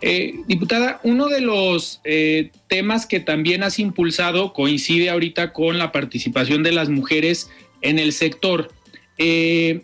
Eh, 0.00 0.34
diputada, 0.46 1.00
uno 1.04 1.28
de 1.28 1.40
los 1.40 2.00
eh, 2.04 2.50
temas 2.68 3.06
que 3.06 3.20
también 3.20 3.62
has 3.62 3.78
impulsado 3.78 4.52
coincide 4.52 5.10
ahorita 5.10 5.52
con 5.52 5.78
la 5.78 5.92
participación 5.92 6.62
de 6.62 6.72
las 6.72 6.88
mujeres 6.88 7.50
en 7.82 7.98
el 7.98 8.12
sector. 8.12 8.72
Eh, 9.18 9.82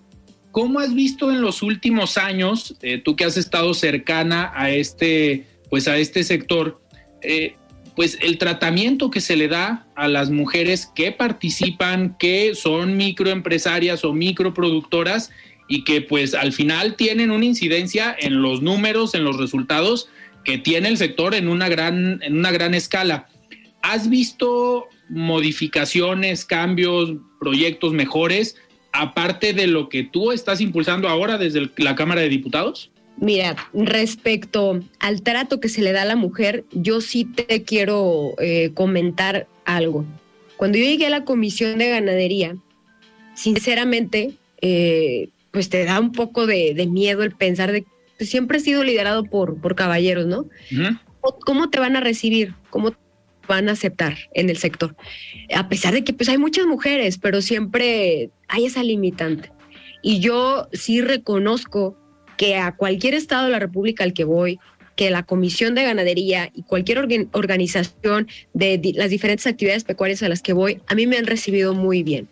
¿Cómo 0.51 0.81
has 0.81 0.93
visto 0.93 1.31
en 1.31 1.41
los 1.41 1.63
últimos 1.63 2.19
años, 2.19 2.77
tú 3.05 3.15
que 3.15 3.25
has 3.25 3.37
estado 3.37 3.75
cercana 3.75 4.51
a 4.57 4.71
este, 4.71 5.47
pues 5.71 5.87
a 5.87 5.99
este 5.99 6.25
sector, 6.25 6.81
pues 7.99 8.17
el 8.23 8.39
tratamiento 8.39 9.11
que 9.11 9.21
se 9.21 9.35
le 9.35 9.49
da 9.49 9.85
a 9.97 10.07
las 10.07 10.31
mujeres 10.31 10.87
que 10.95 11.11
participan, 11.11 12.17
que 12.17 12.55
son 12.55 12.97
microempresarias 12.97 14.05
o 14.05 14.13
microproductoras 14.13 15.33
y 15.67 15.83
que 15.83 16.01
pues 16.01 16.35
al 16.35 16.53
final 16.53 16.95
tienen 16.95 17.33
una 17.33 17.45
incidencia 17.45 18.15
en 18.17 18.41
los 18.41 18.63
números, 18.63 19.17
en 19.17 19.25
los 19.25 19.37
resultados 19.37 20.09
que 20.45 20.59
tiene 20.59 20.87
el 20.87 20.97
sector 20.97 21.35
en 21.35 21.49
una 21.49 21.69
gran, 21.69 22.23
en 22.23 22.39
una 22.39 22.53
gran 22.53 22.73
escala. 22.73 23.27
¿Has 23.83 24.09
visto 24.09 24.87
modificaciones, 25.09 26.45
cambios, 26.45 27.15
proyectos 27.41 27.95
mejores, 27.95 28.55
aparte 28.93 29.55
de 29.55 29.67
lo 29.67 29.89
que 29.89 30.05
tú 30.05 30.31
estás 30.31 30.61
impulsando 30.61 31.09
ahora 31.09 31.37
desde 31.37 31.69
la 31.79 31.97
Cámara 31.97 32.21
de 32.21 32.29
Diputados? 32.29 32.93
Mira, 33.21 33.57
respecto 33.73 34.81
al 35.01 35.23
trato 35.23 35.59
que 35.59 35.69
se 35.69 35.83
le 35.83 35.93
da 35.93 36.03
a 36.03 36.07
la 36.07 36.17
mujer, 36.17 36.65
yo 36.73 37.01
sí 37.01 37.25
te 37.25 37.65
quiero 37.65 38.35
eh, 38.39 38.71
comentar 38.75 39.49
algo. 39.65 40.05
Cuando 40.57 40.79
yo 40.79 40.85
llegué 40.85 41.07
a 41.07 41.11
la 41.11 41.25
Comisión 41.25 41.79
de 41.79 41.89
Ganadería, 41.89 42.57
sinceramente, 43.35 44.35
eh, 44.61 45.31
pues 45.51 45.69
te 45.69 45.85
da 45.85 45.99
un 45.99 46.13
poco 46.13 46.47
de, 46.47 46.75
miedo 46.89 47.25
el 47.25 47.33
pensar 47.33 47.73
de 47.73 47.83
que 47.83 47.89
pues, 48.19 48.31
siempre 48.31 48.59
he 48.59 48.61
sido 48.61 48.85
liderado 48.85 49.25
por, 49.25 49.61
por 49.61 49.75
caballeros, 49.75 50.27
¿no? 50.27 50.47
¿Cómo 51.21 51.71
te 51.71 51.81
van 51.81 51.97
a 51.97 52.01
recibir? 52.01 52.55
¿Cómo 52.71 52.95
van 53.49 53.69
a 53.69 53.73
aceptar 53.73 54.17
en 54.35 54.49
el 54.49 54.59
sector? 54.59 54.95
A 55.55 55.69
pesar 55.69 55.93
de 55.93 56.05
que 56.05 56.13
pues 56.13 56.29
hay 56.29 56.39
muchas 56.39 56.67
mujeres, 56.67 57.19
pero 57.19 57.43
siempre 57.43 58.31
hay 58.47 58.67
esa 58.67 58.83
limitante. 58.85 59.51
Y 60.03 60.21
yo 60.21 60.69
sí 60.73 61.01
reconozco 61.01 61.97
que 62.39 62.57
a 62.57 62.75
cualquier 62.75 63.13
estado 63.13 63.45
de 63.45 63.51
la 63.51 63.59
República 63.59 64.05
al 64.05 64.15
que 64.15 64.25
voy, 64.25 64.59
que 64.97 65.11
la 65.11 65.23
Comisión 65.23 65.75
de 65.75 65.85
Ganadería 65.85 66.51
y 66.55 66.63
cualquier 66.63 66.99
organización 67.33 68.27
de 68.55 68.81
las 68.97 69.11
diferentes 69.11 69.47
actividades 69.47 69.85
pecuarias 69.85 70.23
a 70.23 70.29
las 70.29 70.41
que 70.41 70.55
voy, 70.55 70.81
a 70.87 70.95
mí 70.95 71.07
me 71.07 71.19
han 71.19 71.27
recibido 71.27 71.75
muy 71.75 72.03
bien. 72.03 72.29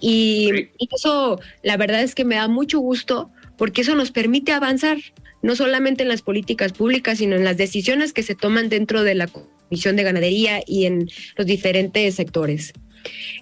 Y, 0.00 0.68
eso, 0.94 1.40
la 1.62 1.76
verdad 1.76 2.02
es 2.02 2.14
que 2.14 2.24
me 2.24 2.36
da 2.36 2.48
mucho 2.48 2.78
gusto 2.78 3.30
porque 3.56 3.80
eso 3.80 3.94
nos 3.94 4.10
permite 4.10 4.52
avanzar, 4.52 4.98
no 5.42 5.56
solamente 5.56 6.02
en 6.02 6.08
las 6.08 6.22
políticas 6.22 6.72
públicas, 6.72 7.18
sino 7.18 7.36
en 7.36 7.44
las 7.44 7.56
decisiones 7.56 8.12
que 8.12 8.22
se 8.22 8.34
toman 8.34 8.68
dentro 8.68 9.02
de 9.02 9.14
la 9.14 9.26
Comisión 9.26 9.96
de 9.96 10.04
Ganadería 10.04 10.62
y 10.66 10.86
en 10.86 11.10
los 11.36 11.46
diferentes 11.46 12.14
sectores. 12.14 12.72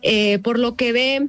Eh, 0.02 0.38
por 0.40 0.58
lo 0.58 0.74
que 0.74 0.92
ve 0.92 1.28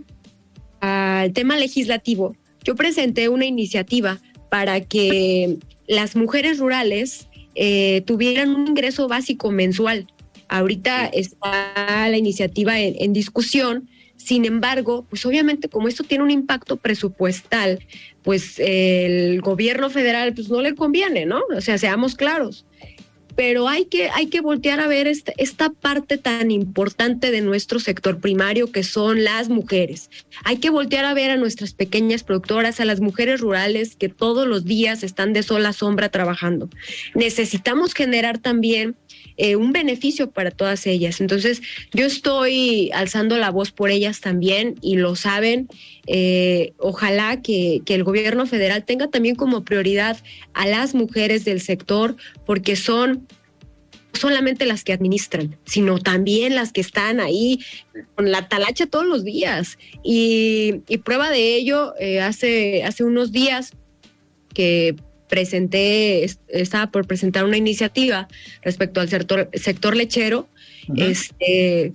al 0.79 1.33
tema 1.33 1.57
legislativo, 1.57 2.35
yo 2.63 2.75
presenté 2.75 3.29
una 3.29 3.45
iniciativa 3.45 4.19
para 4.49 4.81
que 4.81 5.57
las 5.87 6.15
mujeres 6.15 6.59
rurales 6.59 7.27
eh, 7.55 8.01
tuvieran 8.05 8.55
un 8.55 8.67
ingreso 8.67 9.07
básico 9.07 9.51
mensual. 9.51 10.07
Ahorita 10.49 11.07
está 11.07 12.07
la 12.09 12.17
iniciativa 12.17 12.79
en 12.79 13.13
discusión 13.13 13.89
sin 14.17 14.45
embargo, 14.45 15.05
pues 15.09 15.25
obviamente 15.25 15.69
como 15.69 15.87
esto 15.87 16.03
tiene 16.03 16.23
un 16.23 16.31
impacto 16.31 16.75
presupuestal, 16.75 17.79
pues 18.23 18.55
el 18.57 19.39
gobierno 19.41 19.89
federal 19.89 20.33
pues 20.33 20.49
no 20.49 20.61
le 20.61 20.75
conviene, 20.75 21.25
¿no? 21.25 21.41
O 21.55 21.61
sea, 21.61 21.77
seamos 21.77 22.15
claros. 22.15 22.65
Pero 23.37 23.69
hay 23.69 23.85
que, 23.85 24.09
hay 24.09 24.27
que 24.27 24.41
voltear 24.41 24.81
a 24.81 24.87
ver 24.87 25.07
esta, 25.07 25.31
esta 25.37 25.69
parte 25.69 26.17
tan 26.17 26.51
importante 26.51 27.31
de 27.31 27.39
nuestro 27.41 27.79
sector 27.79 28.19
primario 28.19 28.71
que 28.71 28.83
son 28.83 29.23
las 29.23 29.47
mujeres. 29.47 30.09
Hay 30.43 30.57
que 30.57 30.69
voltear 30.69 31.05
a 31.05 31.13
ver 31.13 31.31
a 31.31 31.37
nuestras 31.37 31.73
pequeñas 31.73 32.23
productoras, 32.23 32.81
a 32.81 32.85
las 32.85 32.99
mujeres 32.99 33.39
rurales 33.39 33.95
que 33.95 34.09
todos 34.09 34.47
los 34.47 34.65
días 34.65 35.03
están 35.03 35.31
de 35.31 35.43
sola 35.43 35.71
sombra 35.71 36.09
trabajando. 36.09 36.69
Necesitamos 37.13 37.93
generar 37.93 38.39
también 38.39 38.95
eh, 39.37 39.55
un 39.55 39.71
beneficio 39.71 40.31
para 40.31 40.51
todas 40.51 40.85
ellas. 40.87 41.21
Entonces, 41.21 41.61
yo 41.93 42.05
estoy 42.05 42.91
alzando 42.93 43.37
la 43.37 43.51
voz 43.51 43.71
por 43.71 43.91
ellas 43.91 44.19
también 44.19 44.75
y 44.81 44.97
lo 44.97 45.15
saben. 45.15 45.67
Eh, 46.07 46.73
ojalá 46.77 47.41
que, 47.41 47.81
que 47.85 47.95
el 47.95 48.03
gobierno 48.03 48.45
federal 48.45 48.83
tenga 48.83 49.07
también 49.07 49.35
como 49.35 49.63
prioridad 49.63 50.17
a 50.53 50.67
las 50.67 50.95
mujeres 50.95 51.45
del 51.45 51.61
sector, 51.61 52.15
porque 52.45 52.75
son 52.75 53.27
solamente 54.17 54.65
las 54.65 54.83
que 54.83 54.93
administran, 54.93 55.57
sino 55.65 55.99
también 55.99 56.55
las 56.55 56.73
que 56.73 56.81
están 56.81 57.19
ahí 57.19 57.59
con 58.15 58.31
la 58.31 58.49
talacha 58.49 58.87
todos 58.87 59.05
los 59.05 59.23
días. 59.23 59.77
Y, 60.03 60.81
prueba 61.03 61.29
de 61.29 61.55
ello, 61.55 61.93
eh, 61.99 62.19
hace, 62.19 62.83
hace 62.83 63.03
unos 63.03 63.31
días 63.31 63.71
que 64.53 64.95
presenté, 65.27 66.23
estaba 66.47 66.91
por 66.91 67.07
presentar 67.07 67.45
una 67.45 67.57
iniciativa 67.57 68.27
respecto 68.61 69.01
al 69.01 69.09
sector, 69.09 69.49
sector 69.53 69.95
lechero. 69.95 70.47
Este 70.95 71.93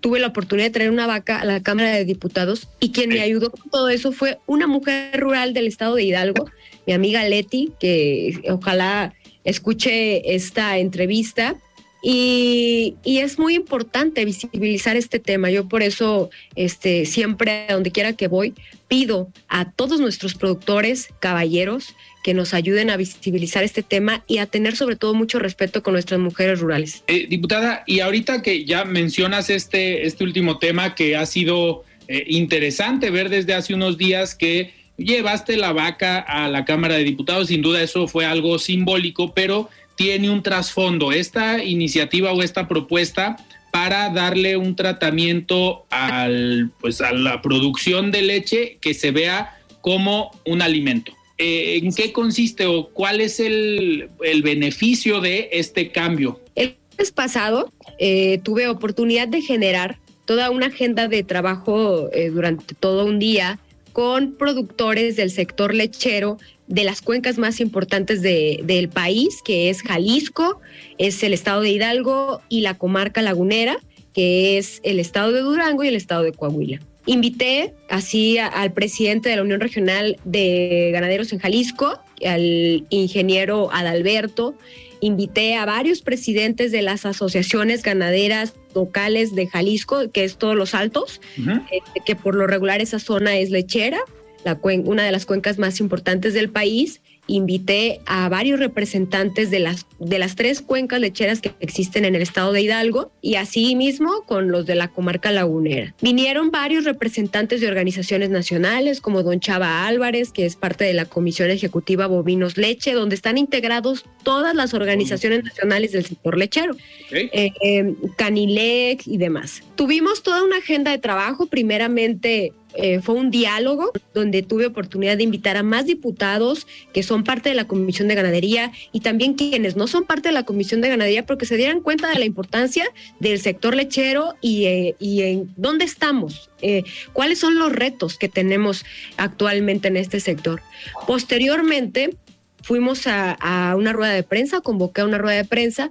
tuve 0.00 0.18
la 0.18 0.28
oportunidad 0.28 0.68
de 0.68 0.72
traer 0.72 0.90
una 0.90 1.06
vaca 1.06 1.40
a 1.40 1.44
la 1.44 1.62
Cámara 1.62 1.90
de 1.90 2.04
Diputados 2.04 2.68
y 2.80 2.90
quien 2.90 3.10
me 3.10 3.20
ayudó 3.20 3.50
con 3.50 3.70
todo 3.70 3.88
eso 3.90 4.12
fue 4.12 4.38
una 4.46 4.66
mujer 4.66 5.20
rural 5.20 5.52
del 5.52 5.66
estado 5.66 5.94
de 5.94 6.04
Hidalgo, 6.04 6.50
mi 6.86 6.94
amiga 6.94 7.22
Leti, 7.28 7.72
que 7.78 8.40
ojalá 8.48 9.14
escuche 9.44 10.34
esta 10.34 10.78
entrevista. 10.78 11.56
Y, 12.02 12.96
es 13.04 13.38
muy 13.38 13.54
importante 13.54 14.24
visibilizar 14.24 14.96
este 14.96 15.18
tema. 15.18 15.50
Yo 15.50 15.68
por 15.68 15.82
eso, 15.82 16.30
este, 16.54 17.04
siempre, 17.04 17.66
a 17.68 17.74
donde 17.74 17.90
quiera 17.90 18.14
que 18.14 18.28
voy, 18.28 18.54
pido 18.88 19.30
a 19.48 19.70
todos 19.70 20.00
nuestros 20.00 20.34
productores, 20.34 21.08
caballeros, 21.20 21.94
que 22.22 22.34
nos 22.34 22.54
ayuden 22.54 22.90
a 22.90 22.96
visibilizar 22.96 23.64
este 23.64 23.82
tema 23.82 24.24
y 24.26 24.38
a 24.38 24.46
tener 24.46 24.76
sobre 24.76 24.96
todo 24.96 25.14
mucho 25.14 25.38
respeto 25.38 25.82
con 25.82 25.94
nuestras 25.94 26.20
mujeres 26.20 26.60
rurales. 26.60 27.02
Eh, 27.06 27.26
diputada, 27.28 27.82
y 27.86 28.00
ahorita 28.00 28.42
que 28.42 28.64
ya 28.64 28.84
mencionas 28.84 29.50
este, 29.50 30.06
este 30.06 30.24
último 30.24 30.58
tema 30.58 30.94
que 30.94 31.16
ha 31.16 31.24
sido 31.26 31.84
eh, 32.08 32.24
interesante 32.28 33.10
ver 33.10 33.28
desde 33.28 33.54
hace 33.54 33.74
unos 33.74 33.96
días 33.96 34.34
que 34.34 34.72
llevaste 34.96 35.56
la 35.56 35.72
vaca 35.72 36.18
a 36.18 36.48
la 36.48 36.64
Cámara 36.64 36.96
de 36.96 37.04
Diputados, 37.04 37.48
sin 37.48 37.62
duda 37.62 37.82
eso 37.82 38.06
fue 38.06 38.26
algo 38.26 38.58
simbólico, 38.58 39.32
pero 39.34 39.68
tiene 40.00 40.30
un 40.30 40.42
trasfondo. 40.42 41.12
Esta 41.12 41.62
iniciativa 41.62 42.32
o 42.32 42.42
esta 42.42 42.66
propuesta 42.66 43.36
para 43.70 44.08
darle 44.08 44.56
un 44.56 44.74
tratamiento 44.74 45.84
al, 45.90 46.70
pues, 46.80 47.02
a 47.02 47.12
la 47.12 47.42
producción 47.42 48.10
de 48.10 48.22
leche 48.22 48.78
que 48.80 48.94
se 48.94 49.10
vea 49.10 49.58
como 49.82 50.30
un 50.46 50.62
alimento. 50.62 51.12
Eh, 51.36 51.80
¿en 51.82 51.92
qué 51.92 52.12
consiste 52.12 52.64
o 52.64 52.88
cuál 52.88 53.20
es 53.20 53.40
el, 53.40 54.08
beneficio 54.42 55.20
de 55.20 55.50
este 55.52 55.92
cambio? 55.92 56.40
El 56.54 56.76
mes 56.96 57.12
pasado 57.12 57.70
eh, 57.98 58.40
tuve 58.42 58.68
oportunidad 58.68 59.28
de 59.28 59.42
generar 59.42 59.98
toda 60.24 60.48
una 60.48 60.68
agenda 60.68 61.08
de 61.08 61.24
trabajo 61.24 62.08
eh, 62.14 62.30
durante 62.30 62.74
todo 62.74 63.04
un 63.04 63.18
día 63.18 63.58
con 63.92 64.32
productores 64.32 65.16
del 65.16 65.30
sector 65.30 65.74
lechero 65.74 66.38
de 66.70 66.84
las 66.84 67.02
cuencas 67.02 67.36
más 67.36 67.60
importantes 67.60 68.22
de, 68.22 68.60
del 68.62 68.88
país, 68.88 69.42
que 69.44 69.68
es 69.70 69.82
Jalisco, 69.82 70.60
es 70.98 71.22
el 71.24 71.34
estado 71.34 71.62
de 71.62 71.70
Hidalgo 71.70 72.40
y 72.48 72.60
la 72.60 72.78
comarca 72.78 73.22
lagunera, 73.22 73.76
que 74.14 74.56
es 74.56 74.80
el 74.84 75.00
estado 75.00 75.32
de 75.32 75.40
Durango 75.40 75.82
y 75.82 75.88
el 75.88 75.96
estado 75.96 76.22
de 76.22 76.32
Coahuila. 76.32 76.80
Invité 77.06 77.74
así 77.88 78.38
al 78.38 78.72
presidente 78.72 79.28
de 79.28 79.36
la 79.36 79.42
Unión 79.42 79.60
Regional 79.60 80.16
de 80.24 80.90
Ganaderos 80.92 81.32
en 81.32 81.40
Jalisco, 81.40 81.98
al 82.24 82.86
ingeniero 82.90 83.70
Adalberto, 83.72 84.54
invité 85.00 85.56
a 85.56 85.64
varios 85.64 86.02
presidentes 86.02 86.70
de 86.70 86.82
las 86.82 87.04
asociaciones 87.04 87.82
ganaderas 87.82 88.54
locales 88.74 89.34
de 89.34 89.48
Jalisco, 89.48 90.10
que 90.12 90.24
es 90.24 90.36
todos 90.36 90.54
los 90.54 90.74
altos, 90.74 91.20
este, 91.36 92.00
que 92.06 92.14
por 92.14 92.36
lo 92.36 92.46
regular 92.46 92.80
esa 92.80 93.00
zona 93.00 93.38
es 93.38 93.50
lechera, 93.50 93.98
la 94.44 94.58
una 94.62 95.04
de 95.04 95.12
las 95.12 95.26
cuencas 95.26 95.58
más 95.58 95.80
importantes 95.80 96.34
del 96.34 96.50
país, 96.50 97.00
invité 97.30 98.00
a 98.06 98.28
varios 98.28 98.58
representantes 98.58 99.50
de 99.50 99.60
las, 99.60 99.86
de 99.98 100.18
las 100.18 100.34
tres 100.34 100.60
cuencas 100.60 101.00
lecheras 101.00 101.40
que 101.40 101.52
existen 101.60 102.04
en 102.04 102.14
el 102.14 102.22
estado 102.22 102.52
de 102.52 102.62
Hidalgo 102.62 103.12
y 103.22 103.36
así 103.36 103.76
mismo 103.76 104.24
con 104.26 104.50
los 104.50 104.66
de 104.66 104.74
la 104.74 104.88
comarca 104.88 105.30
lagunera. 105.30 105.94
Vinieron 106.02 106.50
varios 106.50 106.84
representantes 106.84 107.60
de 107.60 107.68
organizaciones 107.68 108.30
nacionales 108.30 109.00
como 109.00 109.22
don 109.22 109.38
Chava 109.38 109.86
Álvarez, 109.86 110.32
que 110.32 110.44
es 110.44 110.56
parte 110.56 110.84
de 110.84 110.94
la 110.94 111.04
Comisión 111.04 111.50
Ejecutiva 111.50 112.08
Bovinos 112.08 112.56
Leche, 112.56 112.92
donde 112.94 113.14
están 113.14 113.38
integrados 113.38 114.04
todas 114.24 114.54
las 114.54 114.74
organizaciones 114.74 115.44
nacionales 115.44 115.92
del 115.92 116.04
sector 116.04 116.36
lechero, 116.36 116.74
eh, 117.12 117.52
eh, 117.62 117.94
Canilec 118.16 119.06
y 119.06 119.18
demás. 119.18 119.62
Tuvimos 119.76 120.22
toda 120.22 120.42
una 120.42 120.58
agenda 120.58 120.90
de 120.90 120.98
trabajo, 120.98 121.46
primeramente 121.46 122.52
eh, 122.74 123.00
fue 123.00 123.14
un 123.14 123.30
diálogo 123.30 123.92
donde 124.14 124.42
tuve 124.42 124.66
oportunidad 124.66 125.16
de 125.16 125.24
invitar 125.24 125.56
a 125.56 125.62
más 125.62 125.86
diputados 125.86 126.66
que 126.92 127.02
son 127.02 127.24
parte 127.24 127.48
de 127.48 127.54
la 127.54 127.66
Comisión 127.66 128.08
de 128.08 128.14
Ganadería 128.14 128.72
y 128.92 129.00
también 129.00 129.34
quienes 129.34 129.76
no 129.76 129.86
son 129.86 130.04
parte 130.04 130.28
de 130.28 130.32
la 130.32 130.44
Comisión 130.44 130.80
de 130.80 130.88
Ganadería 130.88 131.26
porque 131.26 131.46
se 131.46 131.56
dieran 131.56 131.80
cuenta 131.80 132.08
de 132.08 132.18
la 132.18 132.24
importancia 132.24 132.84
del 133.18 133.40
sector 133.40 133.74
lechero 133.74 134.34
y, 134.40 134.64
eh, 134.66 134.96
en 135.00 135.52
dónde 135.56 135.84
estamos, 135.84 136.50
eh, 136.62 136.84
cuáles 137.12 137.38
son 137.38 137.58
los 137.58 137.72
retos 137.72 138.18
que 138.18 138.28
tenemos 138.28 138.84
actualmente 139.16 139.88
en 139.88 139.96
este 139.96 140.20
sector. 140.20 140.62
Posteriormente, 141.06 142.16
fuimos 142.62 143.06
a, 143.06 143.32
a 143.32 143.74
una 143.76 143.92
rueda 143.92 144.12
de 144.12 144.22
prensa, 144.22 144.60
convoqué 144.60 145.00
a 145.00 145.06
una 145.06 145.18
rueda 145.18 145.36
de 145.36 145.44
prensa 145.44 145.88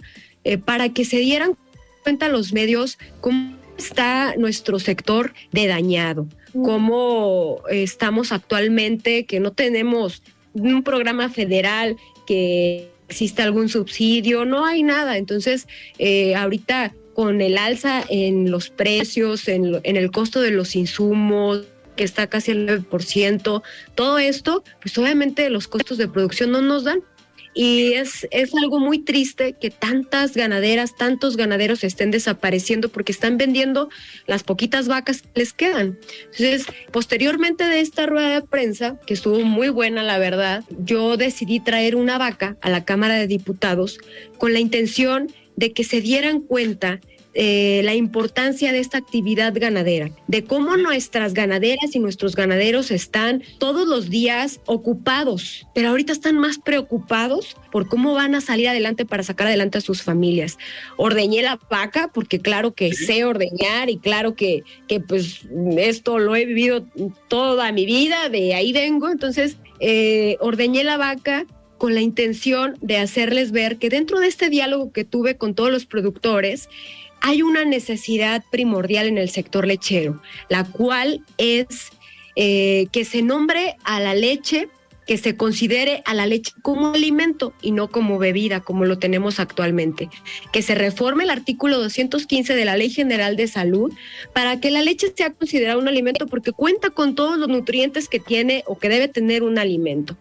para 0.66 0.90
que 0.90 1.04
se 1.04 1.18
dieran 1.18 1.58
cuenta 2.04 2.30
los 2.30 2.54
medios 2.54 2.98
cómo 3.22 3.56
está 3.78 4.34
nuestro 4.38 4.80
sector 4.80 5.34
de 5.52 5.68
dañado 5.68 6.28
cómo 6.54 7.62
estamos 7.70 8.32
actualmente, 8.32 9.26
que 9.26 9.39
no 9.39 9.52
tenemos 9.52 10.22
un 10.54 10.84
programa 10.84 11.30
federal, 11.30 11.97
que 12.26 12.89
existe 13.08 13.41
algún 13.41 13.70
subsidio, 13.70 14.45
no 14.45 14.66
hay 14.66 14.84
nada. 14.84 15.18
Entonces, 15.18 15.68
eh, 15.97 16.36
ahorita 16.36 16.93
con 17.14 17.41
el 17.41 17.58
alza 17.58 18.04
en 18.10 18.50
los 18.50 18.70
precios, 18.70 19.47
en, 19.47 19.80
en 19.84 19.97
el 19.97 20.12
costo 20.12 20.41
de 20.41 20.52
los 20.52 20.76
insumos, 20.76 21.66
que 22.00 22.06
está 22.06 22.28
casi 22.28 22.52
al 22.52 22.66
9%, 22.66 23.62
todo 23.93 24.20
esto, 24.20 24.64
pues 24.82 24.97
obviamente 24.97 25.50
los 25.50 25.68
costos 25.68 25.97
de 25.97 26.08
producción 26.08 26.50
no 26.50 26.62
nos 26.62 26.86
dan 26.86 27.02
y 27.62 27.91
es, 27.95 28.26
es 28.32 28.55
algo 28.55 28.80
muy 28.80 28.99
triste 28.99 29.51
que 29.51 29.70
tantas 29.70 30.34
ganaderas, 30.34 30.95
tantos 30.95 31.36
ganaderos 31.36 31.84
estén 31.84 32.10
desapareciendo 32.10 32.88
porque 32.88 33.12
están 33.12 33.38
vendiendo 33.38 33.89
las 34.28 34.43
poquitas 34.43 34.88
vacas 34.88 35.24
que 35.24 35.28
les 35.36 35.51
quedan. 35.51 35.99
Entonces, 36.32 36.68
posteriormente 36.93 37.66
de 37.66 37.82
esta 37.82 38.05
rueda 38.05 38.36
de 38.36 38.47
prensa, 38.47 38.97
que 39.05 39.14
estuvo 39.14 39.41
muy 39.41 39.68
buena, 39.68 40.03
la 40.03 40.18
verdad, 40.20 40.64
yo 40.86 41.18
decidí 41.18 41.60
traer 41.60 41.97
una 41.97 42.18
vaca 42.18 42.55
a 42.62 42.70
la 42.70 42.86
Cámara 42.86 43.16
de 43.16 43.28
Diputados 43.28 43.99
con 44.38 44.53
la 44.53 44.62
intención 44.62 45.28
de 45.57 45.74
que 45.74 45.84
se 45.84 45.99
dieran 45.99 46.39
cuenta 46.39 47.01
eh, 47.36 47.82
la 47.84 47.94
importancia 47.94 48.72
de 48.72 48.80
esta 48.80 48.98
actividad 48.98 49.54
ganadera, 49.56 50.10
de 50.28 50.44
cómo 50.44 50.78
nuestras 50.78 51.34
ganaderas 51.34 51.94
y 51.94 52.00
nuestros 52.00 52.36
ganaderos 52.36 52.90
están 52.90 53.44
todos 53.60 53.88
los 53.88 54.10
días 54.10 54.60
ocupados, 54.66 55.68
pero 55.76 55.90
ahorita 55.90 56.12
están 56.12 56.38
más 56.40 56.58
preocupados 56.58 57.56
por 57.72 57.88
cómo 57.88 58.16
van 58.16 58.34
a 58.34 58.42
salir 58.42 58.68
adelante 58.68 59.06
para 59.06 59.22
sacar 59.22 59.48
adelante 59.48 59.78
a 59.78 59.82
sus 59.82 60.02
familias. 60.02 60.58
Ordeñé 60.98 61.44
la 61.44 61.60
vaca 61.70 62.10
porque 62.14 62.40
claro 62.40 62.74
que 62.74 62.94
sé 62.94 63.24
ordeñar 63.26 63.90
y 63.90 63.98
claro 63.98 64.36
que, 64.36 64.64
que 64.88 65.00
pues 65.00 65.42
esto 65.78 66.18
lo 66.18 66.36
he 66.36 66.46
vivido 66.46 66.86
toda 67.28 67.72
mi 67.72 67.86
vida, 67.86 68.30
de 68.30 68.56
ahí 68.56 68.74
vengo, 68.74 69.10
entonces 69.10 69.58
eh, 69.80 70.38
ordeñé 70.40 70.84
la 70.84 70.98
vaca 70.98 71.46
con 71.78 71.96
la 71.96 72.02
intención 72.02 72.78
de 72.82 72.98
hacerles 72.98 73.52
ver 73.52 73.78
que 73.78 73.90
dentro 73.90 74.20
de 74.20 74.28
este 74.28 74.50
diálogo 74.50 74.92
que 74.92 75.06
tuve 75.06 75.38
con 75.38 75.56
todos 75.56 75.72
los 75.72 75.86
productores, 75.86 76.70
hay 77.22 77.41
una 77.41 77.65
necesidad 77.65 78.43
primordial 78.49 79.07
en 79.07 79.17
el 79.17 79.30
sector 79.30 79.67
lechero, 79.67 80.22
la 80.49 80.63
cual 80.63 81.24
es 81.38 81.91
eh, 82.36 82.88
que 82.91 83.05
se 83.05 83.22
nombre 83.22 83.76
a 83.84 83.99
la 83.99 84.13
leche 84.13 84.70
que 85.10 85.18
se 85.18 85.36
considere 85.36 86.03
a 86.05 86.14
la 86.14 86.28
leche 86.28 86.53
como 86.62 86.93
alimento 86.93 87.51
y 87.64 87.72
no 87.72 87.88
como 87.88 88.20
bebida, 88.20 88.60
como 88.60 88.86
lo 88.86 88.99
tenemos 88.99 89.39
actualmente. 89.39 90.07
Que 90.53 90.62
se 90.62 90.76
reforme 90.76 91.24
el 91.24 91.32
artículo 91.32 91.80
215 91.80 92.53
de 92.53 92.64
la 92.64 92.78
Ley 92.78 92.91
General 92.91 93.36
de 93.36 93.47
Salud 93.47 93.91
para 94.36 94.60
que 94.60 94.70
la 94.70 94.84
leche 94.84 95.12
sea 95.18 95.34
considerada 95.34 95.80
un 95.80 95.88
alimento 95.88 96.28
porque 96.28 96.51
cuenta 96.51 96.91
con 96.91 97.16
todos 97.16 97.39
los 97.39 97.49
nutrientes 97.49 98.07
que 98.07 98.20
tiene 98.20 98.64
o 98.68 98.78
que 98.78 98.88
debe 98.88 99.07
tener 99.07 99.41
un 99.41 99.57
alimento. 99.57 100.16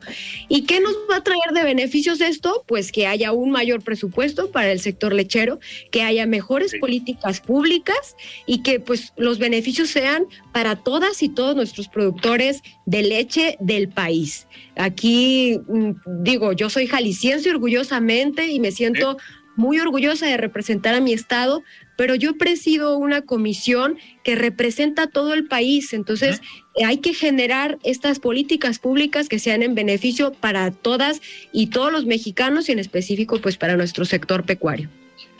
¿Y 0.48 0.62
qué 0.62 0.80
nos 0.80 0.94
va 1.10 1.16
a 1.16 1.22
traer 1.22 1.52
de 1.52 1.64
beneficios 1.64 2.22
esto? 2.22 2.64
Pues 2.66 2.90
que 2.90 3.06
haya 3.06 3.32
un 3.32 3.50
mayor 3.50 3.82
presupuesto 3.82 4.50
para 4.50 4.72
el 4.72 4.80
sector 4.80 5.12
lechero, 5.12 5.60
que 5.90 6.00
haya 6.00 6.24
mejores 6.24 6.74
políticas 6.80 7.42
públicas 7.42 8.16
y 8.46 8.62
que 8.62 8.80
pues 8.80 9.12
los 9.18 9.38
beneficios 9.38 9.90
sean 9.90 10.24
para 10.58 10.74
todas 10.74 11.22
y 11.22 11.28
todos 11.28 11.54
nuestros 11.54 11.86
productores 11.86 12.64
de 12.84 13.04
leche 13.04 13.56
del 13.60 13.88
país. 13.88 14.48
Aquí 14.74 15.60
mm, 15.68 15.92
digo, 16.24 16.52
yo 16.52 16.68
soy 16.68 16.88
jalisciense 16.88 17.48
orgullosamente 17.48 18.48
y 18.48 18.58
me 18.58 18.72
siento 18.72 19.18
muy 19.54 19.78
orgullosa 19.78 20.26
de 20.26 20.36
representar 20.36 20.96
a 20.96 21.00
mi 21.00 21.12
estado, 21.12 21.62
pero 21.96 22.16
yo 22.16 22.36
presido 22.36 22.98
una 22.98 23.22
comisión 23.22 23.98
que 24.24 24.34
representa 24.34 25.04
a 25.04 25.06
todo 25.06 25.32
el 25.32 25.46
país, 25.46 25.92
entonces 25.92 26.40
hay 26.84 26.96
que 26.96 27.14
generar 27.14 27.78
estas 27.84 28.18
políticas 28.18 28.80
públicas 28.80 29.28
que 29.28 29.38
sean 29.38 29.62
en 29.62 29.76
beneficio 29.76 30.32
para 30.32 30.72
todas 30.72 31.20
y 31.52 31.68
todos 31.68 31.92
los 31.92 32.04
mexicanos 32.04 32.68
y 32.68 32.72
en 32.72 32.80
específico 32.80 33.40
pues 33.40 33.56
para 33.56 33.76
nuestro 33.76 34.04
sector 34.04 34.42
pecuario. 34.44 34.88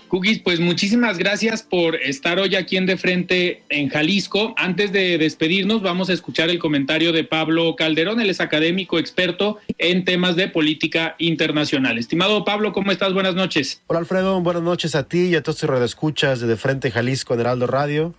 Cookies, 0.09 0.40
pues 0.40 0.59
muchísimas 0.59 1.18
gracias 1.18 1.62
por 1.62 1.94
estar 1.96 2.38
hoy 2.38 2.56
aquí 2.56 2.76
en 2.76 2.86
De 2.86 2.96
Frente 2.96 3.62
en 3.68 3.88
Jalisco. 3.88 4.54
Antes 4.56 4.90
de 4.92 5.18
despedirnos, 5.18 5.82
vamos 5.82 6.09
a 6.09 6.14
escuchar 6.14 6.48
el 6.48 6.59
comentario 6.59 7.12
de 7.12 7.24
Pablo 7.24 7.76
Calderón, 7.76 8.20
él 8.20 8.30
es 8.30 8.40
académico 8.40 8.98
experto 8.98 9.59
en 9.76 10.04
temas 10.04 10.34
de 10.34 10.48
política 10.48 11.14
internacional. 11.18 11.98
Estimado 11.98 12.44
Pablo, 12.44 12.72
¿cómo 12.72 12.90
estás? 12.90 13.12
Buenas 13.12 13.34
noches. 13.34 13.82
Hola 13.86 14.00
Alfredo, 14.00 14.40
buenas 14.40 14.62
noches 14.62 14.94
a 14.94 15.06
ti 15.06 15.26
y 15.26 15.34
a 15.36 15.42
todos 15.42 15.59
tus 15.59 15.68
redescuchas 15.68 16.40
de 16.40 16.46
De 16.46 16.56
Frente 16.56 16.90
Jalisco 16.90 17.34
en 17.34 17.40
Heraldo 17.40 17.66
Radio. 17.66 18.14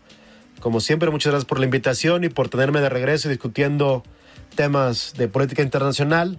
Como 0.59 0.81
siempre, 0.81 1.09
muchas 1.09 1.31
gracias 1.31 1.47
por 1.47 1.59
la 1.59 1.65
invitación 1.65 2.23
y 2.23 2.29
por 2.29 2.49
tenerme 2.49 2.81
de 2.81 2.89
regreso 2.89 3.29
discutiendo 3.29 4.03
temas 4.55 5.13
de 5.17 5.27
política 5.27 5.63
internacional 5.63 6.37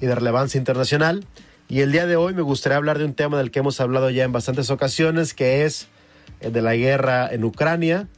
y 0.00 0.06
de 0.06 0.14
relevancia 0.14 0.58
internacional. 0.58 1.24
Y 1.68 1.80
el 1.80 1.90
día 1.90 2.06
de 2.06 2.14
hoy 2.16 2.32
me 2.32 2.42
gustaría 2.42 2.76
hablar 2.76 2.98
de 2.98 3.04
un 3.04 3.14
tema 3.14 3.38
del 3.38 3.50
que 3.50 3.58
hemos 3.58 3.80
hablado 3.80 4.08
ya 4.10 4.24
en 4.24 4.32
bastantes 4.32 4.70
ocasiones, 4.70 5.34
que 5.34 5.64
es 5.64 5.88
el 6.40 6.52
de 6.52 6.62
la 6.62 6.76
guerra 6.76 7.28
en 7.32 7.42
Ucrania 7.42 8.08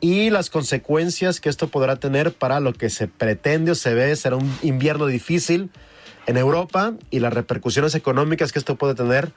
y 0.00 0.30
las 0.30 0.50
consecuencias 0.50 1.40
que 1.40 1.48
esto 1.48 1.68
podrá 1.68 1.96
tener 1.96 2.32
para 2.32 2.60
lo 2.60 2.72
que 2.72 2.90
se 2.90 3.08
pretende 3.08 3.72
o 3.72 3.74
se 3.74 3.94
ve 3.94 4.14
será 4.14 4.36
un 4.36 4.52
invierno 4.62 5.06
difícil 5.06 5.70
en 6.26 6.36
Europa 6.36 6.94
y 7.10 7.20
las 7.20 7.32
repercusiones 7.32 7.94
económicas 7.94 8.52
que 8.52 8.58
esto 8.58 8.76
puede 8.76 8.94
tener 8.94 9.32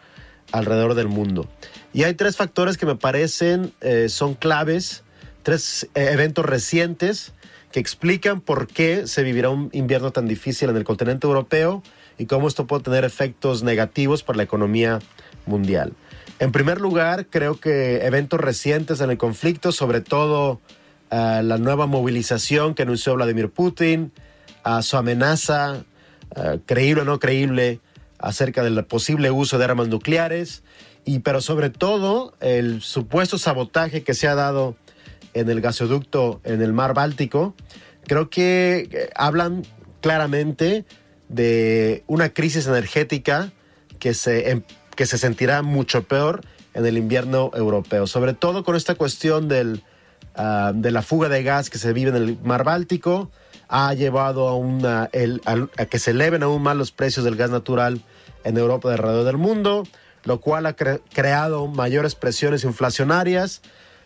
alrededor 0.52 0.94
del 0.94 1.08
mundo. 1.08 1.48
Y 1.94 2.04
hay 2.04 2.14
tres 2.14 2.36
factores 2.36 2.78
que 2.78 2.86
me 2.86 2.96
parecen 2.96 3.72
eh, 3.80 4.10
son 4.10 4.34
claves, 4.34 5.04
tres 5.44 5.88
eh, 5.96 6.10
eventos 6.12 6.46
recientes 6.46 7.34
que 7.72 7.80
explican 7.80 8.42
por 8.42 8.68
qué 8.68 9.08
se 9.08 9.24
vivirá 9.24 9.50
un 9.50 9.70
invierno 9.72 10.12
tan 10.12 10.28
difícil 10.28 10.70
en 10.70 10.76
el 10.76 10.84
continente 10.84 11.26
europeo 11.26 11.82
y 12.18 12.26
cómo 12.26 12.48
esto 12.48 12.68
puede 12.68 12.84
tener 12.84 13.04
efectos 13.04 13.64
negativos 13.64 14.24
para 14.24 14.38
la 14.38 14.44
economía 14.44 15.00
mundial. 15.46 15.94
En 16.40 16.52
primer 16.52 16.82
lugar, 16.82 17.28
creo 17.30 17.60
que 17.60 18.06
eventos 18.06 18.40
recientes 18.40 19.00
en 19.02 19.12
el 19.12 19.18
conflicto, 19.18 19.72
sobre 19.72 20.02
todo 20.02 20.60
eh, 21.12 21.42
la 21.44 21.58
nueva 21.58 21.88
movilización 21.88 22.74
que 22.74 22.84
anunció 22.84 23.16
Vladimir 23.16 23.50
Putin, 23.50 24.12
su 24.82 24.98
amenaza, 24.98 25.84
eh, 26.36 26.60
creíble 26.66 27.02
o 27.02 27.06
no 27.06 27.20
creíble, 27.20 27.80
acerca 28.20 28.64
del 28.64 28.84
posible 28.86 29.32
uso 29.32 29.58
de 29.58 29.66
armas 29.66 29.88
nucleares, 29.88 30.64
y 31.06 31.20
pero 31.20 31.42
sobre 31.42 31.70
todo 31.70 32.36
el 32.40 32.82
supuesto 32.82 33.38
sabotaje 33.38 34.04
que 34.04 34.14
se 34.14 34.28
ha 34.28 34.36
dado 34.36 34.76
en 35.34 35.50
el 35.50 35.62
gasoducto 35.62 36.42
en 36.44 36.62
el 36.62 36.74
mar 36.74 36.94
Báltico, 36.94 37.56
creo 38.06 38.30
que 38.30 38.90
eh, 38.92 39.10
hablan 39.16 39.64
claramente 40.02 40.86
de 41.32 42.04
una 42.08 42.30
crisis 42.30 42.68
energética 42.68 43.52
que 44.00 44.14
se, 44.14 44.52
em, 44.52 44.64
que 44.96 45.06
se 45.06 45.18
sentirá 45.18 45.62
mucho 45.62 46.04
peor 46.04 46.42
en 46.74 46.86
el 46.86 46.98
invierno 46.98 47.52
europeo, 47.54 48.08
sobre 48.08 48.34
todo 48.34 48.64
con 48.64 48.76
esta 48.76 48.96
cuestión 48.96 49.48
del, 49.48 49.84
ah, 50.36 50.72
de 50.74 50.92
la 50.92 51.02
fuga 51.02 51.30
de 51.30 51.44
gas 51.44 51.70
que 51.70 51.78
se 51.78 51.94
vive 51.94 52.10
en 52.10 52.18
el 52.18 52.38
mar 52.44 52.64
Báltico, 52.64 53.32
ha 53.68 53.94
llevado 53.94 54.50
a, 54.50 55.04
a, 55.06 55.86
que 55.86 56.00
se 56.00 56.12
eleven 56.12 56.44
aún 56.44 56.62
más 56.62 56.76
los 56.76 56.92
precios 56.92 57.24
del 57.24 57.38
gas 57.38 57.50
natural 57.50 58.02
en 58.44 58.58
Europa 58.58 58.90
y 58.90 58.94
alrededor 58.94 59.24
del 59.24 59.38
mundo, 59.38 59.84
lo 60.26 60.42
cual 60.42 60.66
ha 60.66 60.74
creado 60.74 61.68
mayores 61.68 62.16
presiones 62.16 62.66
inflacionarias, 62.66 63.62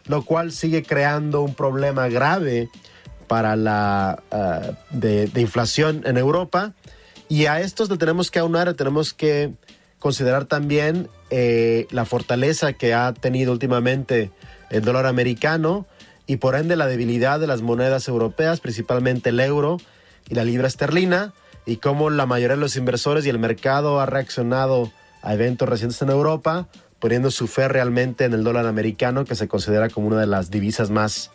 lo 0.08 0.24
cual 0.24 0.52
sigue 0.52 0.84
creando 0.84 1.42
un 1.42 1.56
problema 1.56 2.08
grave 2.10 2.70
para 3.28 3.56
la 3.56 4.22
ah, 4.32 4.72
de, 4.92 5.30
inflación 5.36 6.04
en 6.06 6.18
Europa. 6.18 6.74
Y 7.28 7.48
a 7.48 7.60
estos 7.60 7.90
le 7.90 7.98
tenemos 7.98 8.32
que 8.32 8.40
aunar, 8.40 8.74
tenemos 8.74 9.14
que 9.14 9.54
considerar 10.00 10.46
también 10.46 11.10
eh, 11.32 11.88
la 11.90 12.06
fortaleza 12.06 12.74
que 12.74 12.94
ha 12.94 13.14
tenido 13.14 13.52
últimamente 13.52 14.32
el 14.70 14.84
dólar 14.84 15.06
americano 15.06 15.88
y 16.28 16.38
por 16.38 16.56
ende 16.56 16.76
la 16.76 16.88
debilidad 16.88 17.40
de 17.40 17.48
las 17.48 17.62
monedas 17.62 18.08
europeas, 18.08 18.60
principalmente 18.60 19.30
el 19.30 19.40
euro 19.40 19.78
y 20.30 20.36
la 20.36 20.44
libra 20.44 20.68
esterlina, 20.68 21.34
y 21.66 21.78
cómo 21.78 22.10
la 22.10 22.26
mayoría 22.26 22.56
de 22.56 22.62
los 22.62 22.76
inversores 22.76 23.26
y 23.26 23.30
el 23.30 23.40
mercado 23.40 24.00
ha 24.00 24.06
reaccionado 24.06 24.92
a 25.24 25.34
eventos 25.34 25.68
recientes 25.68 26.02
en 26.02 26.10
Europa, 26.10 26.68
poniendo 27.00 27.32
su 27.32 27.48
fe 27.48 27.68
realmente 27.68 28.26
en 28.26 28.34
el 28.34 28.44
dólar 28.44 28.68
americano, 28.68 29.26
que 29.26 29.36
se 29.36 29.48
considera 29.48 29.90
como 29.90 30.08
una 30.08 30.20
de 30.20 30.28
las 30.28 30.52
divisas 30.52 30.92
más 30.92 31.32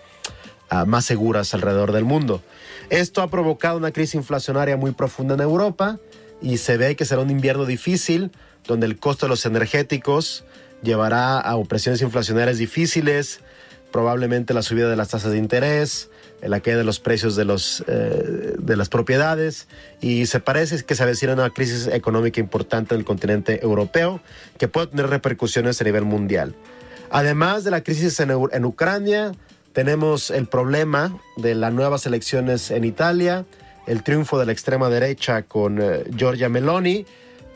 más 0.86 1.04
seguras 1.04 1.52
alrededor 1.54 1.92
del 1.92 2.04
mundo. 2.04 2.42
Esto 2.90 3.22
ha 3.22 3.30
provocado 3.30 3.78
una 3.78 3.92
crisis 3.92 4.16
inflacionaria 4.16 4.76
muy 4.76 4.90
profunda 4.90 5.34
en 5.34 5.40
Europa 5.40 6.00
y 6.42 6.56
se 6.56 6.76
ve 6.76 6.96
que 6.96 7.04
será 7.04 7.22
un 7.22 7.30
invierno 7.30 7.64
difícil 7.64 8.32
donde 8.66 8.86
el 8.86 8.98
costo 8.98 9.26
de 9.26 9.30
los 9.30 9.46
energéticos 9.46 10.44
llevará 10.82 11.38
a 11.38 11.54
opresiones 11.54 12.02
inflacionarias 12.02 12.58
difíciles, 12.58 13.40
probablemente 13.92 14.54
la 14.54 14.62
subida 14.62 14.90
de 14.90 14.96
las 14.96 15.08
tasas 15.08 15.30
de 15.30 15.38
interés, 15.38 16.10
la 16.42 16.58
caída 16.58 16.78
de 16.78 16.84
los 16.84 16.98
precios 16.98 17.36
de, 17.36 17.44
los, 17.44 17.84
eh, 17.86 18.54
de 18.58 18.76
las 18.76 18.88
propiedades 18.88 19.68
y 20.00 20.26
se 20.26 20.40
parece 20.40 20.82
que 20.82 20.96
se 20.96 21.04
avecina 21.04 21.34
una 21.34 21.50
crisis 21.50 21.86
económica 21.86 22.40
importante 22.40 22.94
en 22.94 23.00
el 23.00 23.04
continente 23.04 23.62
europeo 23.62 24.20
que 24.58 24.66
puede 24.66 24.88
tener 24.88 25.08
repercusiones 25.08 25.80
a 25.80 25.84
nivel 25.84 26.04
mundial. 26.04 26.56
Además 27.10 27.62
de 27.62 27.70
la 27.70 27.82
crisis 27.82 28.18
en 28.20 28.64
Ucrania, 28.64 29.32
tenemos 29.72 30.30
el 30.30 30.46
problema 30.46 31.16
de 31.36 31.54
las 31.54 31.72
nuevas 31.72 32.06
elecciones 32.06 32.70
en 32.70 32.84
Italia, 32.84 33.44
el 33.86 34.02
triunfo 34.02 34.38
de 34.38 34.46
la 34.46 34.52
extrema 34.52 34.88
derecha 34.88 35.42
con 35.42 35.80
eh, 35.80 36.04
Giorgia 36.16 36.48
Meloni, 36.48 37.06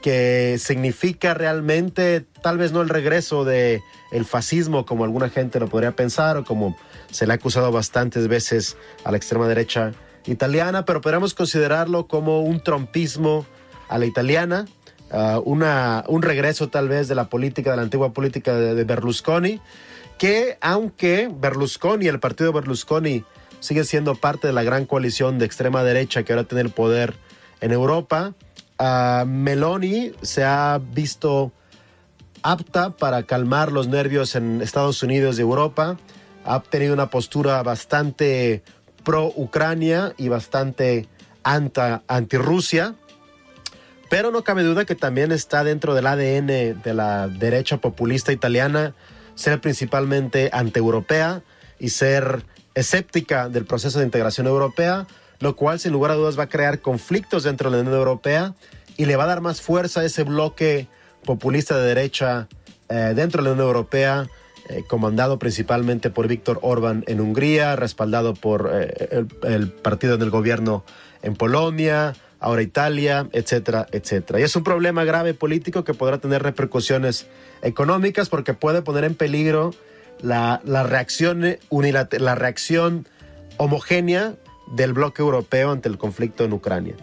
que 0.02 0.56
significa 0.58 1.32
realmente 1.34 2.24
tal 2.42 2.58
vez 2.58 2.72
no 2.72 2.82
el 2.82 2.88
regreso 2.88 3.44
de 3.44 3.82
el 4.12 4.24
fascismo 4.24 4.84
como 4.84 5.04
alguna 5.04 5.30
gente 5.30 5.58
lo 5.58 5.68
podría 5.68 5.96
pensar 5.96 6.36
o 6.36 6.44
como 6.44 6.76
se 7.10 7.26
le 7.26 7.32
ha 7.32 7.36
acusado 7.36 7.72
bastantes 7.72 8.28
veces 8.28 8.76
a 9.04 9.10
la 9.10 9.16
extrema 9.16 9.48
derecha 9.48 9.92
italiana, 10.26 10.84
pero 10.84 11.00
podríamos 11.00 11.34
considerarlo 11.34 12.06
como 12.06 12.42
un 12.42 12.62
trompismo 12.62 13.46
a 13.88 13.98
la 13.98 14.06
italiana, 14.06 14.66
uh, 15.10 15.40
una, 15.44 16.04
un 16.08 16.22
regreso 16.22 16.68
tal 16.68 16.88
vez 16.88 17.08
de 17.08 17.14
la 17.14 17.28
política, 17.28 17.70
de 17.70 17.76
la 17.76 17.82
antigua 17.82 18.12
política 18.12 18.54
de 18.54 18.84
Berlusconi, 18.84 19.60
que 20.18 20.58
aunque 20.60 21.30
Berlusconi, 21.32 22.06
el 22.06 22.20
partido 22.20 22.52
Berlusconi, 22.52 23.24
sigue 23.60 23.84
siendo 23.84 24.14
parte 24.14 24.46
de 24.46 24.52
la 24.52 24.62
gran 24.62 24.84
coalición 24.84 25.38
de 25.38 25.46
extrema 25.46 25.82
derecha 25.82 26.22
que 26.22 26.32
ahora 26.32 26.44
tiene 26.44 26.62
el 26.62 26.70
poder 26.70 27.14
en 27.60 27.72
Europa, 27.72 28.34
Meloni 29.26 30.12
se 30.22 30.44
ha 30.44 30.80
visto 30.92 31.52
apta 32.42 32.90
para 32.90 33.22
calmar 33.22 33.72
los 33.72 33.88
nervios 33.88 34.34
en 34.34 34.60
Estados 34.60 35.02
Unidos 35.02 35.38
y 35.38 35.42
Europa. 35.42 35.96
Ha 36.44 36.60
tenido 36.60 36.92
una 36.92 37.08
postura 37.08 37.62
bastante 37.62 38.62
pro-Ucrania 39.02 40.12
y 40.18 40.28
bastante 40.28 41.08
anti-Rusia. 41.42 42.94
Pero 44.10 44.30
no 44.30 44.44
cabe 44.44 44.62
duda 44.62 44.84
que 44.84 44.94
también 44.94 45.32
está 45.32 45.64
dentro 45.64 45.94
del 45.94 46.06
ADN 46.06 46.46
de 46.82 46.94
la 46.94 47.28
derecha 47.28 47.78
populista 47.78 48.32
italiana 48.32 48.94
ser 49.34 49.60
principalmente 49.60 50.50
antieuropea 50.52 51.42
y 51.78 51.90
ser 51.90 52.44
escéptica 52.74 53.48
del 53.48 53.64
proceso 53.64 53.98
de 53.98 54.04
integración 54.04 54.46
europea, 54.46 55.06
lo 55.40 55.56
cual 55.56 55.78
sin 55.78 55.92
lugar 55.92 56.12
a 56.12 56.14
dudas 56.14 56.38
va 56.38 56.44
a 56.44 56.48
crear 56.48 56.80
conflictos 56.80 57.42
dentro 57.44 57.70
de 57.70 57.76
la 57.76 57.82
Unión 57.82 57.96
Europea 57.96 58.54
y 58.96 59.06
le 59.06 59.16
va 59.16 59.24
a 59.24 59.28
dar 59.28 59.40
más 59.40 59.60
fuerza 59.60 60.00
a 60.00 60.04
ese 60.04 60.22
bloque 60.22 60.88
populista 61.24 61.76
de 61.76 61.86
derecha 61.86 62.48
eh, 62.88 63.12
dentro 63.14 63.42
de 63.42 63.48
la 63.48 63.52
Unión 63.52 63.66
Europea, 63.66 64.28
eh, 64.68 64.84
comandado 64.86 65.38
principalmente 65.38 66.10
por 66.10 66.28
Víctor 66.28 66.58
Orban 66.62 67.04
en 67.06 67.20
Hungría, 67.20 67.76
respaldado 67.76 68.34
por 68.34 68.70
eh, 68.72 69.08
el, 69.10 69.28
el, 69.42 69.70
partido 69.70 70.16
del 70.16 70.30
gobierno 70.30 70.84
en 71.22 71.34
Polonia, 71.34 72.14
ahora 72.44 72.60
Italia, 72.60 73.26
etcétera, 73.32 73.86
etcétera. 73.90 74.38
Y 74.38 74.42
es 74.42 74.54
un 74.54 74.64
problema 74.64 75.02
grave 75.04 75.32
político 75.32 75.82
que 75.82 75.94
podrá 75.94 76.18
tener 76.18 76.42
repercusiones 76.42 77.26
económicas 77.62 78.28
porque 78.28 78.52
puede 78.52 78.82
poner 78.82 79.04
en 79.04 79.14
peligro 79.14 79.72
la, 80.20 80.60
reacción, 80.66 81.56
la 81.70 82.34
reacción 82.34 83.08
homogénea 83.56 84.34
del 84.66 84.92
bloque 84.92 85.22
europeo 85.22 85.70
ante 85.70 85.88
el 85.88 85.96
conflicto 85.96 86.44
en 86.44 86.52
Ucrania. 86.52 86.94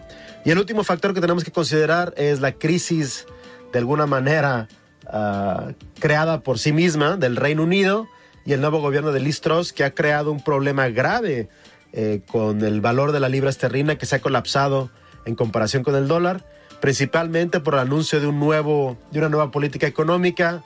Y 0.44 0.52
el 0.52 0.58
último 0.58 0.84
factor 0.84 1.12
que 1.12 1.20
tenemos 1.20 1.42
que 1.42 1.50
considerar 1.50 2.14
es 2.16 2.40
la 2.40 2.52
crisis, 2.52 3.26
de 3.72 3.80
alguna 3.80 4.06
manera, 4.06 4.68
ah, 5.08 5.72
creada 5.98 6.42
por 6.42 6.60
sí 6.60 6.72
misma 6.72 7.16
del 7.16 7.34
Reino 7.34 7.64
Unido 7.64 8.06
y 8.46 8.52
el 8.52 8.60
nuevo 8.60 8.80
gobierno 8.80 9.10
de 9.10 9.18
Liz 9.18 9.40
Truss, 9.40 9.72
que 9.72 9.82
ha 9.82 9.92
creado 9.92 10.30
un 10.30 10.40
problema 10.44 10.88
grave 10.88 11.48
eh, 11.92 12.20
con 12.30 12.62
el 12.62 12.80
valor 12.80 13.10
de 13.10 13.18
la 13.18 13.28
libra 13.28 13.50
esterlina 13.50 13.98
que 13.98 14.06
se 14.06 14.14
ha 14.14 14.20
colapsado 14.20 14.88
en 15.24 15.34
comparación 15.34 15.82
con 15.82 15.94
el 15.94 16.08
dólar 16.08 16.44
principalmente 16.82 17.60
por 17.60 17.74
el 17.74 17.80
anuncio 17.80 18.20
de, 18.20 18.26
un 18.26 18.40
nuevo, 18.40 18.98
de 19.12 19.20
una 19.20 19.28
nueva 19.28 19.52
política 19.52 19.86
económica 19.86 20.64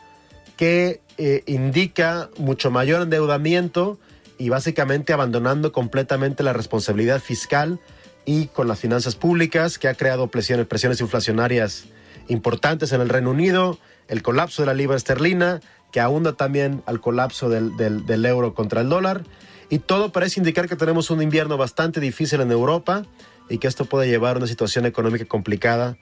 que 0.57 1.03
eh, 1.19 1.43
indica 1.45 2.31
mucho 2.39 2.71
mayor 2.71 3.03
endeudamiento 3.03 3.99
y 4.39 4.49
básicamente 4.49 5.13
abandonando 5.13 5.73
completamente 5.73 6.43
la 6.43 6.55
responsabilidad 6.55 7.21
fiscal 7.21 7.81
y 8.25 8.47
con 8.47 8.67
las 8.67 8.81
finanzas 8.81 9.15
públicas, 9.15 9.79
que 9.79 9.89
ha 9.89 9.95
creado 9.95 10.29
presiones, 10.29 10.65
presiones 10.67 11.03
inflacionarias 11.03 11.85
importantes 12.29 12.93
en 12.93 13.03
el 13.03 13.11
Reino 13.11 13.31
Unido, 13.31 13.79
el 14.09 14.23
colapso 14.23 14.63
de 14.63 14.67
la 14.67 14.75
libra 14.75 14.97
esterlina, 14.97 15.61
que 15.93 16.01
ahonda 16.01 16.33
también 16.33 16.83
al 16.87 17.03
colapso 17.03 17.51
del, 17.51 17.77
del 17.77 18.25
euro 18.25 18.55
contra 18.55 18.81
el 18.81 18.89
dólar. 18.89 19.23
Y 19.69 19.81
todo 19.81 20.13
parece 20.13 20.41
indicar 20.41 20.67
que 20.67 20.77
tenemos 20.77 21.11
un 21.11 21.21
invierno 21.21 21.59
bastante 21.59 22.01
difícil 22.01 22.41
en 22.41 22.53
Europa 22.53 23.03
y 23.49 23.59
que 23.59 23.69
esto 23.69 23.85
puede 23.85 24.09
llevar 24.09 24.37
a 24.37 24.39
una 24.39 24.47
situación 24.47 24.87
económica 24.87 25.25
complicada 25.25 25.97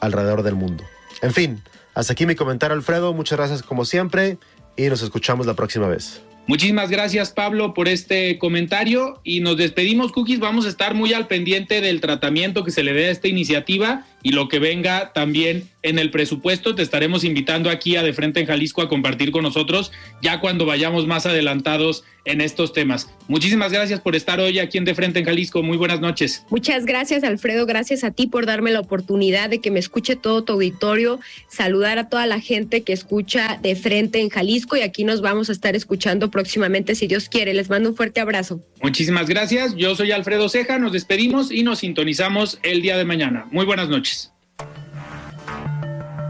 alrededor 0.00 0.42
del 0.42 0.54
mundo. 0.54 0.84
En 1.22 1.32
fin, 1.32 1.62
hasta 1.94 2.12
aquí 2.12 2.26
mi 2.26 2.34
comentario, 2.34 2.76
Alfredo. 2.76 3.12
Muchas 3.14 3.38
gracias 3.38 3.62
como 3.62 3.84
siempre 3.84 4.38
y 4.76 4.88
nos 4.88 5.02
escuchamos 5.02 5.46
la 5.46 5.54
próxima 5.54 5.88
vez. 5.88 6.22
Muchísimas 6.46 6.90
gracias 6.90 7.30
Pablo 7.30 7.72
por 7.72 7.88
este 7.88 8.38
comentario 8.38 9.18
y 9.24 9.40
nos 9.40 9.56
despedimos 9.56 10.12
Cookies. 10.12 10.40
Vamos 10.40 10.66
a 10.66 10.68
estar 10.68 10.94
muy 10.94 11.14
al 11.14 11.26
pendiente 11.26 11.80
del 11.80 12.02
tratamiento 12.02 12.64
que 12.64 12.70
se 12.70 12.82
le 12.82 12.92
dé 12.92 13.06
a 13.06 13.10
esta 13.10 13.28
iniciativa 13.28 14.04
y 14.24 14.32
lo 14.32 14.48
que 14.48 14.58
venga 14.58 15.12
también 15.12 15.68
en 15.82 15.98
el 15.98 16.10
presupuesto. 16.10 16.74
Te 16.74 16.82
estaremos 16.82 17.22
invitando 17.22 17.70
aquí 17.70 17.94
a 17.94 18.02
De 18.02 18.14
Frente 18.14 18.40
en 18.40 18.46
Jalisco 18.46 18.82
a 18.82 18.88
compartir 18.88 19.30
con 19.30 19.42
nosotros 19.44 19.92
ya 20.22 20.40
cuando 20.40 20.66
vayamos 20.66 21.06
más 21.06 21.26
adelantados 21.26 22.04
en 22.24 22.40
estos 22.40 22.72
temas. 22.72 23.10
Muchísimas 23.28 23.70
gracias 23.70 24.00
por 24.00 24.16
estar 24.16 24.40
hoy 24.40 24.58
aquí 24.58 24.78
en 24.78 24.86
De 24.86 24.94
Frente 24.94 25.18
en 25.18 25.26
Jalisco. 25.26 25.62
Muy 25.62 25.76
buenas 25.76 26.00
noches. 26.00 26.46
Muchas 26.48 26.86
gracias, 26.86 27.22
Alfredo. 27.22 27.66
Gracias 27.66 28.02
a 28.02 28.12
ti 28.12 28.26
por 28.26 28.46
darme 28.46 28.70
la 28.70 28.80
oportunidad 28.80 29.50
de 29.50 29.60
que 29.60 29.70
me 29.70 29.78
escuche 29.78 30.16
todo 30.16 30.42
tu 30.42 30.54
auditorio. 30.54 31.20
Saludar 31.48 31.98
a 31.98 32.08
toda 32.08 32.26
la 32.26 32.40
gente 32.40 32.82
que 32.82 32.94
escucha 32.94 33.58
De 33.62 33.76
Frente 33.76 34.20
en 34.20 34.30
Jalisco 34.30 34.78
y 34.78 34.80
aquí 34.80 35.04
nos 35.04 35.20
vamos 35.20 35.50
a 35.50 35.52
estar 35.52 35.76
escuchando 35.76 36.30
próximamente, 36.30 36.94
si 36.94 37.06
Dios 37.06 37.28
quiere. 37.28 37.52
Les 37.52 37.68
mando 37.68 37.90
un 37.90 37.96
fuerte 37.96 38.22
abrazo. 38.22 38.64
Muchísimas 38.82 39.28
gracias. 39.28 39.76
Yo 39.76 39.94
soy 39.94 40.12
Alfredo 40.12 40.48
Ceja. 40.48 40.78
Nos 40.78 40.92
despedimos 40.92 41.52
y 41.52 41.62
nos 41.62 41.80
sintonizamos 41.80 42.58
el 42.62 42.80
día 42.80 42.96
de 42.96 43.04
mañana. 43.04 43.46
Muy 43.50 43.66
buenas 43.66 43.90
noches. 43.90 44.13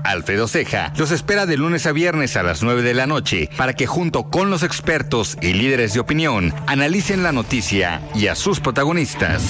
Alfredo 0.04 0.46
Ceja 0.46 0.92
los 0.96 1.10
espera 1.10 1.46
de 1.46 1.56
lunes 1.56 1.86
a 1.86 1.92
viernes 1.92 2.36
a 2.36 2.42
las 2.42 2.62
9 2.62 2.82
de 2.82 2.94
la 2.94 3.06
noche 3.06 3.48
para 3.56 3.74
que 3.74 3.86
junto 3.86 4.30
con 4.30 4.50
los 4.50 4.62
expertos 4.62 5.36
y 5.40 5.54
líderes 5.54 5.94
de 5.94 6.00
opinión 6.00 6.54
analicen 6.66 7.22
la 7.22 7.32
noticia 7.32 8.00
y 8.14 8.28
a 8.28 8.34
sus 8.34 8.60
protagonistas. 8.60 9.42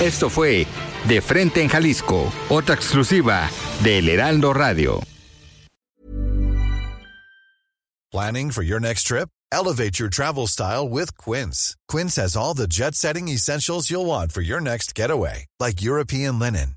Esto 0.00 0.30
fue 0.30 0.66
De 1.08 1.20
Frente 1.20 1.62
en 1.62 1.68
Jalisco, 1.68 2.32
otra 2.48 2.74
exclusiva 2.74 3.48
de 3.82 3.98
El 3.98 4.08
Heraldo 4.08 4.52
Radio. 4.52 5.02
Planning 8.12 8.50
for 8.50 8.62
your 8.62 8.78
next 8.78 9.06
trip? 9.06 9.30
Elevate 9.50 9.98
your 9.98 10.10
travel 10.10 10.46
style 10.46 10.86
with 10.88 11.16
Quince. 11.16 11.76
Quince 11.88 12.16
has 12.16 12.36
all 12.36 12.54
the 12.54 12.66
jet 12.66 12.94
setting 12.94 13.28
essentials 13.28 13.90
you'll 13.90 14.04
want 14.04 14.32
for 14.32 14.42
your 14.42 14.60
next 14.60 14.94
getaway, 14.94 15.46
like 15.58 15.82
European 15.82 16.38
linen, 16.38 16.76